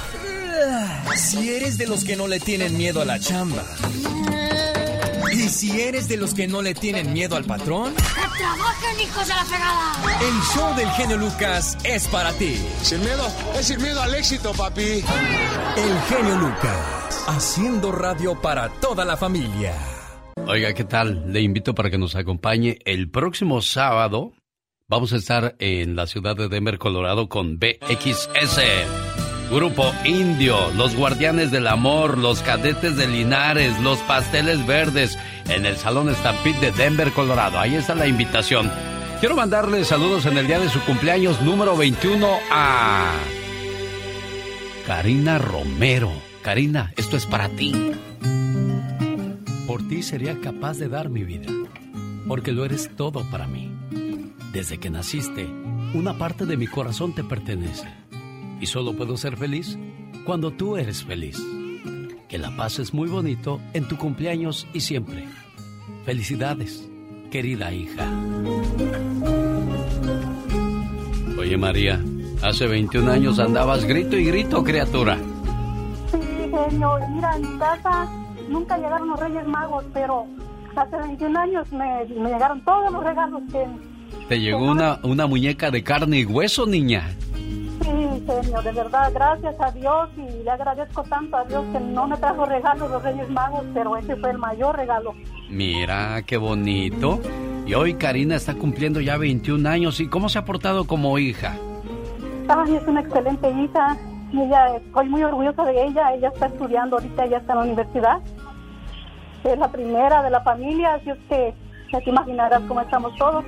[1.17, 3.63] Si eres de los que no le tienen miedo a la chamba.
[5.37, 9.29] Y si eres de los que no le tienen miedo al patrón, ¡Que trabajen, hijos
[9.29, 9.93] de la fregada!
[10.23, 12.57] el show del genio Lucas es para ti.
[12.81, 13.27] Sin miedo,
[13.59, 15.05] es sin miedo al éxito, papi.
[15.77, 19.75] El genio Lucas, haciendo radio para toda la familia.
[20.47, 21.31] Oiga, ¿qué tal?
[21.31, 24.33] Le invito para que nos acompañe el próximo sábado.
[24.89, 29.26] Vamos a estar en la ciudad de Denver, Colorado, con BXS.
[29.51, 35.17] Grupo Indio, los Guardianes del Amor, los Cadetes de Linares, los Pasteles Verdes,
[35.49, 37.59] en el Salón Stampede de Denver, Colorado.
[37.59, 38.71] Ahí está la invitación.
[39.21, 43.13] Quiero mandarle saludos en el día de su cumpleaños número 21 a
[44.87, 46.13] Karina Romero.
[46.43, 47.73] Karina, esto es para ti.
[49.67, 51.53] Por ti sería capaz de dar mi vida,
[52.27, 53.73] porque lo eres todo para mí.
[54.53, 55.47] Desde que naciste,
[55.95, 58.06] una parte de mi corazón te pertenece.
[58.61, 59.79] Y solo puedo ser feliz
[60.25, 61.39] cuando tú eres feliz.
[62.29, 65.27] Que la paz es muy bonito en tu cumpleaños y siempre.
[66.05, 66.89] Felicidades,
[67.31, 68.11] querida hija.
[71.39, 72.01] Oye María,
[72.43, 75.17] hace 21 años andabas grito y grito, criatura.
[76.11, 76.19] Sí,
[76.51, 76.99] genio.
[77.11, 78.09] Mira, en mi casa
[78.49, 80.27] nunca llegaron los Reyes Magos, pero
[80.75, 83.67] hace 21 años me, me llegaron todos los regalos que...
[84.29, 87.15] Te llegó una, una muñeca de carne y hueso, niña.
[88.63, 92.47] De verdad, gracias a Dios y le agradezco tanto a Dios que no me trajo
[92.47, 95.15] regalos los Reyes Magos, pero ese fue el mayor regalo.
[95.51, 97.21] Mira, qué bonito.
[97.67, 100.01] Y hoy Karina está cumpliendo ya 21 años.
[100.01, 101.55] ¿Y cómo se ha portado como hija?
[102.49, 103.97] Ay, es una excelente hija.
[104.33, 106.15] Y ella, estoy muy orgullosa de ella.
[106.15, 108.21] Ella está estudiando ahorita, ella está en la universidad.
[109.45, 111.55] Es la primera de la familia, así es que
[111.93, 113.45] ya te imaginarás cómo estamos todos.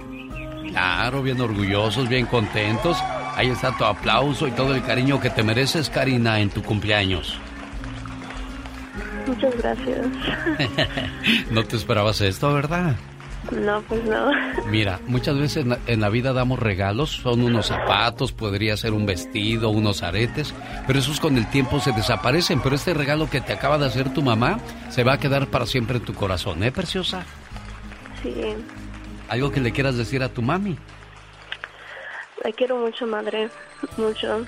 [0.69, 2.99] Claro, bien orgullosos, bien contentos.
[3.35, 7.39] Ahí está tu aplauso y todo el cariño que te mereces, Karina, en tu cumpleaños.
[9.27, 10.07] Muchas gracias.
[11.51, 12.97] no te esperabas esto, ¿verdad?
[13.53, 14.31] No, pues no.
[14.71, 18.93] Mira, muchas veces en la, en la, vida damos regalos, son unos zapatos, podría ser
[18.93, 20.55] un vestido, unos aretes,
[20.87, 22.61] pero esos con el tiempo se desaparecen.
[22.61, 24.59] Pero este regalo que te acaba de hacer tu mamá
[24.91, 27.25] se va a quedar para siempre en tu corazón, ¿eh, preciosa?
[28.23, 28.35] Sí.
[29.29, 30.77] ¿Algo que le quieras decir a tu mami?
[32.45, 33.51] La quiero mucho, madre,
[33.97, 34.45] mucho.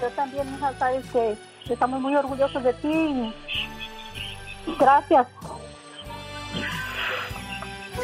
[0.00, 1.36] Yo también, hija, sabes que
[1.72, 3.34] estamos muy orgullosos de ti.
[4.78, 5.26] Gracias.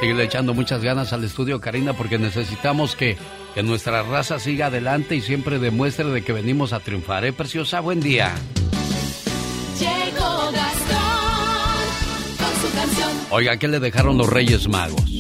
[0.01, 3.19] Sigue echando muchas ganas al estudio, Karina, porque necesitamos que,
[3.55, 7.25] que, nuestra raza siga adelante y siempre demuestre de que venimos a triunfar.
[7.25, 7.81] ¿Eh, preciosa?
[7.81, 8.35] Buen día.
[9.79, 11.19] Llegó Gastón
[12.39, 13.11] con su canción.
[13.31, 15.20] Oiga, ¿qué le dejaron los Reyes Magos?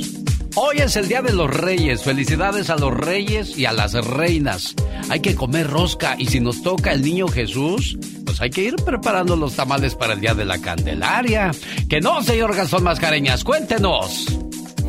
[0.62, 2.02] Hoy es el Día de los Reyes.
[2.02, 4.74] Felicidades a los reyes y a las reinas.
[5.08, 7.96] Hay que comer rosca y si nos toca el niño Jesús,
[8.26, 11.52] pues hay que ir preparando los tamales para el Día de la Candelaria.
[11.88, 14.26] Que no, señor Gastón Mascareñas, cuéntenos.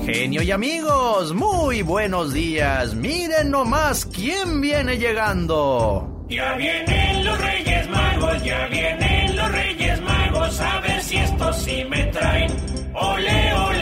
[0.05, 2.93] Genio y amigos, muy buenos días.
[2.93, 6.25] Miren nomás quién viene llegando.
[6.27, 11.85] Ya vienen los Reyes Magos, ya vienen los Reyes Magos, a ver si estos sí
[11.89, 12.51] me traen.
[12.93, 13.80] Ole, ole,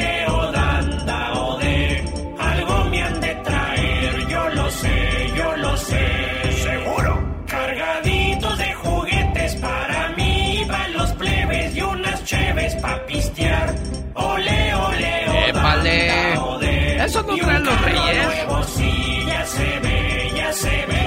[12.69, 13.75] cheves pa' pistear.
[14.15, 17.03] Ole, ole, o ¡Épale!
[17.03, 18.25] ¿Eso no traen los reyes?
[18.25, 20.98] Nuevo, sí, ya se ve, ya se ve.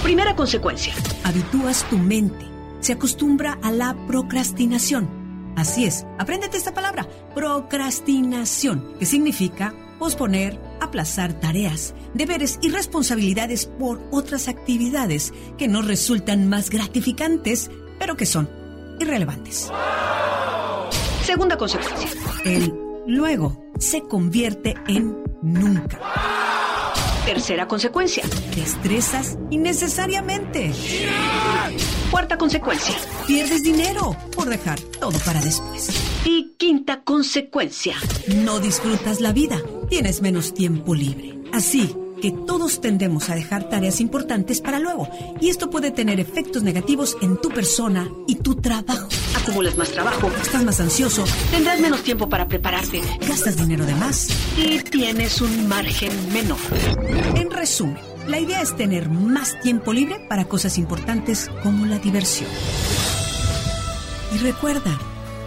[0.03, 0.93] Primera consecuencia.
[1.23, 2.45] Habitúas tu mente.
[2.81, 5.53] Se acostumbra a la procrastinación.
[5.55, 7.07] Así es, apréndete esta palabra.
[7.33, 16.49] Procrastinación, que significa posponer, aplazar tareas, deberes y responsabilidades por otras actividades que nos resultan
[16.49, 18.49] más gratificantes, pero que son
[18.99, 19.71] irrelevantes.
[21.23, 22.09] Segunda consecuencia.
[22.43, 25.99] El luego se convierte en nunca.
[27.25, 28.23] Tercera consecuencia.
[28.53, 30.73] Te estresas innecesariamente.
[32.11, 32.95] Cuarta consecuencia.
[33.25, 35.89] Pierdes dinero por dejar todo para después.
[36.25, 37.95] Y quinta consecuencia.
[38.43, 39.61] No disfrutas la vida.
[39.89, 41.39] Tienes menos tiempo libre.
[41.53, 45.07] Así que todos tendemos a dejar tareas importantes para luego.
[45.39, 49.07] Y esto puede tener efectos negativos en tu persona y tu trabajo.
[49.35, 54.29] Acumulas más trabajo, estás más ansioso, tendrás menos tiempo para prepararte, gastas dinero de más
[54.57, 56.57] y tienes un margen menor.
[57.35, 57.97] En resumen,
[58.27, 62.49] la idea es tener más tiempo libre para cosas importantes como la diversión.
[64.33, 64.97] Y recuerda,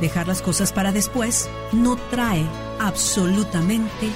[0.01, 2.45] dejar las cosas para después no trae
[2.79, 4.11] absolutamente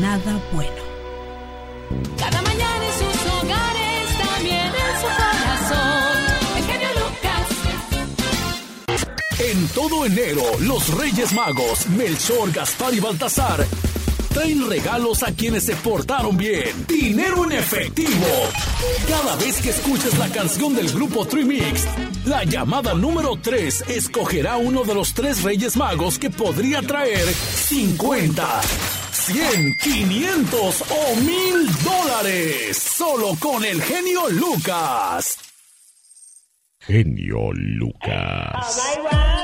[0.00, 0.90] nada bueno.
[2.18, 2.42] Cada
[9.60, 13.66] En todo enero, los Reyes Magos, Melchor, Gaspar y Baltasar,
[14.32, 16.86] traen regalos a quienes se portaron bien.
[16.88, 18.24] Dinero en efectivo.
[19.06, 21.84] Cada vez que escuches la canción del grupo Trimix,
[22.24, 28.62] la llamada número 3 escogerá uno de los tres Reyes Magos que podría traer 50.
[29.12, 32.78] 100, 500 o 1000 dólares.
[32.78, 35.36] Solo con el genio Lucas.
[36.80, 39.39] Genio Lucas.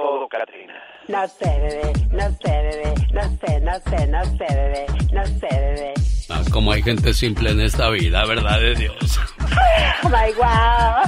[0.00, 0.74] todo, Katrina.
[1.08, 5.48] No sé, bebé, no sé, bebé, no sé, no sé, no sé, bebé, no sé,
[5.50, 5.94] bebé.
[6.28, 9.20] Ah, como hay gente simple en esta vida, ¿verdad de Dios?
[10.04, 11.02] Oh my wow.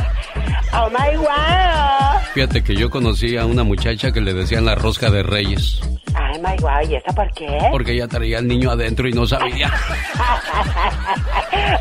[0.74, 2.20] Oh my wow.
[2.34, 5.80] Fíjate que yo conocí a una muchacha que le decían la rosca de reyes.
[6.14, 7.58] Ay, my wow, ¿y eso por qué?
[7.70, 9.70] Porque ella traía al niño adentro y no sabía.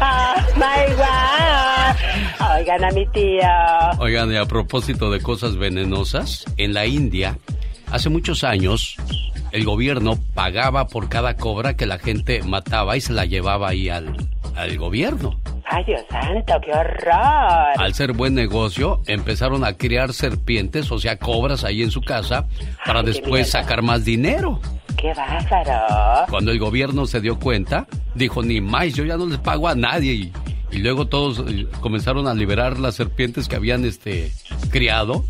[0.02, 2.58] oh my wow.
[2.58, 3.42] Oigan a mi tío.
[4.00, 7.38] Oigan, y a propósito de cosas venenosas, en la India,
[7.92, 8.98] hace muchos años,
[9.52, 13.90] el gobierno pagaba por cada cobra que la gente mataba y se la llevaba ahí
[13.90, 14.16] al,
[14.56, 15.40] al gobierno.
[15.66, 17.78] Ay, Dios santo, qué horror.
[17.78, 22.48] Al ser buen negocio, empezaron a criar serpientes, o sea, cobras ahí en su casa,
[22.86, 24.60] para Ay, después sacar más dinero.
[24.98, 26.28] Qué bárbaro.
[26.30, 29.76] Cuando el gobierno se dio cuenta, dijo, ni más, yo ya no les pago a
[29.76, 30.14] nadie.
[30.14, 30.34] Y,
[30.72, 34.32] y luego todos eh, comenzaron a liberar las serpientes que habían este,
[34.70, 35.24] criado.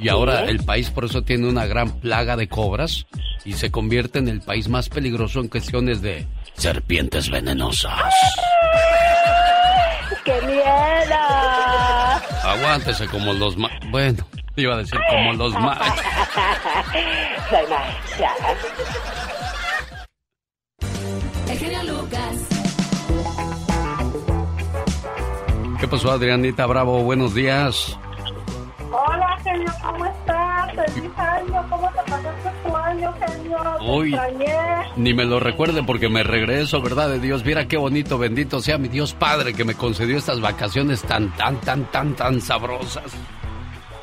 [0.00, 3.06] Y ahora el país por eso tiene una gran plaga de cobras
[3.44, 8.12] y se convierte en el país más peligroso en cuestiones de serpientes venenosas.
[10.24, 10.64] ¡Qué miedo!
[12.44, 13.70] Aguántese como los ma...
[13.90, 14.26] Bueno,
[14.56, 15.94] iba a decir como los machos.
[17.50, 18.30] Soy macha.
[21.50, 22.48] El genio Lucas.
[25.80, 27.02] ¿Qué pasó, Adrianita Bravo?
[27.02, 27.98] Buenos días.
[29.44, 30.72] Genio, ¿cómo estás?
[30.74, 33.58] Feliz año, ¿cómo te pasaste tu año, genio?
[33.86, 34.16] Uy.
[34.96, 37.10] Ni me lo recuerde porque me regreso, ¿verdad?
[37.10, 41.02] De Dios, mira qué bonito, bendito sea mi Dios Padre que me concedió estas vacaciones
[41.02, 43.12] tan, tan, tan, tan, tan sabrosas.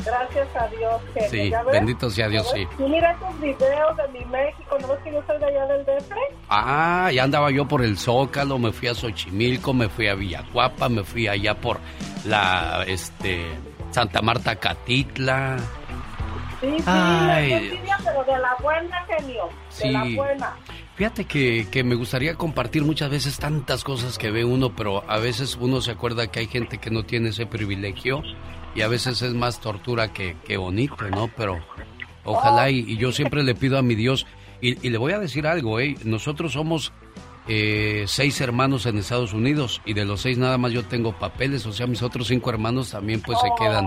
[0.05, 1.30] Gracias a Dios, genio.
[1.30, 1.73] Sí, ¿Ya ves?
[1.73, 2.68] bendito sea Dios, sí.
[2.80, 5.85] Y mira esos videos de mi México, ¿no ves que yo soy de allá del
[5.85, 6.11] DF?
[6.49, 10.89] Ah, ya andaba yo por el Zócalo, me fui a Xochimilco, me fui a Villacuapa,
[10.89, 11.80] me fui allá por
[12.26, 13.45] la, este,
[13.91, 15.57] Santa Marta Catitla.
[16.59, 19.49] Sí, sí, Ay, envidia, pero de la buena, genio.
[19.69, 19.88] Sí.
[19.88, 20.55] De la buena.
[20.95, 25.18] Fíjate que, que me gustaría compartir muchas veces tantas cosas que ve uno, pero a
[25.18, 28.22] veces uno se acuerda que hay gente que no tiene ese privilegio
[28.76, 31.30] y a veces es más tortura que, que bonito, ¿no?
[31.35, 31.59] Pero
[32.23, 34.27] ojalá y, y yo siempre le pido a mi Dios,
[34.61, 35.95] y, y le voy a decir algo, ¿eh?
[36.03, 36.93] Nosotros somos
[37.47, 41.65] eh, seis hermanos en Estados Unidos y de los seis nada más yo tengo papeles,
[41.65, 43.85] o sea, mis otros cinco hermanos también pues se quedan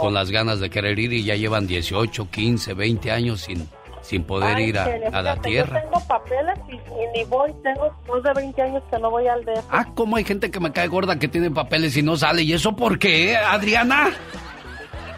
[0.00, 3.68] con las ganas de querer ir y ya llevan 18, 15, 20 años sin,
[4.02, 5.82] sin poder Ay, ir a, la tierra.
[5.82, 9.26] Yo tengo papeles y, y ni voy, tengo más de 20 años que no voy
[9.26, 9.64] al DF.
[9.70, 12.42] Ah, ¿cómo hay gente que me cae gorda que tiene papeles y no sale?
[12.42, 14.10] ¿Y eso por qué, Adriana?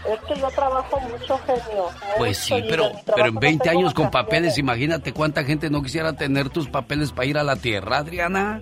[0.07, 1.89] Es que yo trabajo mucho, genio.
[2.19, 5.83] Pues sí, pero, pero en no 20 tengo años con papeles, imagínate cuánta gente no
[5.83, 8.61] quisiera tener tus papeles para ir a la tierra, Adriana.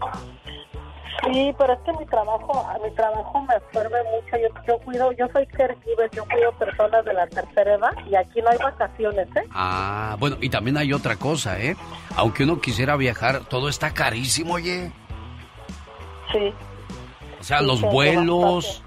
[1.25, 4.37] Sí, pero es que mi trabajo, a mi trabajo me absorbe mucho.
[4.37, 8.41] Yo, yo cuido, yo soy caregiver, yo cuido personas de la tercera edad y aquí
[8.43, 9.45] no hay vacaciones, ¿eh?
[9.53, 11.77] Ah, bueno, y también hay otra cosa, ¿eh?
[12.17, 14.91] Aunque uno quisiera viajar, todo está carísimo, oye.
[16.33, 16.53] Sí.
[17.39, 18.83] O sea, Sí, los vuelos,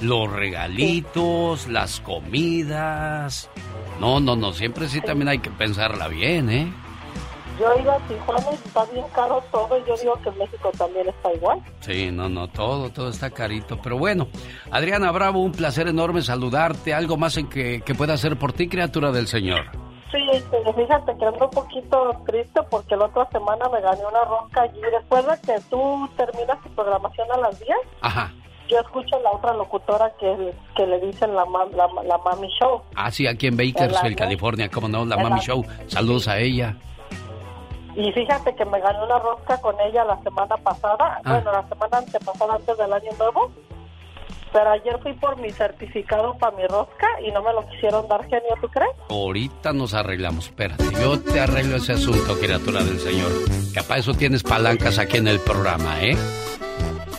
[0.00, 3.50] los regalitos, las comidas.
[4.00, 6.72] No, no, no, siempre sí también hay que pensarla bien, ¿eh?
[7.58, 10.70] Yo iba a Tijuana y está bien caro todo y yo digo que en México
[10.78, 11.60] también está igual.
[11.80, 13.78] Sí, no, no, todo, todo está carito.
[13.82, 14.28] Pero bueno,
[14.70, 16.94] Adriana Bravo, un placer enorme saludarte.
[16.94, 19.66] ¿Algo más en que, que pueda hacer por ti, criatura del Señor?
[20.10, 24.24] Sí, pero fíjate que ando un poquito triste porque la otra semana me gané una
[24.24, 24.80] rosca allí.
[24.80, 27.70] De que tú terminas tu programación a las 10,
[28.00, 28.32] Ajá.
[28.70, 31.44] Yo escucho a la otra locutora que, que le dicen la,
[31.74, 32.82] la, la Mami Show.
[32.94, 35.64] Ah, sí, aquí en Bakersfield, California, cómo no, la Mami la- Show.
[35.88, 36.76] Saludos a ella.
[37.96, 41.32] Y fíjate que me gané una rosca con ella la semana pasada, Ah.
[41.32, 43.50] bueno, la semana antepasada antes del año nuevo.
[44.52, 48.22] Pero ayer fui por mi certificado para mi rosca y no me lo quisieron dar,
[48.24, 48.90] genio, ¿tú crees?
[49.08, 50.84] Ahorita nos arreglamos, espérate.
[51.00, 53.30] Yo te arreglo ese asunto, criatura del Señor.
[53.72, 56.16] Capaz eso tienes palancas aquí en el programa, ¿eh?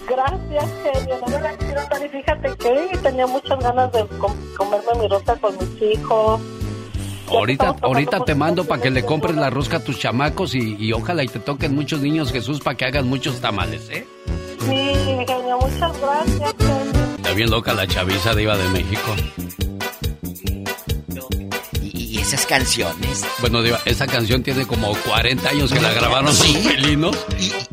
[0.07, 4.35] Gracias, genio, no me la quisieron dar y fíjate que tenía muchas ganas de com-
[4.57, 6.41] comerme mi rosca con mis hijos.
[7.29, 10.91] Ahorita, ahorita te mando para que le compres la rosca a tus chamacos y, y
[10.91, 14.05] ojalá y te toquen muchos niños Jesús para que hagan muchos tamales, ¿eh?
[14.59, 17.01] Sí, genio, muchas gracias, genio.
[17.15, 19.15] Está bien loca la chaviza diva de México.
[22.21, 23.23] Y, y esas canciones.
[23.39, 27.17] Bueno, diva, esa canción tiene como 40 años que la grabaron los felinos.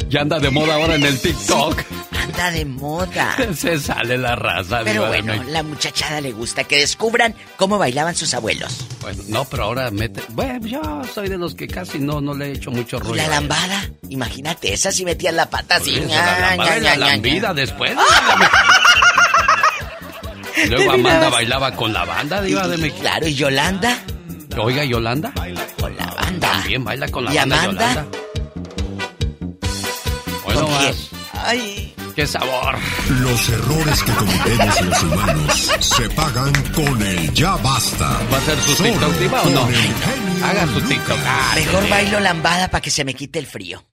[0.09, 1.83] Ya anda de moda ahora en el TikTok.
[2.13, 3.37] Anda de moda.
[3.55, 8.15] Se sale la raza, Pero diva bueno, la muchachada le gusta que descubran cómo bailaban
[8.15, 8.87] sus abuelos.
[9.01, 10.23] Bueno, no, pero ahora mete...
[10.31, 10.81] Bueno, yo
[11.15, 13.15] soy de los que casi no, no le he hecho mucho Y rollo.
[13.15, 15.95] la lambada, imagínate, esa si metían la pata así.
[15.97, 17.93] Eso, la lambada y la lambida después.
[20.65, 23.01] Y luego Amanda bailaba con la banda diva de México.
[23.01, 23.99] Claro, y Yolanda.
[24.61, 25.33] Oiga, Yolanda.
[26.41, 27.93] también baila con la ¿Y banda Amanda?
[27.95, 28.07] Yolanda.
[30.45, 30.95] Bueno, ¿Con quién?
[31.33, 31.95] Ay.
[32.17, 32.75] ¡Qué sabor!
[33.21, 38.19] Los errores que cometemos los humanos se pagan con el ya basta.
[38.33, 39.61] ¿Va a ser su Solo TikTok, Diva, o no?
[39.63, 40.81] con Haga su.
[40.81, 41.19] TikTok.
[41.25, 41.91] Ah, Mejor sí.
[41.91, 43.85] bailo lambada para que se me quite el frío.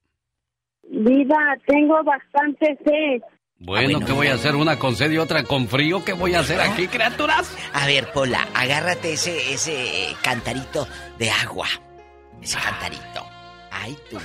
[0.90, 1.36] Vida,
[1.68, 3.22] tengo bastante sed.
[3.58, 4.56] Bueno, ¿qué voy a hacer?
[4.56, 6.04] ¿Una con sed y otra con frío?
[6.04, 7.48] ¿Qué voy a hacer aquí, criaturas?
[7.74, 10.88] A ver, Pola, agárrate ese, ese eh, cantarito
[11.18, 11.68] de agua.
[12.42, 13.26] Ese cantarito.
[13.72, 14.18] Ay, tú.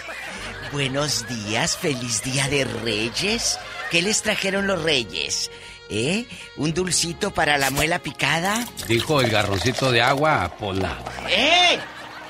[0.72, 3.58] Buenos días, feliz día de Reyes.
[3.90, 5.50] ¿Qué les trajeron los Reyes?
[5.88, 6.26] ¿Eh?
[6.56, 8.64] ¿Un dulcito para la muela picada?
[8.88, 10.98] Dijo el garroncito de agua, Pola.
[11.28, 11.78] ¡Eh!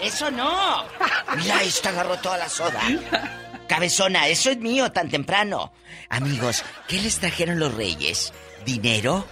[0.02, 0.85] ¡Eso no!
[1.36, 2.81] Mira, esta agarró toda la soda.
[3.68, 5.72] Cabezona, eso es mío tan temprano.
[6.09, 8.32] Amigos, ¿qué les trajeron los reyes?
[8.64, 9.27] ¿Dinero?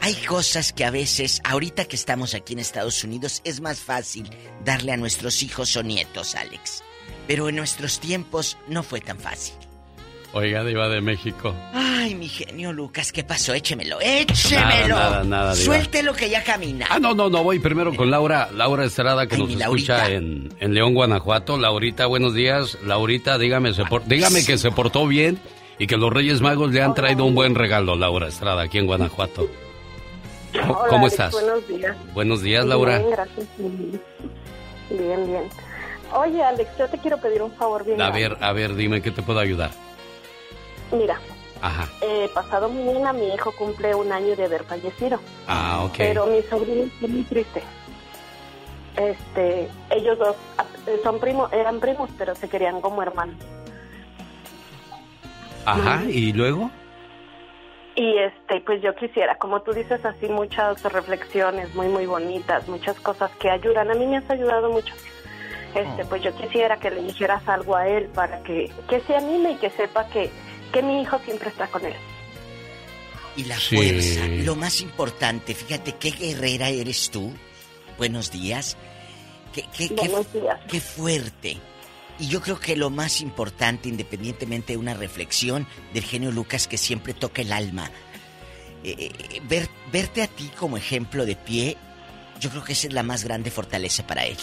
[0.00, 4.28] Hay cosas que a veces, ahorita que estamos aquí en Estados Unidos, es más fácil
[4.64, 6.82] darle a nuestros hijos o nietos, Alex.
[7.26, 9.54] Pero en nuestros tiempos no fue tan fácil.
[10.34, 11.54] Oiga, Diva de México.
[11.72, 13.54] Ay, mi genio Lucas, ¿qué pasó?
[13.54, 14.88] Échemelo, échemelo.
[14.96, 15.64] Nada, nada, nada, Diva.
[15.64, 16.86] Suéltelo que ya camina.
[16.90, 20.52] Ah, no, no, no, voy primero con Laura, Laura Estrada, que Ay, nos escucha en,
[20.58, 21.56] en León, Guanajuato.
[21.56, 22.76] Laurita, buenos días.
[22.84, 25.38] Laurita, dígame, se por- dígame que se portó bien
[25.78, 28.86] y que los Reyes Magos le han traído un buen regalo, Laura Estrada, aquí en
[28.86, 29.48] Guanajuato.
[30.52, 31.32] ¿Cómo, Hola, cómo Alex, estás?
[31.32, 31.96] Buenos días.
[32.12, 32.98] Buenos días, Laura.
[32.98, 33.46] Bien, gracias.
[33.58, 35.42] Bien, bien.
[36.12, 38.00] Oye, Alex, yo te quiero pedir un favor bien.
[38.00, 38.28] A grande.
[38.28, 39.70] ver, a ver, dime, ¿qué te puedo ayudar?
[40.92, 41.18] Mira,
[41.60, 41.88] Ajá.
[42.00, 45.20] eh, pasado mañana mi hijo cumple un año de haber fallecido.
[45.46, 45.94] Ah, ok.
[45.98, 47.62] Pero mi sobrino está muy triste.
[48.96, 50.64] Este, ellos dos ah,
[51.02, 53.36] son primos, eran primos, pero se querían como hermanos.
[55.66, 56.70] Ajá, ¿y luego?
[57.96, 62.98] Y este, pues yo quisiera, como tú dices, así muchas reflexiones muy, muy bonitas, muchas
[63.00, 63.90] cosas que ayudan.
[63.90, 64.94] A mí me has ayudado mucho.
[65.74, 69.52] Este, pues yo quisiera que le dijeras algo a él para que, que se anime
[69.52, 70.30] y que sepa que,
[70.74, 71.94] que mi hijo siempre está con él.
[73.36, 73.76] Y la Sí.
[73.76, 77.32] fuerza, lo más importante, fíjate qué guerrera eres tú.
[77.98, 78.76] Buenos días.
[79.52, 80.60] Qué, qué, qué- Buenos días.
[80.68, 81.56] qué fuerte.
[82.18, 86.76] Y yo creo que lo más importante, independientemente de una reflexión del genio Lucas que
[86.78, 87.90] siempre toca el alma,
[88.84, 91.76] eh, eh, ver, verte a ti como ejemplo de pie,
[92.40, 94.36] yo creo que esa es la más grande fortaleza para él.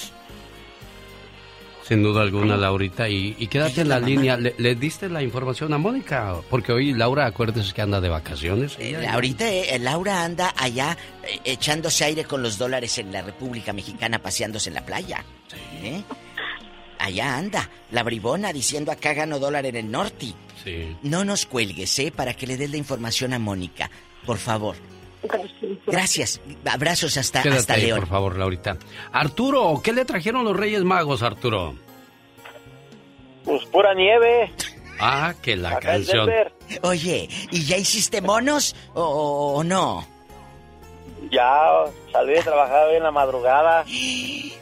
[1.92, 3.10] Sin duda alguna, Laurita.
[3.10, 4.38] Y, y quédate en la línea.
[4.38, 6.36] ¿Le, le diste la información a Mónica?
[6.50, 8.78] Porque hoy Laura, acuérdese que anda de vacaciones.
[8.80, 13.74] Eh, ahorita eh, Laura anda allá eh, echándose aire con los dólares en la República
[13.74, 15.26] Mexicana paseándose en la playa.
[15.84, 16.02] ¿Eh?
[16.98, 20.28] Allá anda, la bribona diciendo acá gano dólar en el norte.
[20.64, 20.96] Sí.
[21.02, 22.14] No nos cuelgues, ¿eh?
[22.16, 23.92] Para que le des la información a Mónica,
[24.26, 24.78] por favor.
[25.88, 26.41] Gracias.
[26.65, 27.99] Abrazos hasta, Quédate hasta ahí, León.
[27.99, 28.77] por favor, Laurita.
[29.11, 31.76] Arturo, ¿qué le trajeron los Reyes Magos, Arturo?
[33.45, 34.52] Pues pura nieve.
[34.99, 36.30] Ah, que la Acá canción.
[36.84, 40.07] Oye, ¿y ya hiciste monos o, no?
[41.31, 41.49] Ya
[42.11, 43.84] salí de trabajar hoy en la madrugada.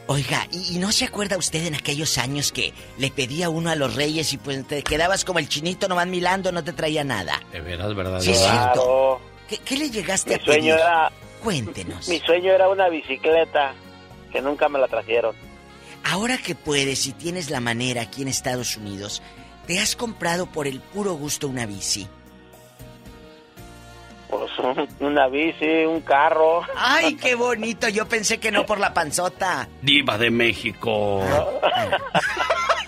[0.06, 3.76] Oiga, ¿y, y no se acuerda usted en aquellos años que le pedía uno a
[3.76, 7.40] los reyes y pues te quedabas como el chinito nomás milando, no te traía nada?
[7.52, 8.20] De veras, ¿verdad?
[8.20, 9.20] Sí, cierto.
[9.50, 10.52] ¿Qué, qué le llegaste Mi a pedir?
[10.62, 11.12] sueño era
[11.42, 12.08] Cuéntenos.
[12.08, 13.74] mi sueño era una bicicleta
[14.32, 15.34] que nunca me la trajeron.
[16.04, 19.22] Ahora que puedes y tienes la manera aquí en Estados Unidos,
[19.66, 22.06] ¿te has comprado por el puro gusto una bici?
[24.30, 26.62] Pues un- una bici, un carro.
[26.76, 27.88] ¡Ay, qué bonito!
[27.88, 29.68] Yo pensé que no por la panzota.
[29.82, 31.22] Diva de México.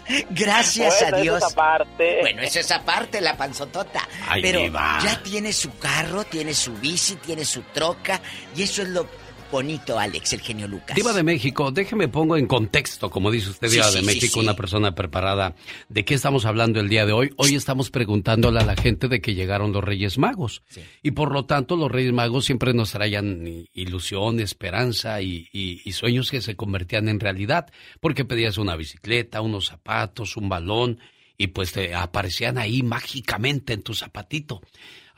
[0.30, 1.42] Gracias Bueno, a eso Dios.
[1.44, 2.18] es aparte.
[2.20, 4.06] Bueno, eso es aparte, la panzotota.
[4.28, 4.60] Ay, Pero
[5.02, 8.20] ya tiene su carro, tiene su bici, tiene su troca.
[8.56, 9.08] Y eso es lo
[9.52, 10.96] bonito, Alex, el genio Lucas.
[10.96, 14.32] Diva de México, déjeme pongo en contexto, como dice usted, Diva sí, de sí, México,
[14.34, 14.40] sí.
[14.40, 15.54] una persona preparada.
[15.88, 17.30] ¿De qué estamos hablando el día de hoy?
[17.36, 20.62] Hoy estamos preguntándole a la gente de que llegaron los Reyes Magos.
[21.02, 25.92] Y por lo tanto, los Reyes Magos siempre nos traían ilusión, esperanza y, y- y
[25.92, 27.70] sueños que se convertían en realidad.
[28.00, 30.98] Porque pedías una bicicleta, unos zapatos, un balón
[31.38, 34.62] y pues te aparecían ahí mágicamente en tu zapatito.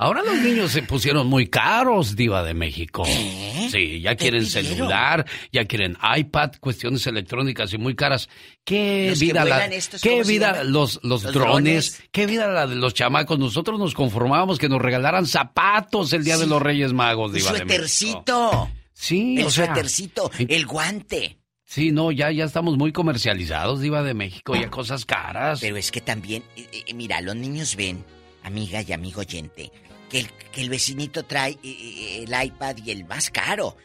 [0.04, 3.06] Ahora los niños se pusieron muy caros, Diva de México.
[3.06, 8.28] Sí, ya quieren celular, ya quieren iPad, cuestiones electrónicas y muy caras.
[8.64, 12.02] ¿Qué Los vida la, qué ¿cómo se vida los, los, Los drones, drones.
[12.12, 13.38] qué vida la de los chamacos?
[13.38, 17.64] Nosotros nos conformábamos que nos regalaran zapatos el día de los Reyes Magos, Diva de
[17.64, 17.72] México.
[17.72, 18.70] suétercito.
[18.92, 21.38] Sí, El o sea, suétercito, el guante.
[21.64, 25.60] Sí, no, ya, ya estamos muy comercializados, Diva de México, ya cosas caras.
[25.62, 28.04] Pero es que también, eh, eh, mira, los niños ven,
[28.42, 29.72] amiga y amigo oyente,
[30.14, 33.76] que el, que el vecinito trae eh, eh, el iPad y el más caro.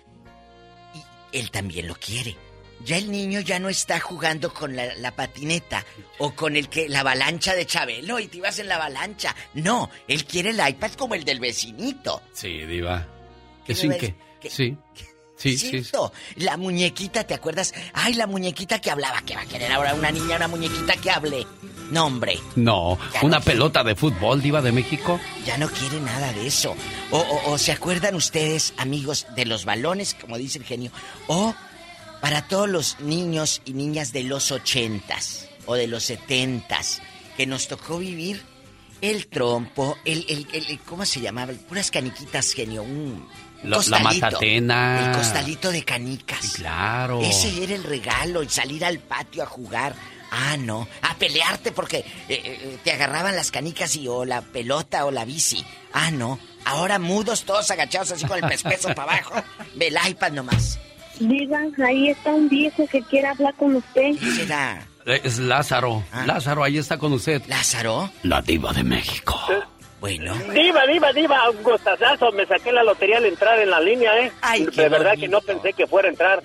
[1.33, 2.35] Y él también lo quiere.
[2.85, 5.83] ya el niño ya no está jugando con la, la patineta
[6.19, 9.35] o con el que la avalancha de Chabelo y te ibas en la avalancha.
[9.55, 12.21] No, él quiere el iPad como el del vecinito.
[12.31, 13.07] Sí, diva.
[13.65, 14.13] ¿Qué Es me in ves?
[14.39, 14.49] que...
[14.51, 14.77] Sí.
[15.35, 15.69] Sí, sí, sí.
[15.69, 16.11] ¿Cierto?
[16.35, 17.73] La muñequita, ¿te acuerdas?
[17.93, 19.21] Ay, la muñequita que hablaba.
[19.23, 21.47] ¿Qué va a querer ahora una niña, una muñequita que hable?
[21.91, 25.19] No, hombre, No, una pelota de fútbol, diva de México.
[25.45, 26.75] ya no quiere nada de eso.
[27.11, 30.91] O, o- o se acuerdan ustedes, amigos, de los balones, como dice el genio.
[31.27, 31.55] O
[32.21, 37.01] para todos los niños y niñas de los ochentas o de los setentas
[37.37, 38.43] que nos tocó vivir
[39.01, 41.53] el trompo, el, el, el- el- ¿cómo se llamaba?
[41.67, 42.83] Puras caniquitas, genio.
[42.83, 43.25] Un
[43.63, 44.25] La- la costalito.
[44.25, 45.05] matatena.
[45.11, 46.53] El costalito de canicas.
[46.55, 47.21] Claro.
[47.21, 49.95] Ese era el regalo, y salir al patio a jugar.
[50.31, 55.05] Ah, no, a pelearte porque eh, eh, te agarraban las canicas y o la pelota
[55.05, 55.65] o la bici.
[55.93, 59.33] Ah, no, ahora mudos todos agachados así con el pescuezo para abajo.
[59.75, 60.79] Ve el iPad nomás.
[61.19, 64.11] Diva, ahí está un viejo que quiere hablar con usted.
[64.35, 64.85] será?
[65.05, 66.03] Eh, Es Lázaro.
[66.25, 67.41] Lázaro, ahí está con usted.
[67.47, 68.11] ¿Lázaro?
[68.23, 69.37] La diva de México.
[69.99, 70.33] Bueno.
[70.53, 72.31] Diva, diva, diva, un gustazazo.
[72.31, 74.31] Me saqué la lotería al entrar en la línea, ¿eh?
[74.41, 75.21] Ay, qué de verdad bonito.
[75.21, 76.43] que no pensé que fuera a entrar.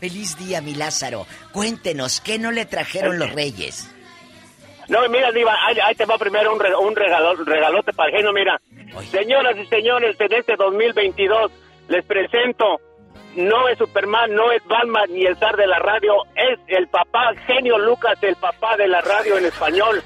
[0.00, 1.26] Feliz día, mi Lázaro.
[1.52, 3.90] Cuéntenos, ¿qué no le trajeron los reyes?
[4.88, 8.16] No, mira, Diva, ahí, ahí te va primero un, re- un regalo, regalote para el
[8.16, 8.60] genio, mira.
[9.10, 11.50] Señoras y señores, en este 2022
[11.88, 12.80] les presento,
[13.36, 17.32] no es Superman, no es Batman ni el zar de la radio, es el papá,
[17.46, 20.02] genio Lucas, el papá de la radio en español,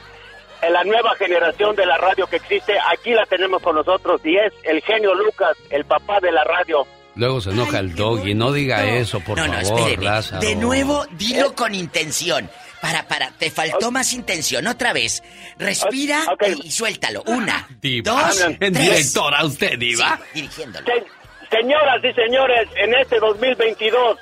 [0.62, 4.36] en la nueva generación de la radio que existe, aquí la tenemos con nosotros y
[4.36, 6.86] es el genio Lucas, el papá de la radio.
[7.14, 8.34] Luego se enoja el doggy.
[8.34, 10.04] No diga eso, por no, no, favor, espéreme.
[10.04, 10.40] Lázaro.
[10.40, 12.48] De nuevo, dilo con intención.
[12.80, 14.66] Para, para, te faltó más intención.
[14.66, 15.22] Otra vez.
[15.58, 17.22] Respira y, y suéltalo.
[17.26, 18.12] Una, Diva.
[18.12, 18.72] dos, En tres.
[18.72, 20.18] directora usted, diva.
[20.32, 20.86] Sí, dirigiéndolo.
[20.86, 24.18] Se- señoras y señores, en este 2022,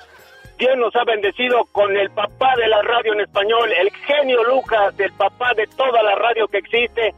[0.58, 4.92] Dios nos ha bendecido con el papá de la radio en español, el genio Lucas,
[4.98, 7.14] el papá de toda la radio que existe,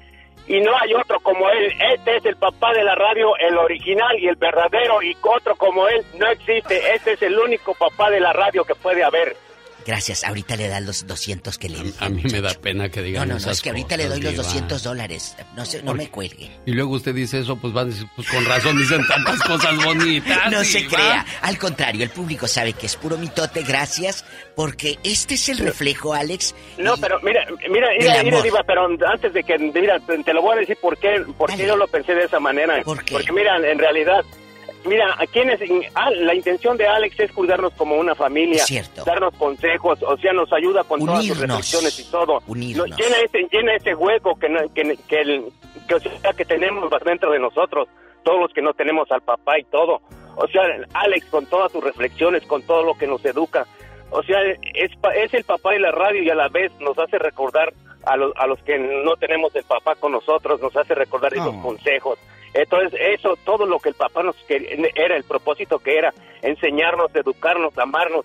[0.46, 1.72] y no hay otro como él.
[1.94, 5.88] Este es el papá de la radio, el original y el verdadero, y otro como
[5.88, 6.94] él no existe.
[6.94, 9.36] Este es el único papá de la radio que puede haber.
[9.86, 10.24] Gracias.
[10.24, 11.94] Ahorita le dan los 200 que le di.
[12.00, 14.06] A mí me da pena que No, digan no, no, esas es que ahorita le
[14.08, 14.42] doy los diva.
[14.42, 15.36] 200 dólares.
[15.56, 16.50] No, se, no me cuelgue.
[16.66, 19.76] Y luego usted dice eso, pues va a decir, pues con razón dicen tantas cosas
[19.84, 20.50] bonitas.
[20.50, 21.24] No se crea.
[21.42, 23.62] Al contrario, el público sabe que es puro mitote.
[23.62, 24.24] Gracias.
[24.56, 26.54] Porque este es el reflejo, Alex.
[26.78, 28.42] No, pero mira, mira, mira, mira.
[28.42, 31.54] Diva, pero antes de que, mira, te te lo voy a decir por qué, por
[31.54, 32.82] qué yo lo pensé de esa manera.
[32.84, 34.24] Porque mira, en realidad,
[34.84, 35.60] mira, ¿a quién es?
[35.94, 39.04] ah, la intención de Alex es cuidarnos como una familia, Cierto.
[39.04, 42.38] darnos consejos, o sea, nos ayuda con todas sus reflexiones y todo.
[42.46, 42.88] Unirnos.
[42.88, 45.44] Nos llena ese, llena ese hueco que, que, que, el-
[45.88, 47.88] que, o sea, que tenemos dentro de nosotros,
[48.24, 50.00] todos los que no tenemos al papá y todo.
[50.36, 50.62] O sea,
[50.94, 53.66] Alex con todas sus reflexiones, con todo lo que nos educa,
[54.10, 54.40] o sea,
[54.74, 57.72] es, es el papá de la radio y a la vez nos hace recordar
[58.04, 61.54] a, los a los que no tenemos el papá con nosotros, nos hace recordar esos
[61.62, 62.18] consejos.
[62.54, 66.12] Entonces, eso, todo lo que el papá nos quería, era el propósito que era,
[66.42, 68.24] enseñarnos, educarnos, amarnos.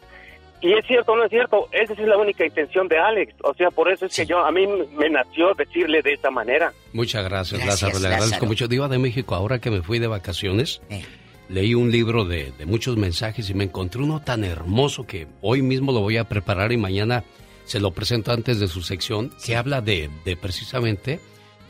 [0.59, 3.35] Y es cierto, no es cierto, esa es la única intención de Alex.
[3.43, 4.65] O sea, por eso es que yo, a mí
[4.97, 6.73] me nació decirle de esa manera.
[6.93, 7.99] Muchas gracias, Gracias, Lázaro.
[7.99, 8.47] Le agradezco Lázaro.
[8.47, 8.67] mucho.
[8.67, 11.05] Diva de México, ahora que me fui de vacaciones, Eh.
[11.47, 15.61] leí un libro de, de muchos mensajes y me encontré uno tan hermoso que hoy
[15.61, 17.23] mismo lo voy a preparar y mañana
[17.63, 21.19] se lo presento antes de su sección, que habla de, de precisamente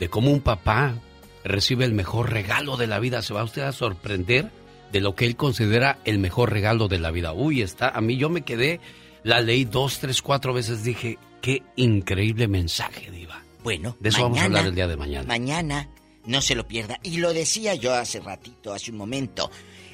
[0.00, 0.94] de cómo un papá
[1.44, 3.22] recibe el mejor regalo de la vida.
[3.22, 4.50] Se va usted a sorprender
[4.92, 7.32] de lo que él considera el mejor regalo de la vida.
[7.32, 8.80] Uy, está, a mí yo me quedé,
[9.22, 13.42] la leí dos, tres, cuatro veces, dije, qué increíble mensaje, Diva.
[13.62, 15.26] Bueno, De eso vamos a hablar el día de mañana.
[15.26, 15.88] Mañana,
[16.24, 16.98] no se lo pierda.
[17.02, 19.50] Y lo decía yo hace ratito, hace un momento.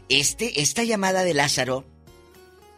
[0.08, 1.84] Este, esta llamada de Lázaro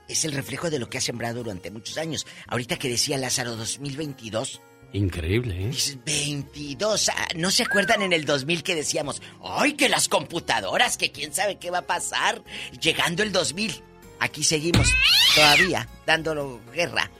[0.08, 2.26] es el reflejo de lo que ha sembrado durante muchos años.
[2.46, 4.60] Ahorita que decía Lázaro 2022,
[4.96, 5.68] Increíble, ¿eh?
[5.68, 7.08] dices 22.
[7.10, 11.32] ah, ¿No se acuerdan en el 2000 que decíamos, ay, que las computadoras, que quién
[11.34, 12.42] sabe qué va a pasar?
[12.80, 13.82] Llegando el 2000,
[14.20, 14.88] aquí seguimos
[15.34, 17.10] todavía dándolo guerra.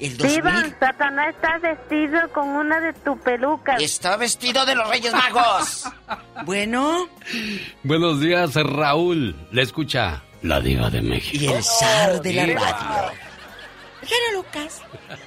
[0.00, 3.80] El 2000 Diva, Satanás está vestido con una de tus pelucas.
[3.82, 5.84] está vestido de los Reyes Magos.
[6.46, 7.06] Bueno.
[7.82, 9.36] Buenos días, Raúl.
[9.52, 11.44] Le escucha la diva de México.
[11.44, 12.60] Y el zar de la Diva.
[12.60, 13.29] radio.
[14.02, 14.82] Genio Lucas.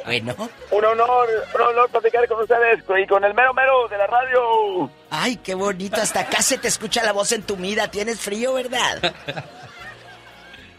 [0.05, 0.35] Bueno.
[0.71, 4.89] Un honor, un honor platicar con ustedes y con el mero mero de la radio.
[5.09, 6.01] Ay, qué bonito.
[6.01, 7.89] Hasta acá se te escucha la voz entumida.
[7.89, 9.13] Tienes frío, ¿verdad?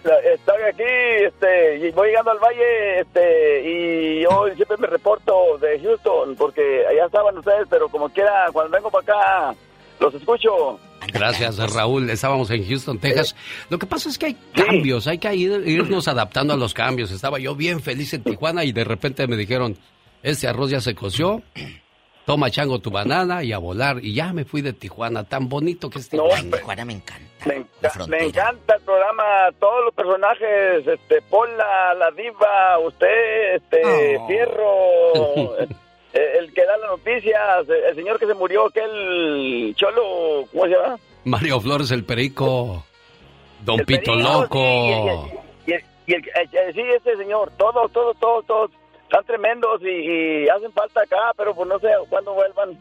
[0.04, 5.80] Estoy aquí, este, y voy llegando al valle, este, y yo siempre me reporto de
[5.80, 9.58] Houston, porque allá estaban ustedes, pero como quiera, cuando vengo para acá,
[10.00, 10.78] los escucho.
[11.12, 12.08] Gracias, Raúl.
[12.10, 13.36] Estábamos en Houston, Texas.
[13.70, 17.10] Lo que pasa es que hay cambios, hay que ir- irnos adaptando a los cambios.
[17.10, 19.76] Estaba yo bien feliz en Tijuana y de repente me dijeron,
[20.22, 21.42] este arroz ya se coció,
[22.24, 23.98] toma chango tu banana y a volar.
[24.02, 26.56] Y ya me fui de Tijuana, tan bonito que es Tijuana.
[26.56, 27.24] Tijuana me encanta.
[27.46, 29.22] Me, enca- me encanta el programa,
[29.60, 34.26] todos los personajes, este, Pola, la diva, usted, este, Oh.
[34.26, 35.68] Fierro, eh,
[36.14, 40.98] el que da las noticias, el señor que se murió, aquel cholo, ¿cómo se llama?
[41.24, 42.84] Mario Flores, el perico,
[43.64, 45.28] Don El Pito Perico, Loco.
[45.66, 48.70] Y el, y el- eh, sí, ese señor, todos, todos, todos, todos,
[49.04, 49.88] están tremendos y,
[50.44, 52.78] y hacen falta acá, pero pues no sé cuándo vuelvan.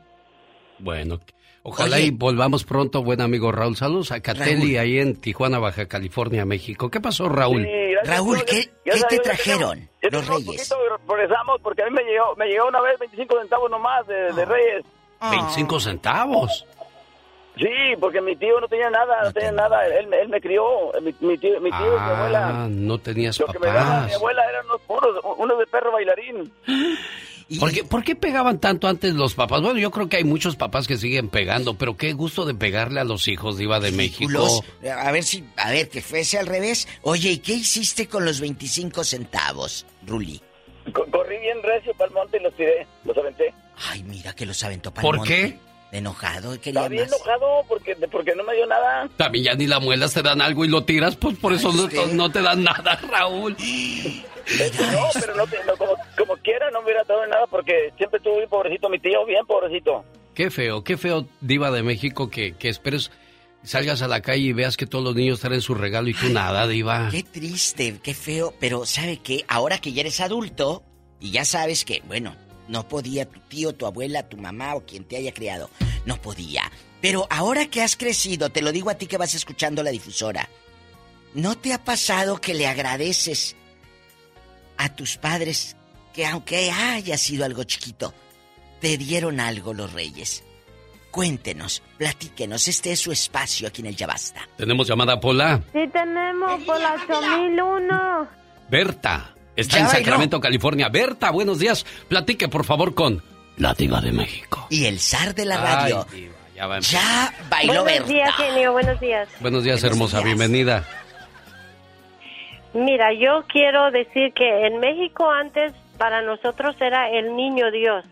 [0.80, 1.20] Bueno,
[1.64, 3.76] ojalá y volvamos pronto, buen amigo Raúl.
[3.76, 6.90] Saludos a Catelli ahí en Tijuana, Baja California, México.
[6.92, 7.64] ¿Qué pasó, Raúl?
[7.64, 7.70] Sí,
[8.06, 8.20] sabes,
[8.86, 9.26] ya tenemos-
[10.02, 10.76] ya tenemos un poquito,
[11.08, 14.46] progresamos porque a mí me llegó, me llegó una vez 25 centavos nomás de, de
[14.46, 14.84] Reyes.
[15.32, 16.66] 25 centavos.
[17.56, 17.68] Sí,
[18.00, 20.64] porque mi tío no tenía nada, no tenía nada, él, me- él me crió,
[21.04, 22.50] mi, mi tío, mi tío y mi abuela.
[22.64, 24.16] Ah, no tenías Lo que me daba mi papás.
[24.16, 26.52] abuela eran unos puros, unos de perro bailarín.
[27.60, 29.62] ¿Por qué, por qué pegaban tanto antes los papás?
[29.62, 33.00] Bueno, yo creo que hay muchos papás que siguen pegando, pero qué gusto de pegarle
[33.00, 34.64] a los hijos, Diva de México.
[34.98, 36.88] A ver si, a ver, que fuese al revés.
[37.02, 40.42] Oye, ¿y qué hiciste con los 25 centavos, Ruli?
[40.94, 43.54] Co- corrí bien recio para el monte y los tiré, los aventé.
[43.90, 45.58] Ay, mira que los aventó para ¿Por qué?
[45.92, 49.08] Enojado, quería Estaba bien enojado porque, porque no me dio nada.
[49.16, 51.88] También ya ni la muelas te dan algo y lo tiras, pues por eso no,
[52.14, 53.56] no te dan nada, Raúl.
[54.92, 58.38] No, pero no, no, como, como quiera no me hubiera dado nada porque siempre estuvo
[58.38, 60.04] bien pobrecito mi tío, bien pobrecito.
[60.34, 63.12] Qué feo, qué feo, Diva de México, que, que esperes,
[63.64, 66.30] salgas a la calle y veas que todos los niños traen su regalo y tú
[66.30, 67.10] nada, Diva.
[67.12, 69.46] Qué triste, qué feo, pero ¿sabe qué?
[69.48, 70.84] Ahora que ya eres adulto
[71.20, 72.36] y ya sabes que, bueno,
[72.68, 75.70] no podía tu tío, tu abuela, tu mamá o quien te haya criado,
[76.06, 76.64] no podía.
[77.02, 80.50] Pero ahora que has crecido, te lo digo a ti que vas escuchando la difusora,
[81.34, 83.56] ¿no te ha pasado que le agradeces
[84.78, 85.76] a tus padres
[86.14, 88.14] que aunque haya sido algo chiquito,
[88.82, 90.44] te dieron algo los reyes?
[91.12, 94.48] Cuéntenos, platíquenos, este es su espacio aquí en el Ya Basta.
[94.58, 95.62] Tenemos llamada Pola.
[95.72, 98.28] Sí tenemos por la 8001.
[98.70, 99.36] Berta.
[99.56, 100.00] Está Ya en bailó.
[100.06, 100.90] Sacramento, California.
[100.90, 101.86] Berta, buenos días.
[102.08, 103.22] Platique, por favor, con
[103.58, 104.66] la Diva de México.
[104.72, 106.08] Y el zar de la Ay, radio.
[106.12, 106.80] Diva, ya va.
[106.80, 108.08] Ya bailó Buenos Berta.
[108.14, 109.30] días, genio, buenos días.
[109.40, 110.22] Buenos días, hermosa.
[110.22, 110.88] Bienvenida.
[112.74, 118.04] Mira, yo quiero decir que en México antes para nosotros era el niño Dios,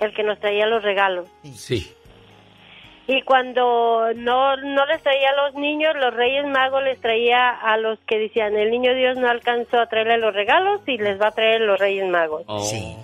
[0.00, 1.28] el que nos traía los regalos.
[1.54, 1.94] Sí.
[3.06, 7.76] Y cuando no, no les traía a los niños, los Reyes Magos les traía a
[7.76, 11.28] los que decían, el niño Dios no alcanzó a traerle los regalos y les va
[11.28, 12.44] a traer los Reyes Magos.
[12.68, 12.96] sí.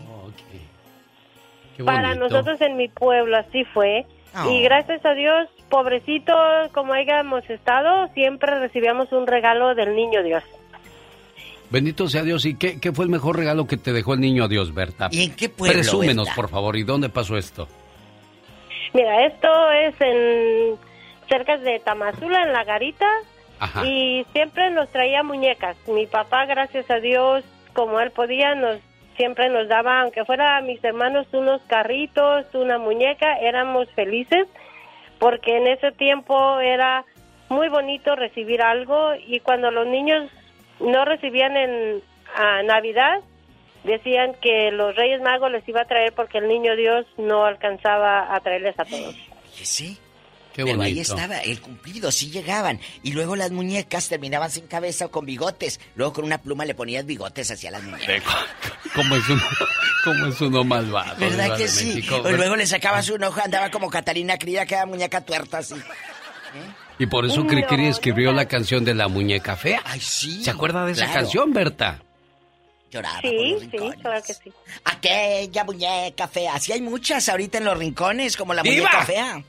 [1.77, 4.07] Qué Para nosotros en mi pueblo así fue.
[4.35, 4.51] Oh.
[4.51, 6.35] Y gracias a Dios, pobrecito
[6.73, 10.43] como hayamos estado, siempre recibíamos un regalo del niño Dios.
[11.71, 12.45] Bendito sea Dios.
[12.47, 15.09] ¿Y qué, qué fue el mejor regalo que te dejó el niño Dios, Berta?
[15.13, 16.35] ¿Y en qué pueblo, Presúmenos, Berta?
[16.35, 16.77] por favor.
[16.77, 17.69] ¿Y dónde pasó esto?
[18.93, 20.77] Mira, esto es en
[21.29, 23.07] cerca de Tamazula, en la garita,
[23.61, 23.87] Ajá.
[23.87, 25.77] y siempre nos traía muñecas.
[25.87, 28.79] Mi papá, gracias a Dios, como él podía, nos
[29.17, 34.49] siempre nos daba, aunque fuera a mis hermanos, unos carritos, una muñeca, éramos felices,
[35.19, 37.05] porque en ese tiempo era
[37.51, 40.31] muy bonito recibir algo, y cuando los niños
[40.81, 42.03] no recibían en
[42.35, 43.21] a Navidad,
[43.85, 48.35] decían que los Reyes Magos les iba a traer porque el niño Dios no alcanzaba
[48.35, 49.17] a traerles a todos.
[49.63, 49.99] Sí.
[50.55, 52.81] Qué Pero ahí estaba, el cumplido, sí llegaban.
[53.05, 55.79] Y luego las muñecas terminaban sin cabeza o con bigotes.
[55.95, 58.35] Luego con una pluma le ponías bigotes hacia las muñecas.
[58.93, 59.43] ¿Cómo es uno,
[60.05, 61.15] cómo es uno malvado?
[61.21, 61.95] ¿Verdad que sí?
[61.95, 62.19] México?
[62.29, 65.77] Luego le sacabas un ojo, andaba como Catalina Cría, que era muñeca tuerta así.
[67.01, 69.81] Y por eso Cricri escribió la canción de la muñeca fea.
[69.87, 70.45] Ay, sí.
[70.45, 71.21] ¿Se acuerda de esa claro.
[71.21, 71.99] canción, Berta?
[72.91, 73.29] Lloraba Sí,
[73.71, 74.53] por los sí, claro que sí.
[74.85, 76.55] Aquella muñeca fea.
[76.55, 78.77] Así hay muchas ahorita en los rincones, como la ¡Diva!
[78.77, 79.43] muñeca fea.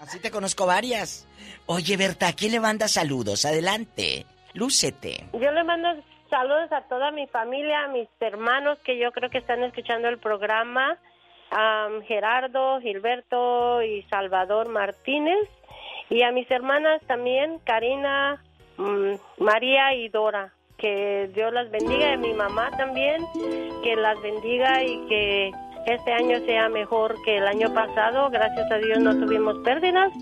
[0.00, 1.26] Así te conozco varias.
[1.66, 3.44] Oye, Berta, ¿a quién le manda saludos?
[3.44, 4.26] Adelante.
[4.54, 5.28] Lúcete.
[5.34, 5.88] Yo le mando
[6.30, 10.18] saludos a toda mi familia, a mis hermanos que yo creo que están escuchando el
[10.18, 10.98] programa,
[11.52, 15.38] a Gerardo, Gilberto y Salvador Martínez,
[16.10, 18.42] y a mis hermanas también, Karina,
[18.76, 20.52] mm, María y Dora.
[20.76, 23.22] Que Dios las bendiga, y a mi mamá también,
[23.82, 25.50] que las bendiga y que
[25.86, 28.28] este año sea mejor que el año pasado.
[28.30, 30.12] Gracias a Dios no tuvimos pérdidas.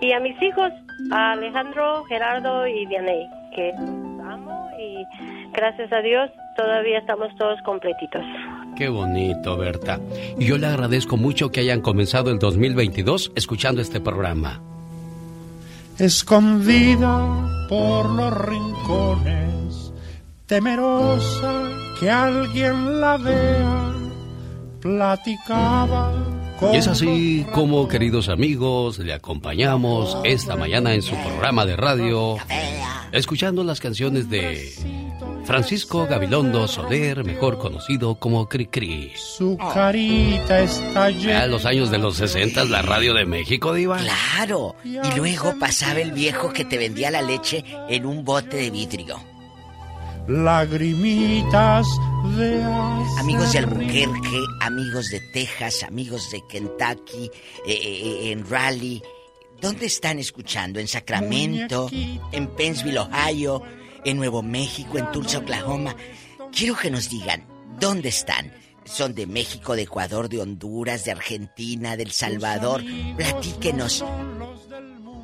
[0.00, 0.70] Y a mis hijos,
[1.12, 5.04] a Alejandro, Gerardo y Vianey, que amo y
[5.52, 8.22] gracias a Dios todavía estamos todos completitos.
[8.76, 10.00] Qué bonito, Berta.
[10.38, 14.60] Y yo le agradezco mucho que hayan comenzado el 2022 escuchando este programa.
[15.98, 19.92] Escondida por los rincones,
[20.46, 23.92] temerosa que alguien la vea,
[24.80, 26.12] platicaba
[26.58, 31.76] con Y es así como, queridos amigos, le acompañamos esta mañana en su programa de
[31.76, 32.36] radio,
[33.12, 34.72] escuchando las canciones de
[35.52, 39.12] Francisco Gabilondo Soler, mejor conocido como Cricri.
[39.14, 43.98] su carita está Ya en los años de los 60, la radio de México, Diva.
[43.98, 44.76] Claro.
[44.82, 49.20] Y luego pasaba el viejo que te vendía la leche en un bote de vidrio.
[50.26, 51.86] lagrimitas
[52.34, 52.62] de
[53.18, 57.30] Amigos de Albuquerque, amigos de Texas, amigos de Kentucky,
[57.66, 59.02] eh, eh, en Raleigh.
[59.60, 60.80] ¿Dónde están escuchando?
[60.80, 61.90] ¿En Sacramento?
[62.32, 63.62] ¿En Pennsville, Ohio?
[64.04, 64.98] ¿En Nuevo México?
[64.98, 65.94] ¿En Tulsa, Oklahoma?
[66.50, 67.44] Quiero que nos digan,
[67.78, 68.52] ¿dónde están?
[68.84, 72.82] ¿Son de México, de Ecuador, de Honduras, de Argentina, de El Salvador?
[73.16, 74.04] Platíquenos.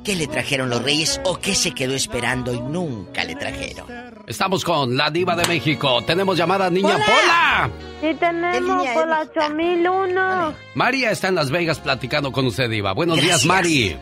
[0.03, 3.85] ¿Qué le trajeron los reyes o qué se quedó esperando y nunca le trajeron?
[4.27, 6.01] Estamos con la Diva de México.
[6.05, 7.69] Tenemos llamada Niña Pola.
[7.99, 10.53] Sí tenemos por la 8001.
[10.75, 12.93] María está en Las Vegas platicando con usted, Diva.
[12.93, 13.45] Buenos días.
[13.45, 13.97] Mari.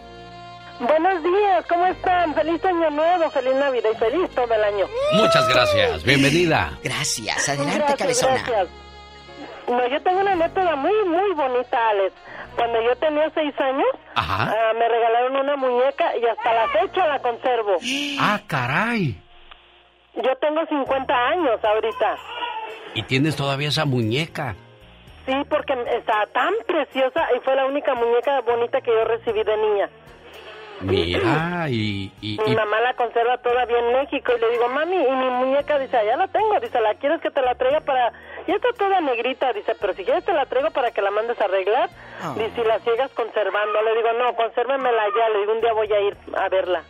[0.79, 2.35] Buenos días, ¿cómo están?
[2.35, 4.85] Feliz año nuevo, feliz Navidad y feliz todo el año.
[5.13, 6.03] Muchas gracias.
[6.03, 6.77] Bienvenida.
[6.83, 7.47] Gracias.
[7.57, 8.67] Gracias, gracias.
[9.67, 12.13] No, yo tengo una anécdota muy, muy bonita, Alex.
[12.55, 14.53] Cuando yo tenía seis años, Ajá.
[14.55, 17.77] ah, me regalaron una muñeca y hasta la fecha la conservo.
[18.19, 19.19] Ah, caray.
[20.15, 22.17] Yo tengo 50 años ahorita.
[22.93, 24.55] Y tienes todavía esa muñeca.
[25.25, 29.57] Sí, porque está tan preciosa y fue la única muñeca bonita que yo recibí de
[29.57, 29.89] niña.
[30.81, 34.95] Mira, y, y- Mi y- mamá la conserva todavía en México y le digo, mami,
[34.95, 38.11] y mi muñeca dice, ya la tengo, dice, ¿la quieres que te la traiga para...?
[38.47, 41.39] Ya está toda negrita, dice, pero si quieres te la traigo para que la mandes
[41.41, 41.89] a arreglar.
[42.21, 42.33] Ah.
[42.37, 43.81] Dice, y la sigas conservando.
[43.81, 46.83] Le digo, no, consérvemela ya, le digo, un día voy a ir a verla.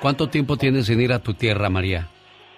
[0.00, 2.08] ¿cuánto tiempo tienes sin ir a tu tierra, María?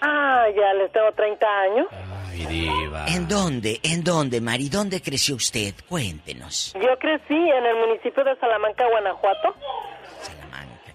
[0.00, 1.86] Ah, ya les tengo 30 años.
[2.30, 3.06] Ay, Diva.
[3.08, 3.80] ¿En dónde?
[3.82, 4.68] ¿En dónde, Mari?
[4.68, 5.74] ¿Dónde creció usted?
[5.88, 6.72] Cuéntenos.
[6.74, 9.54] Yo crecí en el municipio de Salamanca, Guanajuato.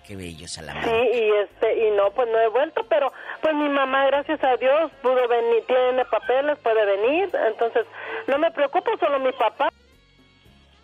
[0.06, 0.90] Qué bello, Salamanca.
[0.90, 3.12] Sí, y este y no, pues no he vuelto, pero
[3.42, 7.86] pues mi mamá, gracias a Dios, pudo venir, tiene papeles, puede venir, entonces
[8.28, 9.70] no me preocupo, solo mi papá.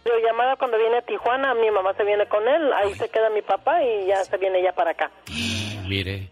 [0.05, 3.29] Yo llamada cuando viene a Tijuana, mi mamá se viene con él, ahí se queda
[3.29, 5.11] mi papá y ya se viene ya para acá.
[5.87, 6.29] Mire.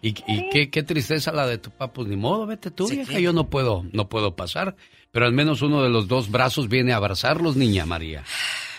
[0.00, 3.18] Y, y qué, qué tristeza la de tu papá, pues ni modo, vete tú, vieja,
[3.18, 4.76] yo no puedo, no puedo pasar,
[5.10, 8.22] pero al menos uno de los dos brazos viene a abrazarlos, niña María.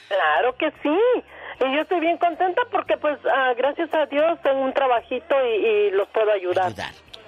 [0.07, 1.23] Claro que sí.
[1.59, 5.65] Y yo estoy bien contenta porque pues ah, gracias a Dios tengo un trabajito y,
[5.65, 6.73] y los puedo ayudar.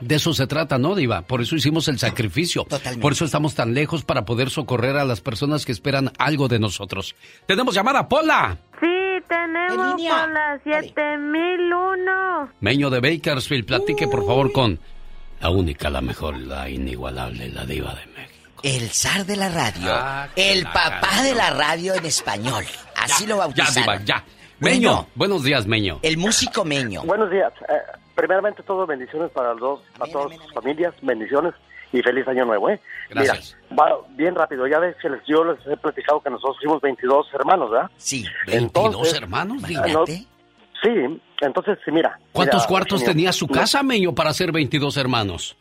[0.02, 1.22] De eso se trata, ¿no, Diva?
[1.22, 2.66] Por eso hicimos el sacrificio.
[3.00, 6.58] Por eso estamos tan lejos para poder socorrer a las personas que esperan algo de
[6.60, 7.16] nosotros.
[7.46, 8.58] Tenemos llamada, Pola.
[8.80, 8.88] Sí,
[9.28, 12.50] tenemos por la 7001.
[12.62, 14.80] Meño de Bakersfield, platique por favor con
[15.40, 18.31] la única, la mejor, la inigualable, la Diva de México.
[18.64, 19.90] El zar de la radio.
[19.92, 21.24] Ah, el la papá cara.
[21.24, 22.64] de la radio en español.
[22.96, 23.84] Así lo Ya, bautizaron.
[23.84, 24.24] Diva, ya.
[24.60, 24.76] Bueno.
[24.76, 26.00] Meño, buenos días, Meño.
[26.04, 27.02] El músico Meño.
[27.04, 27.52] Buenos días.
[27.68, 27.74] Eh,
[28.16, 31.54] primeramente, todo bendiciones para los dos, para todas sus familias, bendiciones
[31.92, 32.80] y feliz año nuevo, ¿eh?
[33.10, 33.58] Gracias.
[33.72, 34.68] Mira, va bien rápido.
[34.68, 37.90] Ya ves que les, yo les he platicado que nosotros fuimos 22 hermanos, ¿verdad?
[37.98, 38.24] Sí.
[38.46, 39.88] 22 hermanos, Diva.
[39.88, 40.22] no- sí,
[41.42, 42.20] entonces, sí, mira.
[42.32, 45.58] ¿Cuántos mira, cuartos tenía su no, casa, Meño, para ser 22 hermanos?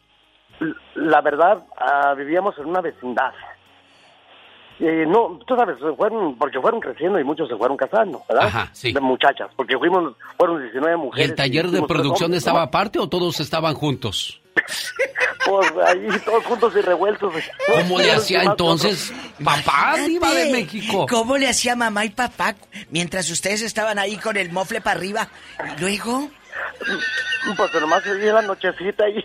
[0.94, 3.32] La verdad, ah, vivíamos en una vecindad.
[4.80, 8.46] Eh, no, tú sabes, fueron, porque fueron creciendo y muchos se fueron casando, ¿verdad?
[8.46, 8.92] Ajá, sí.
[8.92, 11.30] De muchachas, porque fuimos, fueron 19 ¿Y mujeres.
[11.30, 12.64] el taller de producción hombres, estaba ¿no?
[12.64, 14.40] aparte o todos estaban juntos?
[15.46, 17.32] Pues ahí todos juntos y revueltos.
[17.66, 21.06] ¿Cómo le hacía entonces papá, Diva de México?
[21.08, 22.54] ¿Cómo le hacía mamá y papá
[22.90, 25.28] mientras ustedes estaban ahí con el mofle para arriba?
[25.76, 26.28] ¿Y Luego.
[27.56, 29.24] Pues nomás se dio la nochecita y...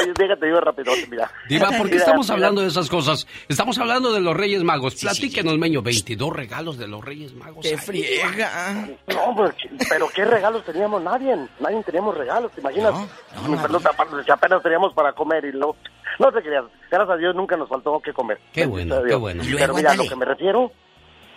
[0.00, 1.30] Oye, déjate, digo rápido, mira.
[1.48, 3.26] Diva, ¿por qué Mira, estamos mira, hablando de esas cosas?
[3.48, 4.96] Estamos hablando de los Reyes Magos.
[4.96, 7.62] Platíquenos, Meño, 22 regalos de los Reyes Magos.
[7.62, 8.88] ¡Qué Ay, friega!
[9.06, 9.54] No, pues,
[9.88, 11.02] pero ¿qué regalos teníamos?
[11.02, 12.94] Nadie, nadie teníamos regalos, ¿te imaginas?
[13.48, 15.76] no, Perdón, aparte apenas teníamos para comer y luego...
[16.18, 18.38] No te creas, gracias a Dios nunca nos faltó que comer.
[18.52, 19.42] Qué bueno, qué bueno.
[19.44, 20.70] Pero luego, mira, a lo que me refiero,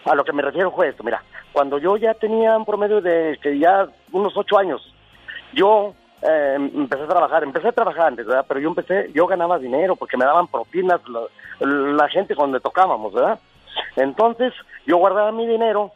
[0.06, 3.40] a lo que me refiero fue esto, mira, cuando yo ya tenía un promedio de
[3.42, 4.82] que ya unos ocho años,
[5.53, 8.46] yo eh, empecé a trabajar, empecé a trabajar antes, ¿verdad?
[8.48, 11.22] Pero yo empecé, yo ganaba dinero porque me daban propinas la,
[11.94, 13.40] la gente cuando tocábamos, ¿verdad?
[13.96, 14.54] Entonces,
[14.86, 15.92] yo guardaba mi dinero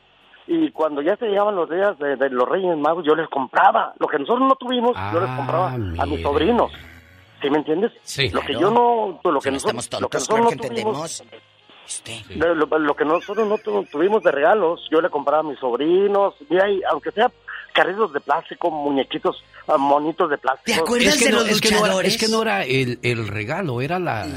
[0.48, 3.94] y cuando ya se llegaban los días de, de los Reyes Magos, yo les compraba.
[4.00, 6.72] Lo que nosotros no tuvimos, yo les compraba a mis sobrinos.
[7.42, 7.92] ¿Sí me entiendes?
[8.04, 8.30] Sí.
[8.30, 11.24] Lo que yo no, lo que Si nosotros, lo que nosotros que no tuvimos, entendemos.
[12.36, 15.58] de lo, lo que nosotros no tu- tuvimos de regalos, yo le compraba a mis
[15.60, 17.32] sobrinos, mira, y aunque sea
[17.72, 20.96] carritos de plástico, muñequitos, ah, monitos de plástico.
[20.96, 24.00] es que no, es que no era, es que no era el, el regalo, era
[24.00, 24.28] la,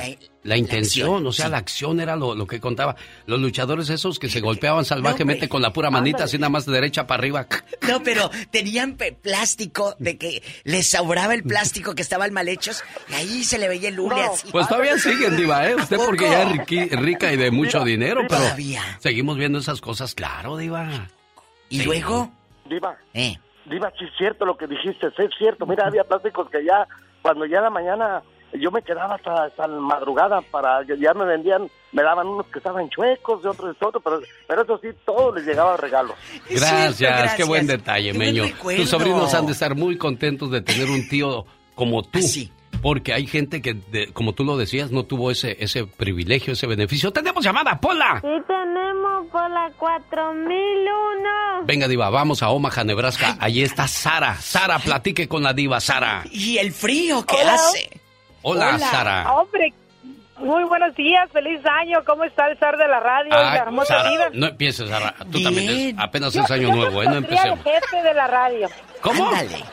[0.42, 2.96] la, intención, o sea, la acción era lo, lo, que contaba.
[3.26, 6.72] Los luchadores esos que se golpeaban salvajemente con la pura manita, así nada más de
[6.72, 7.46] derecha para arriba.
[7.88, 13.14] No, pero tenían plástico, de que les sobraba el plástico que estaban mal hechos, y
[13.14, 14.48] ahí se le veía el lule así.
[14.50, 15.74] Pues todavía siguen, Diva, ¿eh?
[15.74, 18.44] Usted porque ya es rica y de mucho dinero, pero
[19.00, 21.08] seguimos viendo esas cosas, claro, Diva.
[21.68, 22.32] ¿Y luego?
[22.68, 22.96] Diva.
[23.12, 23.36] Eh.
[23.66, 25.66] Diva, sí es cierto lo que dijiste, sí es cierto.
[25.66, 26.86] Mira, había plásticos que ya,
[27.22, 31.24] cuando ya en la mañana, yo me quedaba hasta, hasta la madrugada para, ya me
[31.24, 34.88] vendían, me daban unos que estaban chuecos, de otros de otros, pero, pero eso sí,
[35.04, 36.14] todo les llegaba regalo.
[36.50, 38.44] Gracias, qué buen detalle, Meño.
[38.76, 42.20] Tus sobrinos han de estar muy contentos de tener un tío como tú.
[42.20, 42.52] Sí
[42.82, 43.76] porque hay gente que,
[44.12, 47.12] como tú lo decías, no tuvo ese, ese privilegio, ese beneficio.
[47.12, 48.20] ¡Tenemos llamada, Pola!
[48.20, 51.64] Sí, tenemos Pola 4001.
[51.66, 53.36] Venga, Diva, vamos a Omaha, Nebraska.
[53.40, 54.34] Allí está Sara.
[54.36, 56.24] Sara, platique con la Diva, Sara.
[56.30, 58.00] ¿Y el frío qué hace?
[58.42, 59.32] Hola, Sara.
[59.32, 59.72] Hombre,
[60.38, 62.00] muy buenos días, feliz año.
[62.04, 65.14] ¿Cómo está el zar de la radio la hermosa Sara, No empieces, Sara.
[65.30, 65.98] Tú también.
[65.98, 67.06] apenas es año nuevo, ¿eh?
[67.06, 67.58] No empecemos.
[67.58, 68.68] el jefe de la radio.
[69.00, 69.28] ¿Cómo?
[69.28, 69.64] Ándale.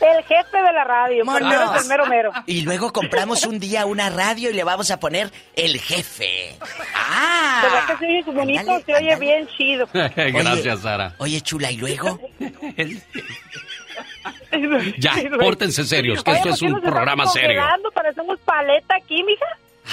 [0.00, 2.32] El jefe de la radio, es el mero mero.
[2.46, 6.56] Y luego compramos un día una radio y le vamos a poner el jefe.
[6.94, 7.60] ¡Ah!
[7.62, 8.80] ¿Verdad que se oye bonito?
[8.86, 9.88] se oye bien chido.
[9.92, 11.14] Gracias, Sara.
[11.18, 12.20] Oye, chula, ¿y luego?
[14.98, 17.60] ya, pórtense serios, que esto es un programa serio.
[17.92, 19.46] Parecemos paleta aquí, mija.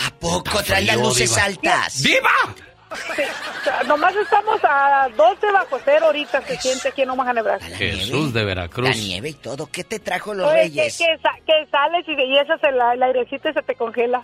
[0.05, 2.03] ¿A poco trae las luces altas?
[2.03, 2.29] ¡Viva!
[3.87, 7.75] nomás estamos a 12 bajo cero ahorita, se siente aquí en Omaha, Nebraska.
[7.75, 8.89] Jesús de Veracruz.
[8.89, 9.67] La nieve y todo.
[9.67, 10.97] ¿Qué te trajo los reyes?
[10.97, 11.05] Que,
[11.45, 14.23] que, sales y, y echas el, el, airecito y se te congela.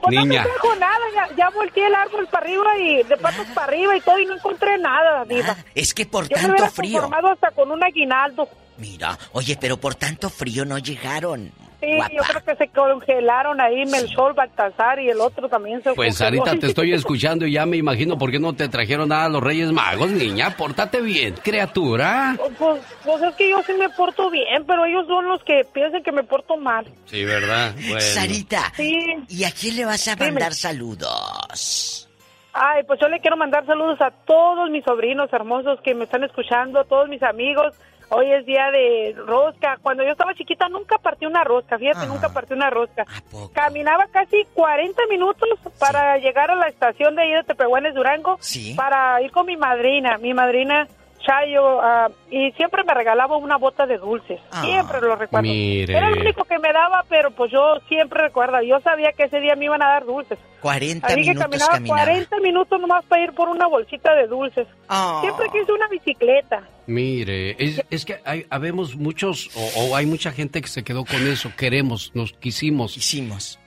[0.00, 0.42] Pues Niña.
[0.42, 3.68] no me trajo nada, ya, ya, volteé el árbol para arriba y de patas para
[3.68, 5.56] arriba y todo y no encontré nada, diva.
[5.76, 7.02] es que por tanto me frío.
[7.02, 8.48] formado hasta con un aguinaldo.
[8.78, 11.52] Mira, oye, pero por tanto frío no llegaron.
[11.82, 16.16] Sí, yo creo que se congelaron ahí Melchor, Baltasar y el otro también se Pues
[16.16, 19.28] Sarita, te estoy escuchando y ya me imagino por qué no te trajeron nada a
[19.28, 20.56] los Reyes Magos, niña.
[20.56, 22.36] Pórtate bien, criatura.
[22.56, 26.04] Pues, pues es que yo sí me porto bien, pero ellos son los que piensan
[26.04, 26.86] que me porto mal.
[27.06, 27.74] Sí, ¿verdad?
[27.98, 29.16] Sarita, sí.
[29.28, 32.08] ¿y a quién le vas a mandar saludos?
[32.52, 36.22] Ay, pues yo le quiero mandar saludos a todos mis sobrinos hermosos que me están
[36.22, 37.74] escuchando, a todos mis amigos,
[38.14, 39.78] Hoy es día de rosca.
[39.80, 43.06] Cuando yo estaba chiquita nunca partí una rosca, fíjate, nunca partí una rosca.
[43.54, 48.38] Caminaba casi 40 minutos para llegar a la estación de ahí de Tepehuanes, Durango,
[48.76, 50.18] para ir con mi madrina.
[50.18, 50.86] Mi madrina
[51.22, 54.40] Chayo, ah, y siempre me regalaba una bota de dulces.
[54.50, 54.62] Ah.
[54.62, 55.48] siempre lo recuerdo.
[55.48, 58.60] Era el único que me daba, pero pues yo siempre recuerdo.
[58.62, 60.38] Yo sabía que ese día me iban a dar dulces.
[60.60, 64.66] 40 Así minutos que caminaba, 40 minutos nomás para ir por una bolsita de dulces.
[64.88, 65.18] Ah.
[65.22, 66.62] Siempre quise una bicicleta.
[66.86, 71.04] Mire, es, es que hay, habemos muchos, o, o, hay mucha gente que se quedó
[71.04, 71.50] con eso.
[71.56, 72.94] Queremos, nos quisimos.
[72.94, 73.61] Quisimos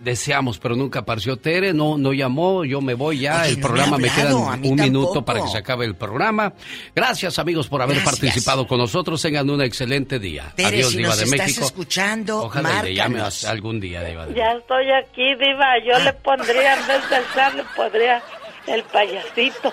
[0.00, 4.08] deseamos, pero nunca apareció Tere, no, no llamó, yo me voy ya, el programa me,
[4.08, 6.52] queda un minuto para que se acabe el programa.
[6.94, 10.54] Gracias amigos por haber participado con nosotros, tengan un excelente día.
[10.62, 11.64] Adiós, Diva de México.
[11.64, 14.28] escuchando, Ojalá le llame algún día, Diva.
[14.34, 18.22] Ya estoy aquí, Diva, yo le pondría, en vez del sal, le pondría
[18.66, 19.72] el payasito.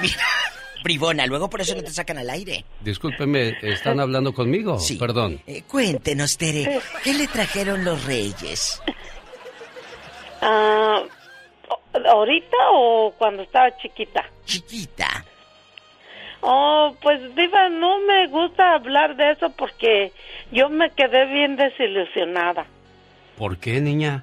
[0.00, 0.22] Mira.
[0.88, 2.64] Bribona, luego por eso no te sacan al aire.
[2.80, 4.78] Discúlpeme, ¿están hablando conmigo?
[4.78, 4.96] Sí.
[4.96, 5.38] Perdón.
[5.46, 8.82] Eh, cuéntenos, Tere, ¿qué le trajeron los reyes?
[10.40, 11.02] Ah,
[12.06, 14.24] ¿Ahorita o cuando estaba chiquita?
[14.44, 15.24] Chiquita.
[16.42, 20.12] Oh, pues Diva, no me gusta hablar de eso porque
[20.52, 22.66] yo me quedé bien desilusionada.
[23.36, 24.22] ¿Por qué, niña?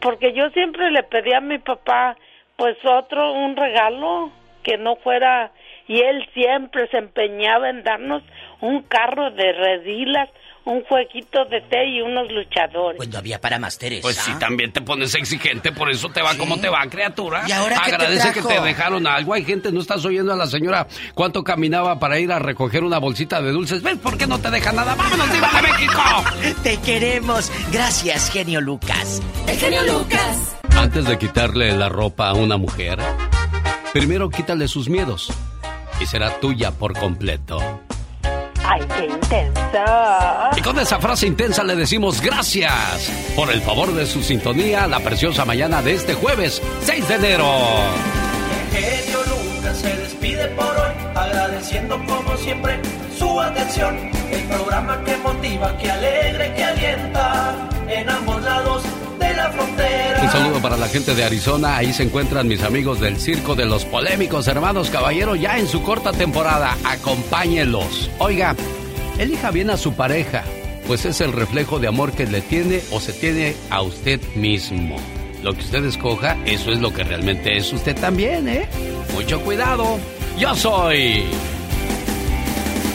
[0.00, 2.16] Porque yo siempre le pedí a mi papá,
[2.56, 4.30] pues otro, un regalo
[4.64, 5.52] que no fuera,
[5.86, 8.22] y él siempre se empeñaba en darnos
[8.60, 10.28] un carro de redilas
[10.64, 12.96] un jueguito de té y unos luchadores.
[12.96, 14.02] Pues no había para más, Teresa.
[14.02, 17.44] Pues si también te pones exigente, por eso te va como te va, criatura.
[17.46, 19.34] ¿Y ahora Agradece que te dejaron algo.
[19.34, 22.98] Hay gente, no estás oyendo a la señora cuánto caminaba para ir a recoger una
[22.98, 23.82] bolsita de dulces.
[23.82, 24.94] ¿Ves por qué no te deja nada?
[24.94, 26.62] ¡Vámonos, Diva de México!
[26.62, 27.52] Te queremos.
[27.70, 29.22] Gracias, genio Lucas.
[29.46, 30.56] El genio Lucas.
[30.76, 32.98] Antes de quitarle la ropa a una mujer,
[33.92, 35.30] primero quítale sus miedos
[36.00, 37.58] y será tuya por completo.
[38.66, 40.50] ¡Ay, qué intensa!
[40.56, 42.72] Y con esa frase intensa le decimos gracias
[43.36, 47.46] por el favor de su sintonía la preciosa mañana de este jueves 6 de enero.
[48.72, 52.80] El genio Lucas se despide por hoy, agradeciendo como siempre
[53.18, 53.96] su atención.
[54.30, 58.82] El programa que motiva, que alegra, que alienta en ambos lados
[59.18, 60.20] de la frontera.
[60.22, 61.76] Un saludo para la gente de Arizona.
[61.76, 65.82] Ahí se encuentran mis amigos del Circo de los Polémicos, hermanos caballero, ya en su
[65.82, 66.76] corta temporada.
[66.84, 68.10] Acompáñelos.
[68.18, 68.54] Oiga,
[69.18, 70.44] elija bien a su pareja,
[70.86, 74.96] pues es el reflejo de amor que le tiene o se tiene a usted mismo.
[75.42, 78.66] Lo que usted escoja, eso es lo que realmente es usted también, ¿eh?
[79.12, 79.98] Mucho cuidado.
[80.38, 81.24] Yo soy.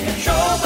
[0.07, 0.59] El show